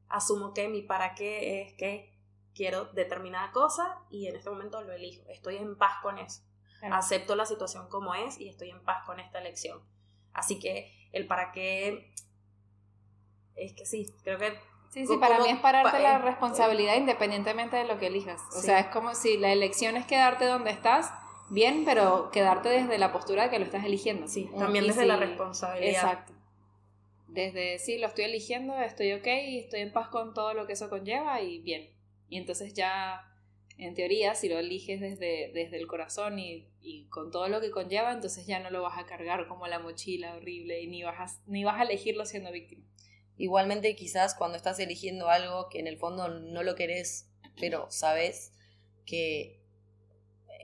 asumo 0.07 0.51
que 0.51 0.67
mi 0.67 0.81
para 0.81 1.13
qué 1.13 1.61
es 1.61 1.73
que 1.75 2.17
quiero 2.55 2.85
determinada 2.85 3.51
cosa 3.51 3.99
y 4.09 4.25
en 4.25 4.35
este 4.35 4.49
momento 4.49 4.81
lo 4.81 4.91
elijo. 4.91 5.29
Estoy 5.29 5.57
en 5.57 5.77
paz 5.77 6.01
con 6.01 6.17
eso. 6.17 6.41
Acepto 6.81 7.35
la 7.35 7.45
situación 7.45 7.87
como 7.87 8.15
es 8.15 8.39
y 8.39 8.49
estoy 8.49 8.71
en 8.71 8.83
paz 8.83 9.05
con 9.05 9.19
esta 9.19 9.37
elección. 9.37 9.83
Así 10.33 10.57
que 10.57 10.91
el 11.11 11.27
para 11.27 11.51
qué 11.51 12.15
es 13.53 13.73
que 13.73 13.85
sí, 13.85 14.11
creo 14.23 14.39
que 14.39 14.57
Sí, 14.89 15.05
sí, 15.05 15.17
para 15.17 15.39
mí 15.39 15.49
es 15.49 15.59
pararte 15.59 15.99
la 15.99 16.17
responsabilidad 16.17 16.95
independientemente 16.95 17.77
de 17.77 17.85
lo 17.85 17.99
que 17.99 18.07
elijas. 18.07 18.41
O 18.55 18.61
sea, 18.61 18.79
es 18.79 18.87
como 18.87 19.13
si 19.13 19.37
la 19.37 19.51
elección 19.51 19.97
es 19.97 20.05
quedarte 20.05 20.45
donde 20.45 20.71
estás, 20.71 21.11
bien, 21.49 21.83
pero 21.85 22.31
quedarte 22.31 22.69
desde 22.69 22.97
la 22.97 23.11
postura 23.11 23.43
de 23.43 23.49
que 23.51 23.59
lo 23.59 23.65
estás 23.65 23.85
eligiendo. 23.85 24.27
Sí, 24.27 24.49
también 24.57 24.87
desde 24.87 25.05
la 25.05 25.17
responsabilidad. 25.17 26.03
Exacto. 26.03 26.33
Desde, 27.27 27.77
sí, 27.77 27.99
lo 27.99 28.07
estoy 28.07 28.25
eligiendo, 28.25 28.75
estoy 28.79 29.13
ok, 29.13 29.27
estoy 29.27 29.81
en 29.81 29.93
paz 29.93 30.07
con 30.07 30.33
todo 30.33 30.55
lo 30.55 30.65
que 30.65 30.73
eso 30.73 30.89
conlleva 30.89 31.39
y 31.41 31.59
bien. 31.59 31.91
Y 32.27 32.37
entonces 32.37 32.73
ya, 32.73 33.21
en 33.77 33.93
teoría, 33.93 34.33
si 34.33 34.49
lo 34.49 34.57
eliges 34.57 34.99
desde, 34.99 35.51
desde 35.53 35.77
el 35.77 35.85
corazón 35.85 36.39
y, 36.39 36.67
y 36.81 37.05
con 37.09 37.29
todo 37.29 37.47
lo 37.47 37.61
que 37.61 37.69
conlleva, 37.69 38.11
entonces 38.11 38.47
ya 38.47 38.59
no 38.59 38.71
lo 38.71 38.81
vas 38.81 38.97
a 38.97 39.05
cargar 39.05 39.47
como 39.47 39.67
la 39.67 39.77
mochila 39.77 40.35
horrible 40.35 40.81
y 40.81 40.87
ni 40.87 41.03
vas 41.03 41.19
a, 41.19 41.41
ni 41.45 41.63
vas 41.63 41.79
a 41.79 41.83
elegirlo 41.83 42.25
siendo 42.25 42.51
víctima. 42.51 42.83
Igualmente 43.39 43.95
quizás 43.95 44.35
cuando 44.35 44.57
estás 44.57 44.79
eligiendo 44.79 45.29
algo 45.29 45.69
que 45.69 45.79
en 45.79 45.87
el 45.87 45.97
fondo 45.97 46.27
no 46.27 46.61
lo 46.61 46.75
querés, 46.75 47.29
pero 47.57 47.89
sabes 47.89 48.51
que 49.05 49.61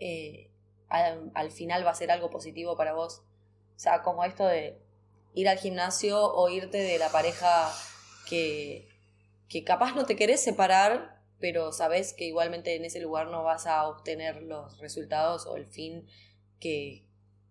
eh, 0.01 0.51
al, 0.89 1.51
final 1.51 1.87
va 1.87 1.91
a 1.91 1.95
ser 1.95 2.11
algo 2.11 2.29
positivo 2.29 2.75
para 2.75 2.91
vos. 2.91 3.23
O 3.77 3.79
sea, 3.79 4.01
como 4.01 4.25
esto 4.25 4.45
de 4.45 4.77
ir 5.33 5.47
al 5.47 5.57
gimnasio 5.57 6.21
o 6.21 6.49
irte 6.49 6.77
de 6.79 6.97
la 6.99 7.07
pareja 7.07 7.71
que, 8.27 8.89
que 9.47 9.63
capaz 9.63 9.95
no 9.95 10.05
te 10.05 10.17
querés 10.17 10.43
separar, 10.43 11.21
pero 11.39 11.71
sabes 11.71 12.13
que 12.13 12.25
igualmente 12.25 12.75
en 12.75 12.83
ese 12.83 12.99
lugar 12.99 13.27
no 13.27 13.41
vas 13.41 13.67
a 13.67 13.87
obtener 13.87 14.43
los 14.43 14.79
resultados 14.79 15.45
o 15.45 15.55
el 15.55 15.65
fin 15.65 16.09
que, 16.59 17.05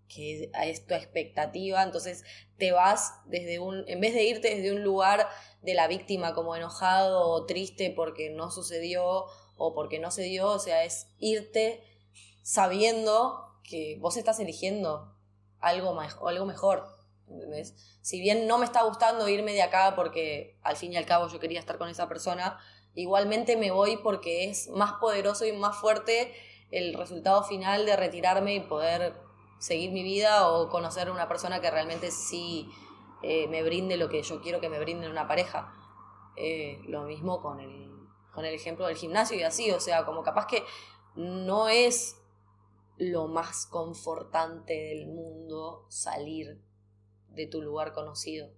que 0.06 0.50
es 0.52 0.86
tu 0.86 0.92
expectativa, 0.92 1.82
entonces 1.82 2.24
te 2.58 2.72
vas 2.72 3.14
desde 3.26 3.58
un, 3.58 3.84
en 3.88 4.00
vez 4.00 4.14
de 4.14 4.24
irte 4.24 4.54
desde 4.54 4.72
un 4.72 4.82
lugar 4.82 5.28
de 5.62 5.74
la 5.74 5.88
víctima 5.88 6.34
como 6.34 6.54
enojado 6.54 7.28
o 7.28 7.46
triste 7.46 7.92
porque 7.94 8.30
no 8.30 8.50
sucedió 8.50 9.26
o 9.56 9.74
porque 9.74 9.98
no 9.98 10.10
se 10.10 10.22
dio, 10.22 10.48
o 10.48 10.58
sea, 10.58 10.84
es 10.84 11.08
irte 11.18 11.82
sabiendo 12.42 13.58
que 13.62 13.96
vos 14.00 14.16
estás 14.16 14.38
eligiendo 14.40 15.14
algo, 15.60 15.98
algo 16.00 16.46
mejor. 16.46 16.86
Si 18.02 18.20
bien 18.20 18.46
no 18.46 18.58
me 18.58 18.66
está 18.66 18.82
gustando 18.82 19.28
irme 19.28 19.54
de 19.54 19.62
acá 19.62 19.94
porque 19.96 20.58
al 20.62 20.76
fin 20.76 20.92
y 20.92 20.96
al 20.96 21.06
cabo 21.06 21.28
yo 21.28 21.40
quería 21.40 21.58
estar 21.58 21.78
con 21.78 21.88
esa 21.88 22.08
persona, 22.08 22.58
igualmente 22.94 23.56
me 23.56 23.70
voy 23.70 23.96
porque 23.96 24.50
es 24.50 24.68
más 24.68 24.94
poderoso 24.94 25.46
y 25.46 25.52
más 25.52 25.76
fuerte 25.76 26.34
el 26.70 26.94
resultado 26.94 27.42
final 27.44 27.86
de 27.86 27.96
retirarme 27.96 28.54
y 28.54 28.60
poder 28.60 29.14
seguir 29.64 29.92
mi 29.92 30.02
vida 30.02 30.50
o 30.50 30.68
conocer 30.68 31.10
una 31.10 31.26
persona 31.26 31.58
que 31.62 31.70
realmente 31.70 32.10
sí 32.10 32.68
eh, 33.22 33.48
me 33.48 33.62
brinde 33.62 33.96
lo 33.96 34.10
que 34.10 34.22
yo 34.22 34.42
quiero 34.42 34.60
que 34.60 34.68
me 34.68 34.78
brinde 34.78 35.08
una 35.08 35.26
pareja. 35.26 35.72
Eh, 36.36 36.82
lo 36.86 37.04
mismo 37.04 37.40
con 37.40 37.60
el, 37.60 37.90
con 38.34 38.44
el 38.44 38.52
ejemplo 38.52 38.86
del 38.86 38.96
gimnasio 38.96 39.38
y 39.38 39.42
así, 39.42 39.70
o 39.70 39.80
sea, 39.80 40.04
como 40.04 40.22
capaz 40.22 40.48
que 40.48 40.62
no 41.14 41.70
es 41.70 42.20
lo 42.98 43.26
más 43.26 43.64
confortante 43.64 44.74
del 44.74 45.06
mundo 45.06 45.86
salir 45.88 46.60
de 47.28 47.46
tu 47.46 47.62
lugar 47.62 47.94
conocido. 47.94 48.50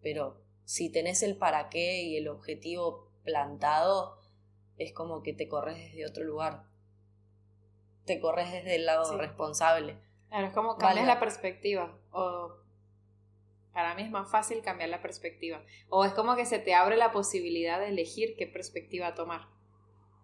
Pero 0.00 0.40
si 0.64 0.90
tenés 0.90 1.22
el 1.22 1.36
para 1.36 1.68
qué 1.68 2.02
y 2.02 2.16
el 2.16 2.28
objetivo 2.28 3.10
plantado, 3.24 4.18
es 4.78 4.94
como 4.94 5.22
que 5.22 5.34
te 5.34 5.48
corres 5.48 5.76
desde 5.76 6.06
otro 6.06 6.24
lugar 6.24 6.71
te 8.04 8.20
corres 8.20 8.52
desde 8.52 8.76
el 8.76 8.86
lado 8.86 9.16
responsable. 9.16 9.96
Claro, 10.28 10.46
es 10.46 10.52
como 10.52 10.76
cambias 10.76 11.06
la 11.06 11.20
perspectiva. 11.20 11.96
O 12.10 12.56
para 13.72 13.94
mí 13.94 14.02
es 14.02 14.10
más 14.10 14.30
fácil 14.30 14.62
cambiar 14.62 14.90
la 14.90 15.00
perspectiva. 15.00 15.64
O 15.88 16.04
es 16.04 16.12
como 16.12 16.36
que 16.36 16.46
se 16.46 16.58
te 16.58 16.74
abre 16.74 16.96
la 16.96 17.12
posibilidad 17.12 17.80
de 17.80 17.88
elegir 17.88 18.34
qué 18.36 18.46
perspectiva 18.46 19.14
tomar. 19.14 19.48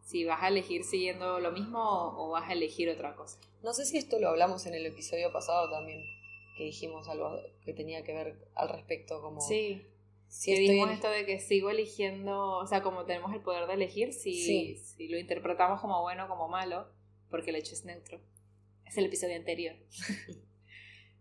Si 0.05 0.25
vas 0.25 0.43
a 0.43 0.49
elegir 0.49 0.85
siguiendo 0.85 1.39
lo 1.41 1.53
mismo 1.53 1.79
o, 1.81 2.31
vas 2.31 2.49
a 2.49 2.53
elegir 2.53 2.89
otra 2.89 3.15
cosa. 3.15 3.39
No 3.63 3.73
sé 3.75 3.85
si 3.85 3.99
esto 3.99 4.19
lo 4.19 4.29
hablamos 4.29 4.67
en 4.67 4.75
el 4.75 4.87
episodio 4.87 5.33
pasado 5.33 5.71
también, 5.71 6.01
que 6.57 6.65
dijimos 6.65 7.09
algo 7.09 7.39
que 7.65 7.75
tenía 7.75 8.03
que 8.05 8.15
ver 8.15 8.49
al 8.55 8.69
respecto, 8.69 9.21
como... 9.21 9.41
Sí. 9.41 9.87
Si 10.29 10.55
dijimos 10.55 10.91
esto 10.91 11.09
de 11.09 11.25
que 11.25 11.41
sigo 11.41 11.71
eligiendo, 11.71 12.59
o 12.59 12.67
sea, 12.67 12.83
como 12.83 13.07
tenemos 13.07 13.33
el 13.33 13.41
poder 13.41 13.67
de 13.67 13.75
elegir, 13.75 14.13
si, 14.13 14.77
si 14.77 15.09
lo 15.09 15.19
interpretamos 15.19 15.81
como 15.81 16.03
bueno 16.03 16.27
o 16.27 16.29
como 16.29 16.49
malo, 16.49 16.87
porque 17.31 17.51
el 17.51 17.57
hecho 17.57 17.75
es 17.75 17.85
neutro. 17.85 18.21
Es 18.85 18.97
el 18.97 19.07
episodio 19.07 19.37
anterior. 19.37 19.77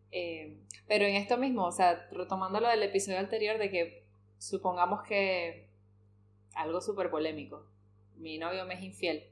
Eh, 0.09 0.57
pero 0.87 1.03
en 1.03 1.15
esto 1.15 1.37
mismo, 1.37 1.65
o 1.65 1.71
sea, 1.73 2.07
retomando 2.13 2.61
lo 2.61 2.69
del 2.69 2.81
episodio 2.81 3.19
anterior 3.19 3.57
de 3.57 3.69
que 3.69 4.07
supongamos 4.37 5.03
que 5.03 5.67
algo 6.55 6.79
súper 6.79 7.11
polémico, 7.11 7.67
mi 8.15 8.37
novio 8.37 8.63
me 8.65 8.75
es 8.75 8.83
infiel 8.83 9.29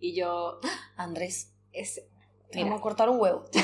y 0.00 0.14
yo... 0.14 0.60
Andrés, 0.96 1.52
es, 1.72 2.02
vamos 2.54 2.78
a 2.78 2.82
cortar 2.82 3.10
un 3.10 3.20
huevo. 3.20 3.44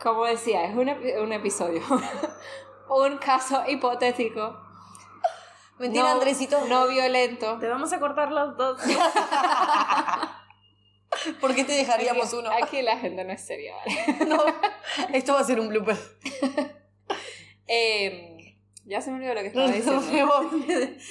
Como 0.00 0.24
decía, 0.24 0.66
es 0.66 0.76
un, 0.76 0.88
un 0.88 1.32
episodio, 1.32 1.82
un 2.88 3.18
caso 3.18 3.64
hipotético 3.68 4.65
Mentira, 5.78 6.12
Andresito. 6.12 6.66
No 6.66 6.88
violento. 6.88 7.58
Te 7.58 7.68
vamos 7.68 7.92
a 7.92 8.00
cortar 8.00 8.32
los 8.32 8.56
dos. 8.56 8.80
¿Por 11.40 11.54
qué 11.54 11.64
te 11.64 11.72
dejaríamos 11.72 12.32
uno? 12.32 12.50
Aquí 12.50 12.82
la 12.82 12.98
gente 12.98 13.24
no 13.24 13.32
es 13.32 13.44
seria, 13.44 13.74
no, 14.26 14.38
esto 15.12 15.34
va 15.34 15.40
a 15.40 15.44
ser 15.44 15.60
un 15.60 15.68
blooper. 15.68 15.96
Em, 17.68 18.54
ya 18.84 19.00
se 19.00 19.10
me 19.10 19.16
olvidó 19.16 19.34
lo 19.34 19.40
que 19.40 19.48
estaba 19.48 19.66
diciendo. 19.66 20.00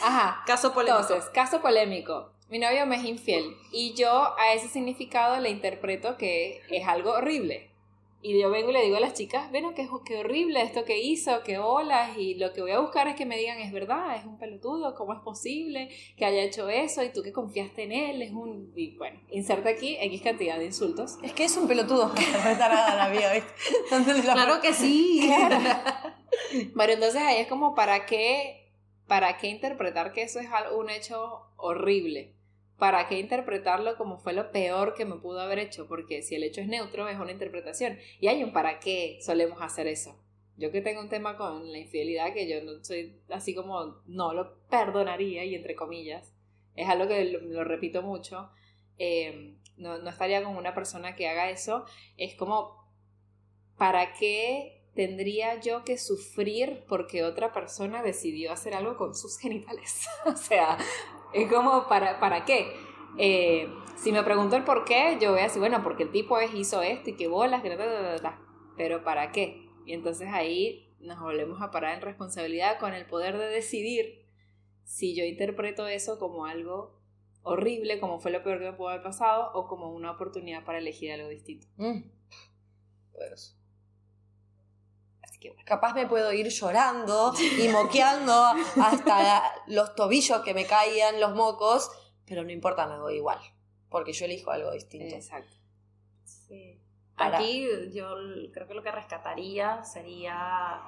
Ajá. 0.01 0.41
Caso 0.47 0.73
polémico. 0.73 1.01
Entonces, 1.01 1.29
caso 1.31 1.61
polémico. 1.61 2.31
Mi 2.47 2.59
novio 2.59 2.85
me 2.85 2.95
es 2.95 3.03
infiel 3.03 3.57
y 3.73 3.93
yo 3.93 4.33
a 4.39 4.53
ese 4.53 4.69
significado 4.69 5.37
le 5.41 5.49
interpreto 5.49 6.15
que 6.15 6.61
es 6.69 6.87
algo 6.87 7.11
horrible. 7.11 7.74
Y 8.25 8.39
yo 8.39 8.49
vengo 8.49 8.71
y 8.71 8.73
le 8.73 8.81
digo 8.81 8.97
a 8.97 8.99
las 8.99 9.13
chicas, 9.13 9.51
bueno, 9.51 9.75
qué, 9.75 9.87
qué 10.03 10.17
horrible 10.17 10.59
esto 10.63 10.83
que 10.83 10.97
hizo, 10.97 11.43
qué 11.43 11.59
olas, 11.59 12.17
y 12.17 12.33
lo 12.33 12.53
que 12.53 12.61
voy 12.61 12.71
a 12.71 12.79
buscar 12.79 13.07
es 13.07 13.15
que 13.15 13.23
me 13.23 13.37
digan, 13.37 13.59
es 13.59 13.71
verdad, 13.71 14.15
es 14.15 14.25
un 14.25 14.39
pelotudo, 14.39 14.95
¿cómo 14.95 15.13
es 15.13 15.21
posible 15.21 15.89
que 16.17 16.25
haya 16.25 16.41
hecho 16.41 16.67
eso? 16.67 17.03
Y 17.03 17.09
tú 17.09 17.21
que 17.21 17.31
confiaste 17.31 17.83
en 17.83 17.91
él, 17.91 18.23
es 18.23 18.31
un... 18.31 18.73
Y 18.75 18.97
bueno, 18.97 19.19
inserta 19.29 19.69
aquí 19.69 19.95
X 20.01 20.23
cantidad 20.23 20.57
de 20.57 20.65
insultos. 20.65 21.19
Es 21.21 21.33
que 21.33 21.43
es 21.43 21.55
un 21.55 21.67
pelotudo, 21.67 22.11
la 22.57 23.09
vida, 23.11 23.45
claro 24.23 24.59
que 24.59 24.73
sí. 24.73 25.31
bueno, 26.73 26.93
entonces 26.93 27.21
ahí 27.21 27.37
es 27.41 27.47
como, 27.47 27.75
¿para 27.75 28.07
qué, 28.07 28.71
¿para 29.05 29.37
qué 29.37 29.49
interpretar 29.49 30.13
que 30.13 30.23
eso 30.23 30.39
es 30.39 30.47
un 30.75 30.89
hecho 30.89 31.41
horrible? 31.57 32.33
¿Para 32.77 33.07
qué 33.07 33.19
interpretarlo 33.19 33.95
como 33.97 34.17
fue 34.17 34.33
lo 34.33 34.51
peor 34.51 34.93
que 34.93 35.05
me 35.05 35.15
pudo 35.15 35.39
haber 35.41 35.59
hecho? 35.59 35.87
Porque 35.87 36.21
si 36.21 36.35
el 36.35 36.43
hecho 36.43 36.61
es 36.61 36.67
neutro, 36.67 37.07
es 37.07 37.19
una 37.19 37.31
interpretación. 37.31 37.97
Y 38.19 38.27
hay 38.27 38.43
un 38.43 38.53
para 38.53 38.79
qué 38.79 39.19
solemos 39.21 39.61
hacer 39.61 39.87
eso. 39.87 40.19
Yo 40.57 40.71
que 40.71 40.81
tengo 40.81 41.01
un 41.01 41.09
tema 41.09 41.37
con 41.37 41.71
la 41.71 41.77
infidelidad, 41.77 42.33
que 42.33 42.47
yo 42.47 42.63
no 42.63 42.83
soy 42.83 43.19
así 43.29 43.53
como 43.53 44.01
no 44.05 44.33
lo 44.33 44.57
perdonaría, 44.69 45.43
y 45.43 45.55
entre 45.55 45.75
comillas, 45.75 46.33
es 46.75 46.87
algo 46.87 47.07
que 47.07 47.25
lo, 47.25 47.63
repito 47.63 48.01
mucho, 48.01 48.49
eh, 48.97 49.55
no, 49.75 49.97
no 49.97 50.09
estaría 50.09 50.43
con 50.43 50.55
una 50.55 50.73
persona 50.73 51.15
que 51.15 51.27
haga 51.27 51.49
eso, 51.49 51.85
es 52.15 52.35
como, 52.35 52.89
¿para 53.77 54.13
qué 54.13 54.85
tendría 54.95 55.59
yo 55.59 55.83
que 55.83 55.97
sufrir 55.97 56.85
porque 56.87 57.23
otra 57.23 57.51
persona 57.51 58.01
decidió 58.01 58.53
hacer 58.53 58.73
algo 58.73 58.95
con 58.95 59.13
sus 59.13 59.37
genitales? 59.37 60.07
o 60.25 60.37
sea, 60.37 60.77
es 61.35 61.51
como, 61.51 61.87
¿para, 61.87 62.19
para 62.19 62.45
qué? 62.45 62.73
Eh, 63.17 63.69
si 63.97 64.11
me 64.11 64.23
pregunto 64.23 64.55
el 64.55 64.63
por 64.63 64.85
qué, 64.85 65.17
yo 65.21 65.31
voy 65.31 65.41
a 65.41 65.43
decir, 65.43 65.59
bueno, 65.59 65.83
porque 65.83 66.03
el 66.03 66.11
tipo 66.11 66.39
es, 66.39 66.53
hizo 66.53 66.81
esto 66.81 67.09
y 67.09 67.15
que 67.15 67.27
bolas, 67.27 67.61
pero 68.77 69.03
¿para 69.03 69.31
qué? 69.31 69.69
Y 69.85 69.93
entonces 69.93 70.29
ahí 70.31 70.93
nos 70.99 71.19
volvemos 71.19 71.61
a 71.61 71.71
parar 71.71 71.95
en 71.95 72.01
responsabilidad 72.01 72.79
con 72.79 72.93
el 72.93 73.05
poder 73.05 73.37
de 73.37 73.47
decidir 73.47 74.25
si 74.83 75.15
yo 75.15 75.23
interpreto 75.23 75.87
eso 75.87 76.19
como 76.19 76.45
algo 76.45 76.99
horrible, 77.43 77.99
como 77.99 78.19
fue 78.19 78.31
lo 78.31 78.43
peor 78.43 78.59
que 78.59 78.65
me 78.65 78.73
pudo 78.73 78.89
haber 78.89 79.03
pasado, 79.03 79.51
o 79.53 79.67
como 79.67 79.93
una 79.93 80.11
oportunidad 80.11 80.65
para 80.65 80.79
elegir 80.79 81.11
algo 81.11 81.29
distinto. 81.29 81.67
Mm. 81.77 82.03
Capaz 85.65 85.93
me 85.93 86.07
puedo 86.07 86.31
ir 86.33 86.47
llorando 86.49 87.33
y 87.39 87.67
moqueando 87.69 88.33
hasta 88.81 89.43
los 89.67 89.95
tobillos 89.95 90.41
que 90.41 90.53
me 90.53 90.65
caían 90.65 91.19
los 91.19 91.35
mocos, 91.35 91.89
pero 92.25 92.43
no 92.43 92.51
importa, 92.51 92.87
me 92.87 92.99
voy 92.99 93.15
igual, 93.15 93.39
porque 93.89 94.13
yo 94.13 94.25
elijo 94.25 94.51
algo 94.51 94.71
distinto. 94.71 95.15
Exacto. 95.15 95.55
Sí. 96.23 96.81
Aquí 97.17 97.67
yo 97.93 98.15
creo 98.53 98.67
que 98.67 98.73
lo 98.73 98.83
que 98.83 98.91
rescataría 98.91 99.83
sería 99.83 100.81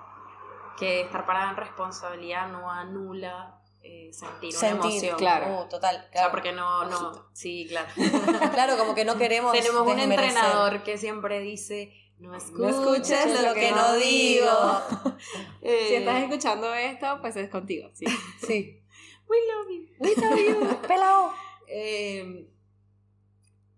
que 0.77 1.01
estar 1.01 1.25
parada 1.25 1.51
en 1.51 1.57
responsabilidad 1.57 2.49
no 2.49 2.69
anula 2.69 3.61
eh, 4.09 4.13
sentir 4.13 4.49
una 4.51 4.59
Sentir, 4.59 4.91
emoción. 4.91 5.17
claro. 5.17 5.61
Uh, 5.63 5.69
total, 5.69 5.95
O 5.95 5.99
sea, 6.01 6.09
claro. 6.11 6.31
porque 6.31 6.51
no, 6.51 6.85
no, 6.85 7.29
sí, 7.33 7.65
claro. 7.69 7.87
Claro, 8.53 8.77
como 8.77 8.93
que 8.95 9.05
no 9.05 9.17
queremos. 9.17 9.51
Tenemos 9.53 9.87
un 9.87 9.99
entrenador 9.99 10.83
que 10.83 10.97
siempre 10.97 11.39
dice, 11.39 11.93
no 12.19 12.35
escuches, 12.35 12.75
escuches 12.75 13.43
lo 13.43 13.53
que 13.53 13.71
no 13.71 13.93
digo. 13.95 14.81
Eh, 15.61 15.85
Si 15.89 15.93
estás 15.95 16.23
escuchando 16.23 16.73
esto, 16.73 17.17
pues 17.21 17.35
es 17.35 17.49
contigo, 17.49 17.89
sí. 17.93 18.05
Sí. 18.45 18.81
we 19.27 19.37
love 19.47 19.69
you. 19.69 19.87
We 19.99 20.15
love 20.15 20.61
you. 20.71 20.87
Pelao. 20.87 21.33
Eh, 21.67 22.47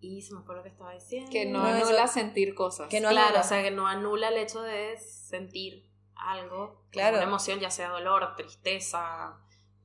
y 0.01 0.21
se 0.21 0.33
me 0.33 0.41
lo 0.45 0.63
que 0.63 0.69
estaba 0.69 0.93
diciendo. 0.93 1.29
Que 1.31 1.45
no, 1.45 1.63
No, 1.63 1.75
eso- 1.75 1.87
anula 1.87 2.07
sentir 2.07 2.55
cosas. 2.55 2.87
que 2.89 3.01
no 3.01 3.09
claro, 3.09 3.27
anula. 3.29 3.41
o 3.41 3.43
sea, 3.43 3.61
que 3.63 3.71
no 3.71 3.87
anula 3.87 4.29
el 4.29 4.37
hecho 4.37 4.61
de 4.61 4.97
sentir 4.97 5.89
algo, 6.15 6.83
Claro. 6.91 7.17
una 7.17 7.25
emoción, 7.25 7.59
ya 7.59 7.69
sea 7.71 7.89
dolor, 7.89 8.35
tristeza, 8.35 9.37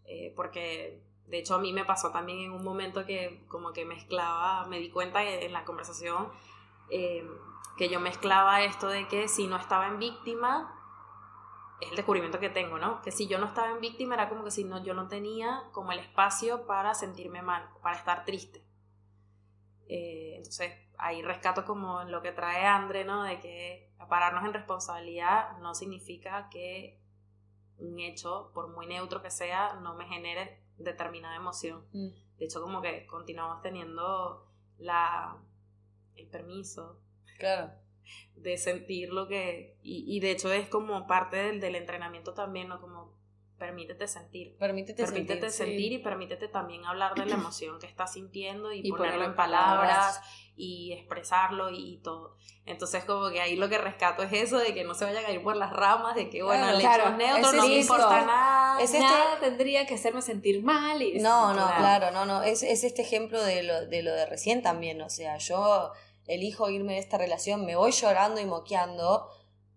eh, 0.07 0.33
porque 0.37 1.01
de 1.27 1.39
hecho 1.39 1.55
a 1.55 1.59
mí 1.59 1.73
me 1.73 1.85
pasó 1.85 2.11
también 2.11 2.39
en 2.39 2.53
un 2.53 2.63
momento 2.65 3.07
que 3.07 3.45
como 3.49 3.73
que 3.73 3.85
mezclaba, 3.85 4.67
me 4.67 4.79
di 4.79 4.91
cuenta 4.91 5.23
en 5.23 5.53
la 5.53 5.65
conversación 5.65 6.29
eh, 6.91 7.27
que 7.77 7.89
yo 7.89 8.01
mezclaba 8.01 8.63
esto 8.63 8.89
de 8.89 9.09
que 9.09 9.29
si 9.29 9.47
no 9.47 9.57
estaba 9.57 9.87
en 9.89 9.99
víctima, 9.99 10.81
es 11.81 11.91
el 11.91 11.97
descubrimiento 11.97 12.39
que 12.39 12.51
tengo, 12.51 12.79
¿no? 12.79 13.03
Que 13.03 13.11
si 13.11 13.27
yo 13.27 13.39
no 13.39 13.47
estaba 13.47 13.71
en 13.71 13.81
víctima 13.81 14.15
era 14.15 14.29
como 14.29 14.45
que 14.45 14.51
si 14.51 14.65
no, 14.65 14.83
yo 14.83 14.95
no 14.95 15.09
tenía 15.09 15.65
como 15.73 15.93
el 15.93 15.99
espacio 15.99 16.67
para 16.67 16.95
sentirme 16.95 17.43
mal, 17.43 17.69
para 17.83 17.97
estar 17.97 18.25
triste. 18.25 18.65
Eh, 19.89 20.35
entonces, 20.37 20.73
ahí 20.99 21.23
rescato 21.23 21.65
como 21.65 22.05
lo 22.05 22.23
que 22.23 22.33
trae 22.33 22.65
André, 22.65 23.05
¿no? 23.05 23.25
De 23.25 23.41
que 23.41 23.91
pararnos 24.09 24.45
en 24.45 24.53
responsabilidad 24.53 25.59
no 25.59 25.75
significa 25.75 26.49
que 26.51 27.01
un 27.79 27.99
hecho, 28.01 28.51
por 28.55 28.69
muy 28.69 28.87
neutro 28.87 29.23
que 29.23 29.31
sea, 29.31 29.75
no 29.83 29.95
me 29.95 30.07
genere 30.07 30.61
determinada 30.79 31.37
emoción. 31.37 31.85
Mm. 31.93 32.09
De 32.39 32.45
hecho, 32.45 32.61
como 32.61 32.83
que 32.83 33.07
continuamos 33.07 33.63
teniendo 33.63 34.47
la, 34.79 35.37
el 36.17 36.27
permiso 36.29 36.99
Claro. 37.39 37.73
de 38.37 38.57
sentir 38.57 39.13
lo 39.13 39.29
que... 39.29 39.77
Y, 39.83 40.05
y 40.17 40.21
de 40.21 40.31
hecho 40.33 40.53
es 40.53 40.69
como 40.69 41.07
parte 41.07 41.37
del, 41.37 41.61
del 41.61 41.77
entrenamiento 41.77 42.35
también, 42.35 42.69
¿no? 42.69 42.81
Como 42.81 43.14
permítete 43.67 44.07
sentir. 44.07 44.57
Permítete, 44.59 45.03
Permítete 45.05 45.51
sentir. 45.51 45.75
sentir 45.75 45.93
y 45.93 45.99
permítete 45.99 46.49
también 46.49 46.85
hablar 46.85 47.15
de 47.15 47.27
la 47.27 47.35
emoción 47.35 47.79
que 47.79 47.87
estás 47.87 48.13
sintiendo 48.13 48.73
y, 48.73 48.79
Y 48.81 48.91
ponerlo 48.91 48.97
ponerlo 48.99 49.25
en 49.27 49.37
palabras 49.37 49.97
palabras. 49.97 50.21
y 50.57 50.93
expresarlo 50.93 51.71
y, 51.71 51.95
y 51.95 51.97
todo. 51.99 52.35
Entonces 52.67 53.05
como 53.05 53.29
que 53.31 53.41
ahí 53.41 53.57
lo 53.57 53.69
que 53.69 53.77
rescato 53.79 54.23
es 54.23 54.33
eso 54.33 54.59
de 54.59 54.73
que 54.75 54.85
no 54.85 54.95
se 54.95 55.05
vayan 55.05 55.25
a 55.25 55.31
ir 55.31 55.43
por 55.43 55.57
las 55.57 55.71
ramas, 55.73 56.15
de 56.15 56.31
que 56.31 56.43
bueno, 56.43 56.63
Claro, 56.65 56.77
el 56.77 56.81
claro, 56.83 57.03
hecho 57.05 57.17
neutro 57.17 57.53
no 57.53 57.67
me 57.69 57.77
importa 57.79 58.25
nada. 58.25 58.81
Es 58.81 58.93
este- 58.95 59.01
Nada 59.01 59.39
tendría 59.41 59.87
que 59.87 59.95
hacerme 59.95 60.23
sentir 60.23 60.63
mal. 60.63 61.01
Y 61.03 61.19
No, 61.21 61.49
no, 61.49 61.67
Claro. 61.67 61.77
claro, 61.79 62.11
no, 62.13 62.25
no. 62.27 62.43
Es, 62.43 62.63
es 62.63 62.85
este 62.85 63.03
ejemplo 63.03 63.43
de 63.43 63.63
lo, 63.63 63.87
de 63.87 64.03
lo 64.03 64.13
de 64.13 64.27
recién 64.27 64.63
también. 64.63 65.01
O 65.03 65.11
sea, 65.11 65.37
yo 65.39 65.93
elijo 66.27 66.71
irme 66.71 66.95
de 66.95 67.01
esta 67.01 67.19
relación, 67.19 67.67
me 67.67 67.77
voy 67.77 67.93
llorando 67.93 68.41
y 68.41 68.47
moqueando 68.47 69.29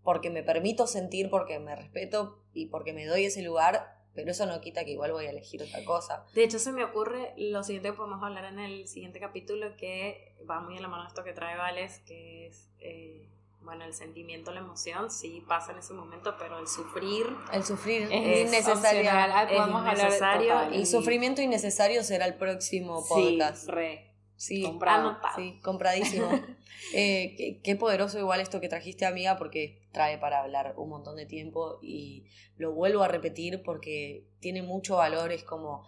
porque 0.08 0.30
me 0.30 0.42
permito 0.42 0.88
sentir, 0.88 1.30
porque 1.30 1.60
me 1.60 1.76
respeto 1.76 2.40
y 2.54 2.68
porque 2.68 2.94
me 2.94 3.06
doy 3.06 3.26
ese 3.26 3.42
lugar, 3.42 3.98
pero 4.16 4.32
eso 4.32 4.46
no 4.46 4.62
quita 4.62 4.86
que 4.86 4.92
igual 4.92 5.12
voy 5.12 5.26
a 5.26 5.32
elegir 5.32 5.62
otra 5.62 5.84
cosa. 5.84 6.24
De 6.34 6.46
hecho, 6.46 6.60
se 6.60 6.72
me 6.72 6.86
ocurre 6.86 7.34
lo 7.36 7.62
siguiente 7.62 7.90
que 7.90 7.96
podemos 7.98 8.24
hablar 8.24 8.46
en 8.46 8.58
el 8.60 8.88
siguiente 8.88 9.20
capítulo, 9.20 9.76
que 9.76 10.34
va 10.50 10.62
muy 10.62 10.78
en 10.78 10.82
la 10.84 10.88
mano 10.88 11.04
de 11.04 11.10
esto 11.10 11.26
que 11.26 11.34
trae 11.34 11.58
Vales, 11.58 12.00
que 12.08 12.48
es, 12.48 12.70
eh, 12.80 13.28
bueno, 13.64 13.84
el 13.84 13.94
sentimiento, 13.94 14.54
la 14.54 14.62
emoción, 14.62 15.12
sí 15.12 15.44
pasa 15.46 15.74
en 15.74 15.80
ese 15.80 15.94
momento, 15.94 16.36
pero 16.40 16.58
el 16.58 16.70
sufrir, 16.70 17.26
El 17.52 17.66
sufrir 17.66 18.04
Es 18.04 18.12
es 18.14 18.48
innecesario. 18.48 19.10
Ah, 19.12 19.44
Es 19.44 19.50
de- 19.50 19.56
innecesario 19.58 20.54
total. 20.54 20.74
El 20.74 20.86
sufrimiento 20.88 21.42
innecesario 21.42 22.02
será 22.02 22.28
el 22.28 22.36
próximo 22.36 23.02
Sí, 23.02 23.10
podcast. 23.10 23.68
Re. 23.68 24.06
Sí, 24.38 24.62
Comprado. 24.62 25.10
anotado. 25.10 25.36
Sí, 25.36 25.60
compradísimo. 25.64 26.30
Eh, 26.94 27.34
qué, 27.36 27.60
qué 27.64 27.76
poderoso 27.76 28.18
igual 28.20 28.40
esto 28.40 28.62
que 28.62 28.70
trajiste, 28.70 29.06
amiga, 29.06 29.38
porque 29.38 29.82
trae 29.92 30.18
para 30.20 30.40
hablar 30.42 30.76
un 30.78 30.88
montón 30.90 31.18
de 31.18 31.26
tiempo 31.26 31.80
y 31.82 32.26
lo 32.56 32.72
vuelvo 32.72 33.04
a 33.04 33.10
repetir 33.10 33.62
porque 33.64 34.24
tiene 34.40 34.62
mucho 34.62 34.96
valor, 34.98 35.32
es 35.34 35.44
como 35.44 35.86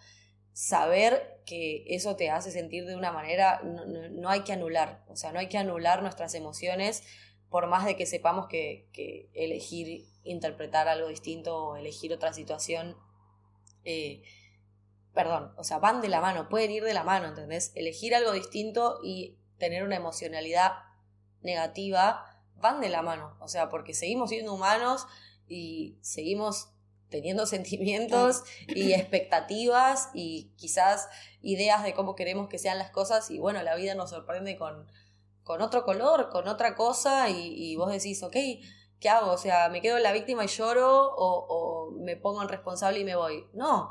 saber 0.52 1.42
que 1.46 1.86
eso 1.88 2.16
te 2.16 2.30
hace 2.32 2.52
sentir 2.52 2.86
de 2.86 2.96
una 2.96 3.12
manera, 3.14 3.62
no, 3.64 3.86
no- 3.86 4.10
no 4.10 4.30
hay 4.30 4.42
que 4.42 4.52
anular, 4.52 5.04
o 5.08 5.16
sea, 5.16 5.32
no 5.32 5.40
hay 5.40 5.48
que 5.48 5.58
anular 5.58 6.02
nuestras 6.02 6.34
emociones 6.34 7.04
por 7.50 7.68
más 7.68 7.86
de 7.86 7.96
que 7.96 8.06
sepamos 8.06 8.48
que, 8.48 8.90
que 8.92 9.30
elegir 9.34 10.06
interpretar 10.24 10.88
algo 10.90 11.08
distinto 11.08 11.56
o 11.56 11.76
elegir 11.78 12.12
otra 12.14 12.34
situación, 12.34 12.98
eh, 13.86 14.22
perdón, 15.14 15.54
o 15.58 15.64
sea, 15.64 15.80
van 15.80 16.02
de 16.02 16.08
la 16.08 16.22
mano, 16.22 16.50
pueden 16.50 16.72
ir 16.72 16.84
de 16.84 16.94
la 16.94 17.04
mano, 17.04 17.28
¿entendés? 17.28 17.72
Elegir 17.76 18.16
algo 18.16 18.32
distinto 18.32 19.00
y 19.04 19.38
tener 19.58 19.84
una 19.84 19.96
emocionalidad 19.96 20.74
negativa 21.42 22.26
van 22.56 22.82
de 22.82 22.90
la 22.90 23.02
mano, 23.02 23.36
o 23.40 23.48
sea, 23.48 23.70
porque 23.70 23.94
seguimos 23.94 24.30
siendo 24.30 24.54
humanos 24.54 25.08
y 25.48 25.98
seguimos 26.02 26.70
teniendo 27.10 27.46
sentimientos 27.48 28.44
y 28.68 28.94
expectativas 28.94 30.10
y 30.14 30.52
quizás 30.58 31.10
ideas 31.42 31.84
de 31.84 31.94
cómo 31.94 32.16
queremos 32.16 32.50
que 32.50 32.60
sean 32.60 32.78
las 32.78 32.92
cosas 32.92 33.32
y 33.32 33.40
bueno, 33.40 33.64
la 33.64 33.76
vida 33.76 33.96
nos 33.96 34.10
sorprende 34.12 34.58
con, 34.58 34.92
con 35.44 35.62
otro 35.62 35.84
color, 35.84 36.30
con 36.30 36.48
otra 36.48 36.76
cosa 36.76 37.30
y, 37.30 37.54
y 37.56 37.76
vos 37.76 37.92
decís, 37.92 38.22
ok, 38.24 38.36
¿qué 39.00 39.10
hago? 39.10 39.32
O 39.32 39.38
sea, 39.38 39.70
¿me 39.70 39.82
quedo 39.82 39.98
en 39.98 40.04
la 40.04 40.12
víctima 40.12 40.44
y 40.44 40.48
lloro 40.48 41.14
o, 41.16 41.46
o 41.50 41.92
me 41.92 42.16
pongo 42.16 42.42
en 42.42 42.50
responsable 42.50 43.00
y 43.00 43.06
me 43.06 43.16
voy? 43.16 43.48
No, 43.54 43.90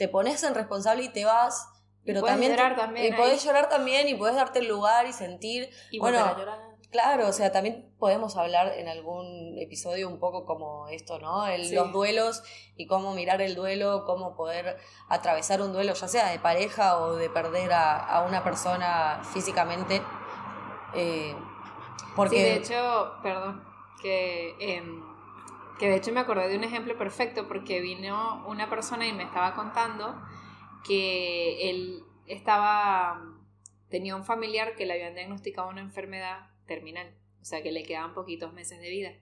te 0.00 0.08
pones 0.08 0.42
en 0.44 0.54
responsable 0.54 1.02
y 1.04 1.10
te 1.10 1.26
vas, 1.26 1.68
pero 2.06 2.20
puedes 2.20 2.32
también... 2.34 2.52
llorar 2.52 2.74
también 2.74 3.04
Y 3.04 3.10
ahí. 3.10 3.16
podés 3.20 3.44
llorar 3.44 3.68
también 3.68 4.08
y 4.08 4.14
podés 4.14 4.34
darte 4.34 4.60
el 4.60 4.66
lugar 4.68 5.06
y 5.06 5.12
sentir 5.12 5.68
y 5.90 5.98
Bueno, 5.98 6.24
a 6.24 6.34
llorar. 6.38 6.58
Claro, 6.90 7.28
o 7.28 7.32
sea, 7.34 7.52
también 7.52 7.94
podemos 7.98 8.36
hablar 8.38 8.72
en 8.78 8.88
algún 8.88 9.58
episodio 9.58 10.08
un 10.08 10.18
poco 10.18 10.46
como 10.46 10.88
esto, 10.88 11.18
¿no? 11.18 11.46
El- 11.46 11.66
Sí. 11.66 11.74
Los 11.74 11.92
duelos 11.92 12.42
y 12.76 12.86
cómo 12.86 13.12
mirar 13.14 13.42
el 13.42 13.54
duelo, 13.54 14.04
cómo 14.06 14.34
poder 14.34 14.78
atravesar 15.10 15.60
un 15.60 15.72
duelo, 15.74 15.92
ya 15.92 16.08
sea 16.08 16.30
de 16.30 16.38
pareja 16.38 16.98
o 16.98 17.14
de 17.16 17.28
perder 17.28 17.72
a, 17.74 17.98
a 17.98 18.22
una 18.26 18.42
persona 18.42 19.20
físicamente. 19.34 20.02
Eh, 20.94 21.36
porque 22.16 22.36
Sí, 22.36 22.42
de 22.42 22.54
hecho, 22.56 23.12
perdón, 23.22 23.62
que, 24.02 24.56
em, 24.58 25.04
que 25.80 25.88
de 25.88 25.96
hecho 25.96 26.12
me 26.12 26.20
acordé 26.20 26.46
de 26.48 26.58
un 26.58 26.64
ejemplo 26.64 26.96
perfecto 26.98 27.48
porque 27.48 27.80
vino 27.80 28.44
una 28.46 28.68
persona 28.68 29.08
y 29.08 29.14
me 29.14 29.22
estaba 29.22 29.54
contando 29.54 30.14
que 30.86 31.70
él 31.70 32.02
estaba, 32.26 33.18
tenía 33.88 34.14
un 34.14 34.24
familiar 34.24 34.76
que 34.76 34.84
le 34.84 34.92
habían 34.92 35.14
diagnosticado 35.14 35.70
una 35.70 35.80
enfermedad 35.80 36.50
terminal, 36.66 37.16
o 37.40 37.44
sea 37.46 37.62
que 37.62 37.72
le 37.72 37.82
quedaban 37.82 38.12
poquitos 38.12 38.52
meses 38.52 38.78
de 38.78 38.90
vida. 38.90 39.14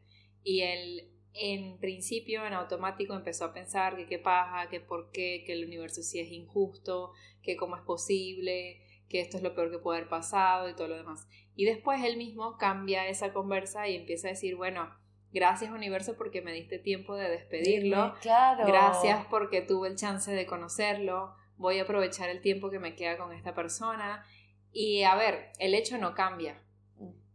Y 0.43 0.63
él 0.63 1.13
en 1.33 1.79
principio, 1.79 2.45
en 2.45 2.55
automático, 2.55 3.15
empezó 3.15 3.45
a 3.45 3.53
pensar 3.53 3.97
que 3.97 4.07
qué 4.07 4.19
paja, 4.19 4.69
que 4.69 4.81
por 4.81 5.13
qué, 5.13 5.45
que 5.47 5.53
el 5.53 5.65
universo 5.65 6.03
sí 6.03 6.19
es 6.19 6.33
injusto, 6.33 7.13
que 7.41 7.57
cómo 7.57 7.77
es 7.77 7.83
posible, 7.83 8.83
que 9.09 9.21
esto 9.21 9.37
es 9.37 9.45
lo 9.45 9.55
peor 9.55 9.71
que 9.71 9.79
puede 9.79 9.99
haber 9.99 10.09
pasado 10.09 10.69
y 10.69 10.75
todo 10.75 10.89
lo 10.89 10.97
demás. 10.97 11.29
Y 11.55 11.67
después 11.67 12.03
él 12.03 12.17
mismo 12.17 12.57
cambia 12.57 13.07
esa 13.07 13.33
conversa 13.33 13.87
y 13.89 13.95
empieza 13.95 14.27
a 14.27 14.33
decir, 14.33 14.57
bueno, 14.57 14.93
gracias 15.33 15.70
universo 15.70 16.16
porque 16.16 16.43
me 16.43 16.53
diste 16.53 16.79
tiempo 16.79 17.16
de 17.16 17.29
despedirlo, 17.31 18.14
claro. 18.20 18.66
gracias 18.66 19.26
porque 19.31 19.61
tuve 19.62 19.89
el 19.89 19.97
chance 19.97 20.31
de 20.31 20.47
conocerlo, 20.47 21.35
voy 21.57 21.79
a 21.79 21.83
aprovechar 21.83 22.31
el 22.31 22.41
tiempo 22.41 22.70
que 22.70 22.79
me 22.79 22.95
queda 22.95 23.16
con 23.18 23.33
esta 23.33 23.55
persona. 23.55 24.24
Y 24.72 25.03
a 25.03 25.14
ver, 25.16 25.51
el 25.59 25.74
hecho 25.74 25.99
no 25.99 26.14
cambia. 26.14 26.62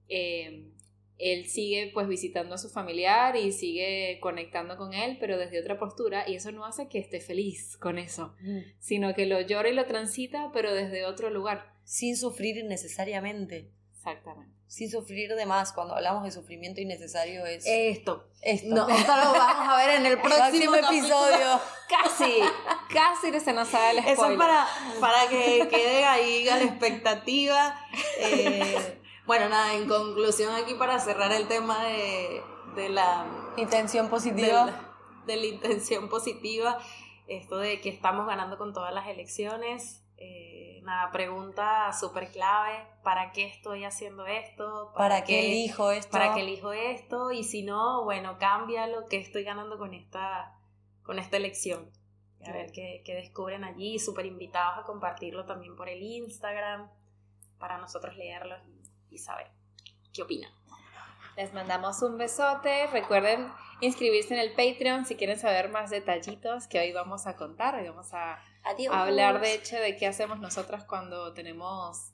Eh, 0.08 0.70
él 1.20 1.46
sigue 1.46 1.92
pues 1.94 2.08
visitando 2.08 2.56
a 2.56 2.58
su 2.58 2.70
familiar 2.70 3.36
y 3.36 3.52
sigue 3.52 4.20
conectando 4.22 4.78
con 4.78 4.94
él, 4.94 5.18
pero 5.20 5.38
desde 5.38 5.60
otra 5.60 5.78
postura, 5.78 6.28
y 6.28 6.36
eso 6.36 6.52
no 6.52 6.66
hace 6.66 6.88
que 6.90 7.00
esté 7.00 7.22
feliz 7.22 7.78
con 7.78 7.98
eso, 7.98 8.36
Mm. 8.42 8.60
sino 8.80 9.14
que 9.14 9.26
lo 9.26 9.40
llora 9.42 9.70
y 9.70 9.74
lo 9.74 9.86
transita, 9.86 10.52
pero 10.54 10.74
desde 10.74 11.06
otro 11.06 11.30
lugar. 11.30 11.72
Sin 11.84 12.18
sufrir 12.18 12.58
innecesariamente. 12.58 13.70
Exactamente. 13.94 14.54
Sin 14.74 14.90
sufrir 14.90 15.36
de 15.36 15.46
más. 15.46 15.72
Cuando 15.72 15.94
hablamos 15.96 16.24
de 16.24 16.32
sufrimiento 16.32 16.82
innecesario 16.82 17.46
es 17.46 17.64
Esto. 17.68 18.26
esto. 18.42 18.74
No, 18.74 18.90
esto 18.90 19.16
lo 19.18 19.32
vamos 19.34 19.70
a 19.70 19.78
ver 19.78 20.00
en 20.00 20.06
el 20.08 20.20
próximo, 20.20 20.74
episodio. 20.74 21.62
Casi, 21.88 22.40
casi 22.92 23.40
se 23.40 23.54
nos 23.54 23.68
sale 23.68 24.00
el 24.00 24.00
Eso 24.00 24.10
es 24.10 24.18
spoiler. 24.18 24.38
para, 24.40 24.68
para 25.00 25.28
que 25.30 25.68
quede 25.70 26.06
ahí 26.06 26.50
a 26.50 26.58
la 26.58 26.64
expectativa. 26.64 27.80
Eh, 28.18 29.00
bueno, 29.28 29.48
nada, 29.48 29.76
en 29.76 29.88
conclusión 29.88 30.56
aquí 30.56 30.74
para 30.74 30.98
cerrar 30.98 31.32
el 31.34 31.48
tema 31.48 31.86
de, 31.86 32.42
de 32.76 32.90
la 32.90 33.28
Intención 33.58 34.08
de 34.08 34.10
positiva. 34.10 34.66
la, 34.66 34.96
de 35.28 35.36
la 35.36 35.46
intención 35.46 36.10
positiva, 36.10 36.80
esto 37.28 37.58
de 37.58 37.80
que 37.80 37.90
estamos 37.90 38.26
ganando 38.26 38.58
con 38.58 38.74
todas 38.74 38.92
las 38.92 39.08
elecciones, 39.08 40.02
eh, 40.18 40.73
nada, 40.84 41.12
pregunta 41.12 41.92
súper 41.94 42.32
clave, 42.32 42.86
¿para 43.04 43.32
qué 43.32 43.46
estoy 43.48 43.84
haciendo 43.84 44.26
esto? 44.26 44.92
¿Para, 44.96 45.24
qué 45.24 45.40
elijo 45.40 45.92
esto? 45.92 46.12
¿Para 46.12 46.34
qué 46.34 46.42
elijo 46.42 46.74
esto? 46.74 47.32
Y 47.32 47.44
si 47.44 47.64
no, 47.64 48.04
bueno, 48.04 48.38
cambia 48.38 48.88
lo 48.88 49.08
que 49.08 49.18
estoy 49.18 49.44
ganando 49.44 49.78
con 49.78 49.94
esta, 49.94 50.58
con 51.04 51.20
esta 51.20 51.38
elección. 51.38 51.90
A 52.46 52.52
ver 52.52 52.72
qué, 52.72 53.02
qué 53.06 53.16
descubren 53.16 53.64
allí, 53.64 54.00
súper 54.00 54.26
invitados 54.26 54.84
a 54.84 54.84
compartirlo 54.84 55.46
también 55.46 55.76
por 55.76 55.88
el 55.90 56.02
Instagram, 56.02 56.90
para 57.58 57.78
nosotros 57.78 58.18
leerlo 58.18 58.56
y, 58.68 59.16
y 59.16 59.18
saber 59.18 59.48
qué 60.14 60.24
opinan. 60.24 60.52
Les 61.36 61.54
mandamos 61.54 62.02
un 62.04 62.18
besote. 62.18 62.88
Recuerden 62.88 63.52
inscribirse 63.82 64.36
en 64.36 64.40
el 64.40 64.52
Patreon 64.52 65.06
si 65.06 65.16
quieren 65.16 65.40
saber 65.40 65.70
más 65.70 65.90
detallitos 65.90 66.68
que 66.68 66.80
hoy 66.80 66.92
vamos 66.92 67.26
a 67.26 67.36
contar. 67.36 67.76
Hoy 67.76 67.88
vamos 67.88 68.14
a 68.14 68.40
Adiós. 68.64 68.94
hablar 68.94 69.42
de 69.42 69.54
hecho 69.54 69.76
de 69.78 69.96
qué 69.98 70.08
hacemos 70.08 70.40
nosotras 70.40 70.86
cuando 70.86 71.34
tenemos 71.34 72.14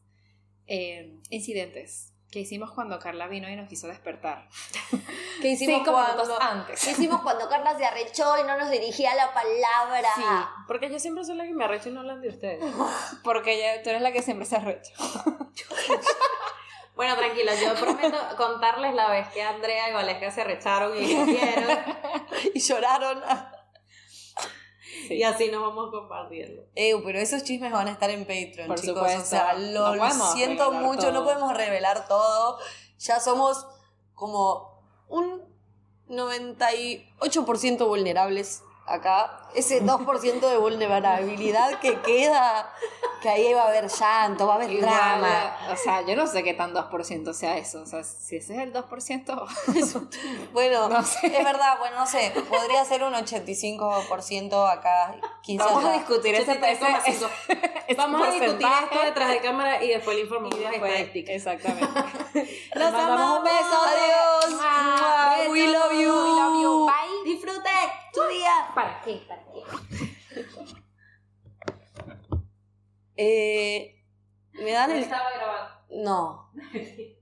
eh, 0.67 1.17
incidentes. 1.29 2.13
¿Qué 2.31 2.41
hicimos 2.41 2.71
cuando 2.71 2.99
Carla 2.99 3.27
vino 3.27 3.49
y 3.49 3.55
nos 3.55 3.67
quiso 3.67 3.87
despertar? 3.87 4.47
¿Qué 5.41 5.49
hicimos 5.49 5.77
Cinco 5.77 5.93
cuando, 5.93 6.39
antes. 6.39 6.83
¿Qué 6.83 6.91
hicimos 6.91 7.21
cuando 7.21 7.49
Carla 7.49 7.75
se 7.75 7.85
arrechó 7.85 8.37
y 8.37 8.43
no 8.43 8.55
nos 8.55 8.69
dirigía 8.69 9.15
la 9.15 9.33
palabra? 9.33 10.09
Sí, 10.15 10.21
porque 10.67 10.91
yo 10.91 10.99
siempre 10.99 11.23
soy 11.23 11.37
la 11.37 11.45
que 11.45 11.53
me 11.53 11.63
arrecho 11.63 11.89
y 11.89 11.93
no 11.93 12.01
hablan 12.01 12.21
de 12.21 12.29
ustedes. 12.29 12.63
Porque 13.23 13.57
ya, 13.57 13.81
tú 13.81 13.89
eres 13.89 14.03
la 14.03 14.11
que 14.11 14.21
siempre 14.21 14.45
se 14.45 14.55
arrecha. 14.57 14.93
Bueno, 16.95 17.15
tranquila, 17.15 17.53
yo 17.55 17.75
prometo 17.75 18.17
contarles 18.35 18.93
la 18.93 19.09
vez 19.09 19.29
que 19.29 19.41
Andrea 19.41 19.89
y 19.89 19.93
Valesca 19.93 20.31
se 20.31 20.41
arrecharon 20.41 20.97
y 20.97 20.99
discutieron. 20.99 21.79
y 22.53 22.59
lloraron. 22.59 23.23
Y 25.15 25.23
así 25.23 25.49
nos 25.51 25.61
vamos 25.61 25.89
compartiendo. 25.91 26.63
Eh, 26.75 26.93
pero 27.03 27.19
esos 27.19 27.43
chismes 27.43 27.71
van 27.71 27.87
a 27.87 27.91
estar 27.91 28.09
en 28.09 28.21
Patreon, 28.21 28.67
Por 28.67 28.79
chicos. 28.79 28.95
supuesto. 28.97 29.21
O 29.21 29.25
sea, 29.25 29.53
lo 29.53 29.95
No 29.95 30.33
siento 30.33 30.71
mucho, 30.71 31.01
todo. 31.01 31.11
no 31.11 31.23
podemos 31.23 31.53
revelar 31.55 32.07
todo. 32.07 32.57
Ya 32.99 33.19
somos 33.19 33.65
como 34.13 34.81
un 35.07 35.41
98% 36.09 37.87
vulnerables 37.87 38.63
acá. 38.89 39.35
Ese 39.55 39.81
2% 39.83 40.39
de 40.41 40.57
vulnerabilidad 40.57 41.79
que 41.79 41.99
queda, 42.01 42.71
que 43.21 43.29
ahí 43.29 43.51
va 43.53 43.63
a 43.63 43.67
haber 43.69 43.87
llanto, 43.89 44.45
va 44.45 44.53
a 44.53 44.55
haber 44.57 44.71
Igual, 44.71 44.89
drama. 44.93 45.57
O 45.71 45.75
sea, 45.75 46.01
yo 46.01 46.15
no 46.15 46.27
sé 46.27 46.43
qué 46.43 46.53
tan 46.53 46.71
2% 46.73 47.33
sea 47.33 47.57
eso. 47.57 47.81
O 47.81 47.85
sea, 47.87 48.03
si 48.03 48.35
ese 48.37 48.53
es 48.55 48.59
el 48.61 48.71
2%, 48.73 49.47
Bueno, 50.53 50.87
No 50.89 51.03
sé. 51.03 51.27
es 51.35 51.43
verdad, 51.43 51.79
bueno, 51.79 51.97
no 51.97 52.05
sé, 52.05 52.31
podría 52.47 52.85
ser 52.85 53.01
un 53.03 53.13
85% 53.13 54.69
acá. 54.71 55.15
Quizás 55.41 55.65
vamos 55.65 55.85
a 55.85 55.93
discutir 55.93 56.35
ese, 56.35 56.51
ese, 56.51 56.61
83,5. 56.85 57.07
ese- 57.07 57.29
ese 57.87 57.95
Vamos 57.95 58.21
a 58.27 58.31
discutir 58.31 58.67
esto 58.83 59.01
detrás 59.03 59.29
de 59.29 59.39
cámara 59.41 59.83
y 59.83 59.87
después 59.89 60.15
le 60.15 60.23
informamos 60.23 60.59
las 60.59 60.73
estadísticas. 60.73 61.35
Exactamente. 61.35 61.87
Los 62.75 62.89
un 62.93 62.95
amamos. 62.99 63.43
beso. 63.43 63.83
Adiós. 63.83 65.49
We 65.49 65.67
love 65.67 65.91
you. 65.93 65.97
We 66.13 66.31
love 66.39 66.61
you. 66.61 66.85
Bye. 66.85 67.23
Disfruten 67.31 67.98
tu 68.13 68.21
día. 68.27 68.71
¿Para 68.75 69.01
qué? 69.01 69.21
¿Para 69.27 69.43
qué? 69.51 69.63
Eh, 73.21 74.01
¿Me 74.53 74.71
dan 74.71 74.91
el...? 74.91 75.03
Estaba 75.03 75.29
grabando. 75.31 75.75
No. 75.89 76.51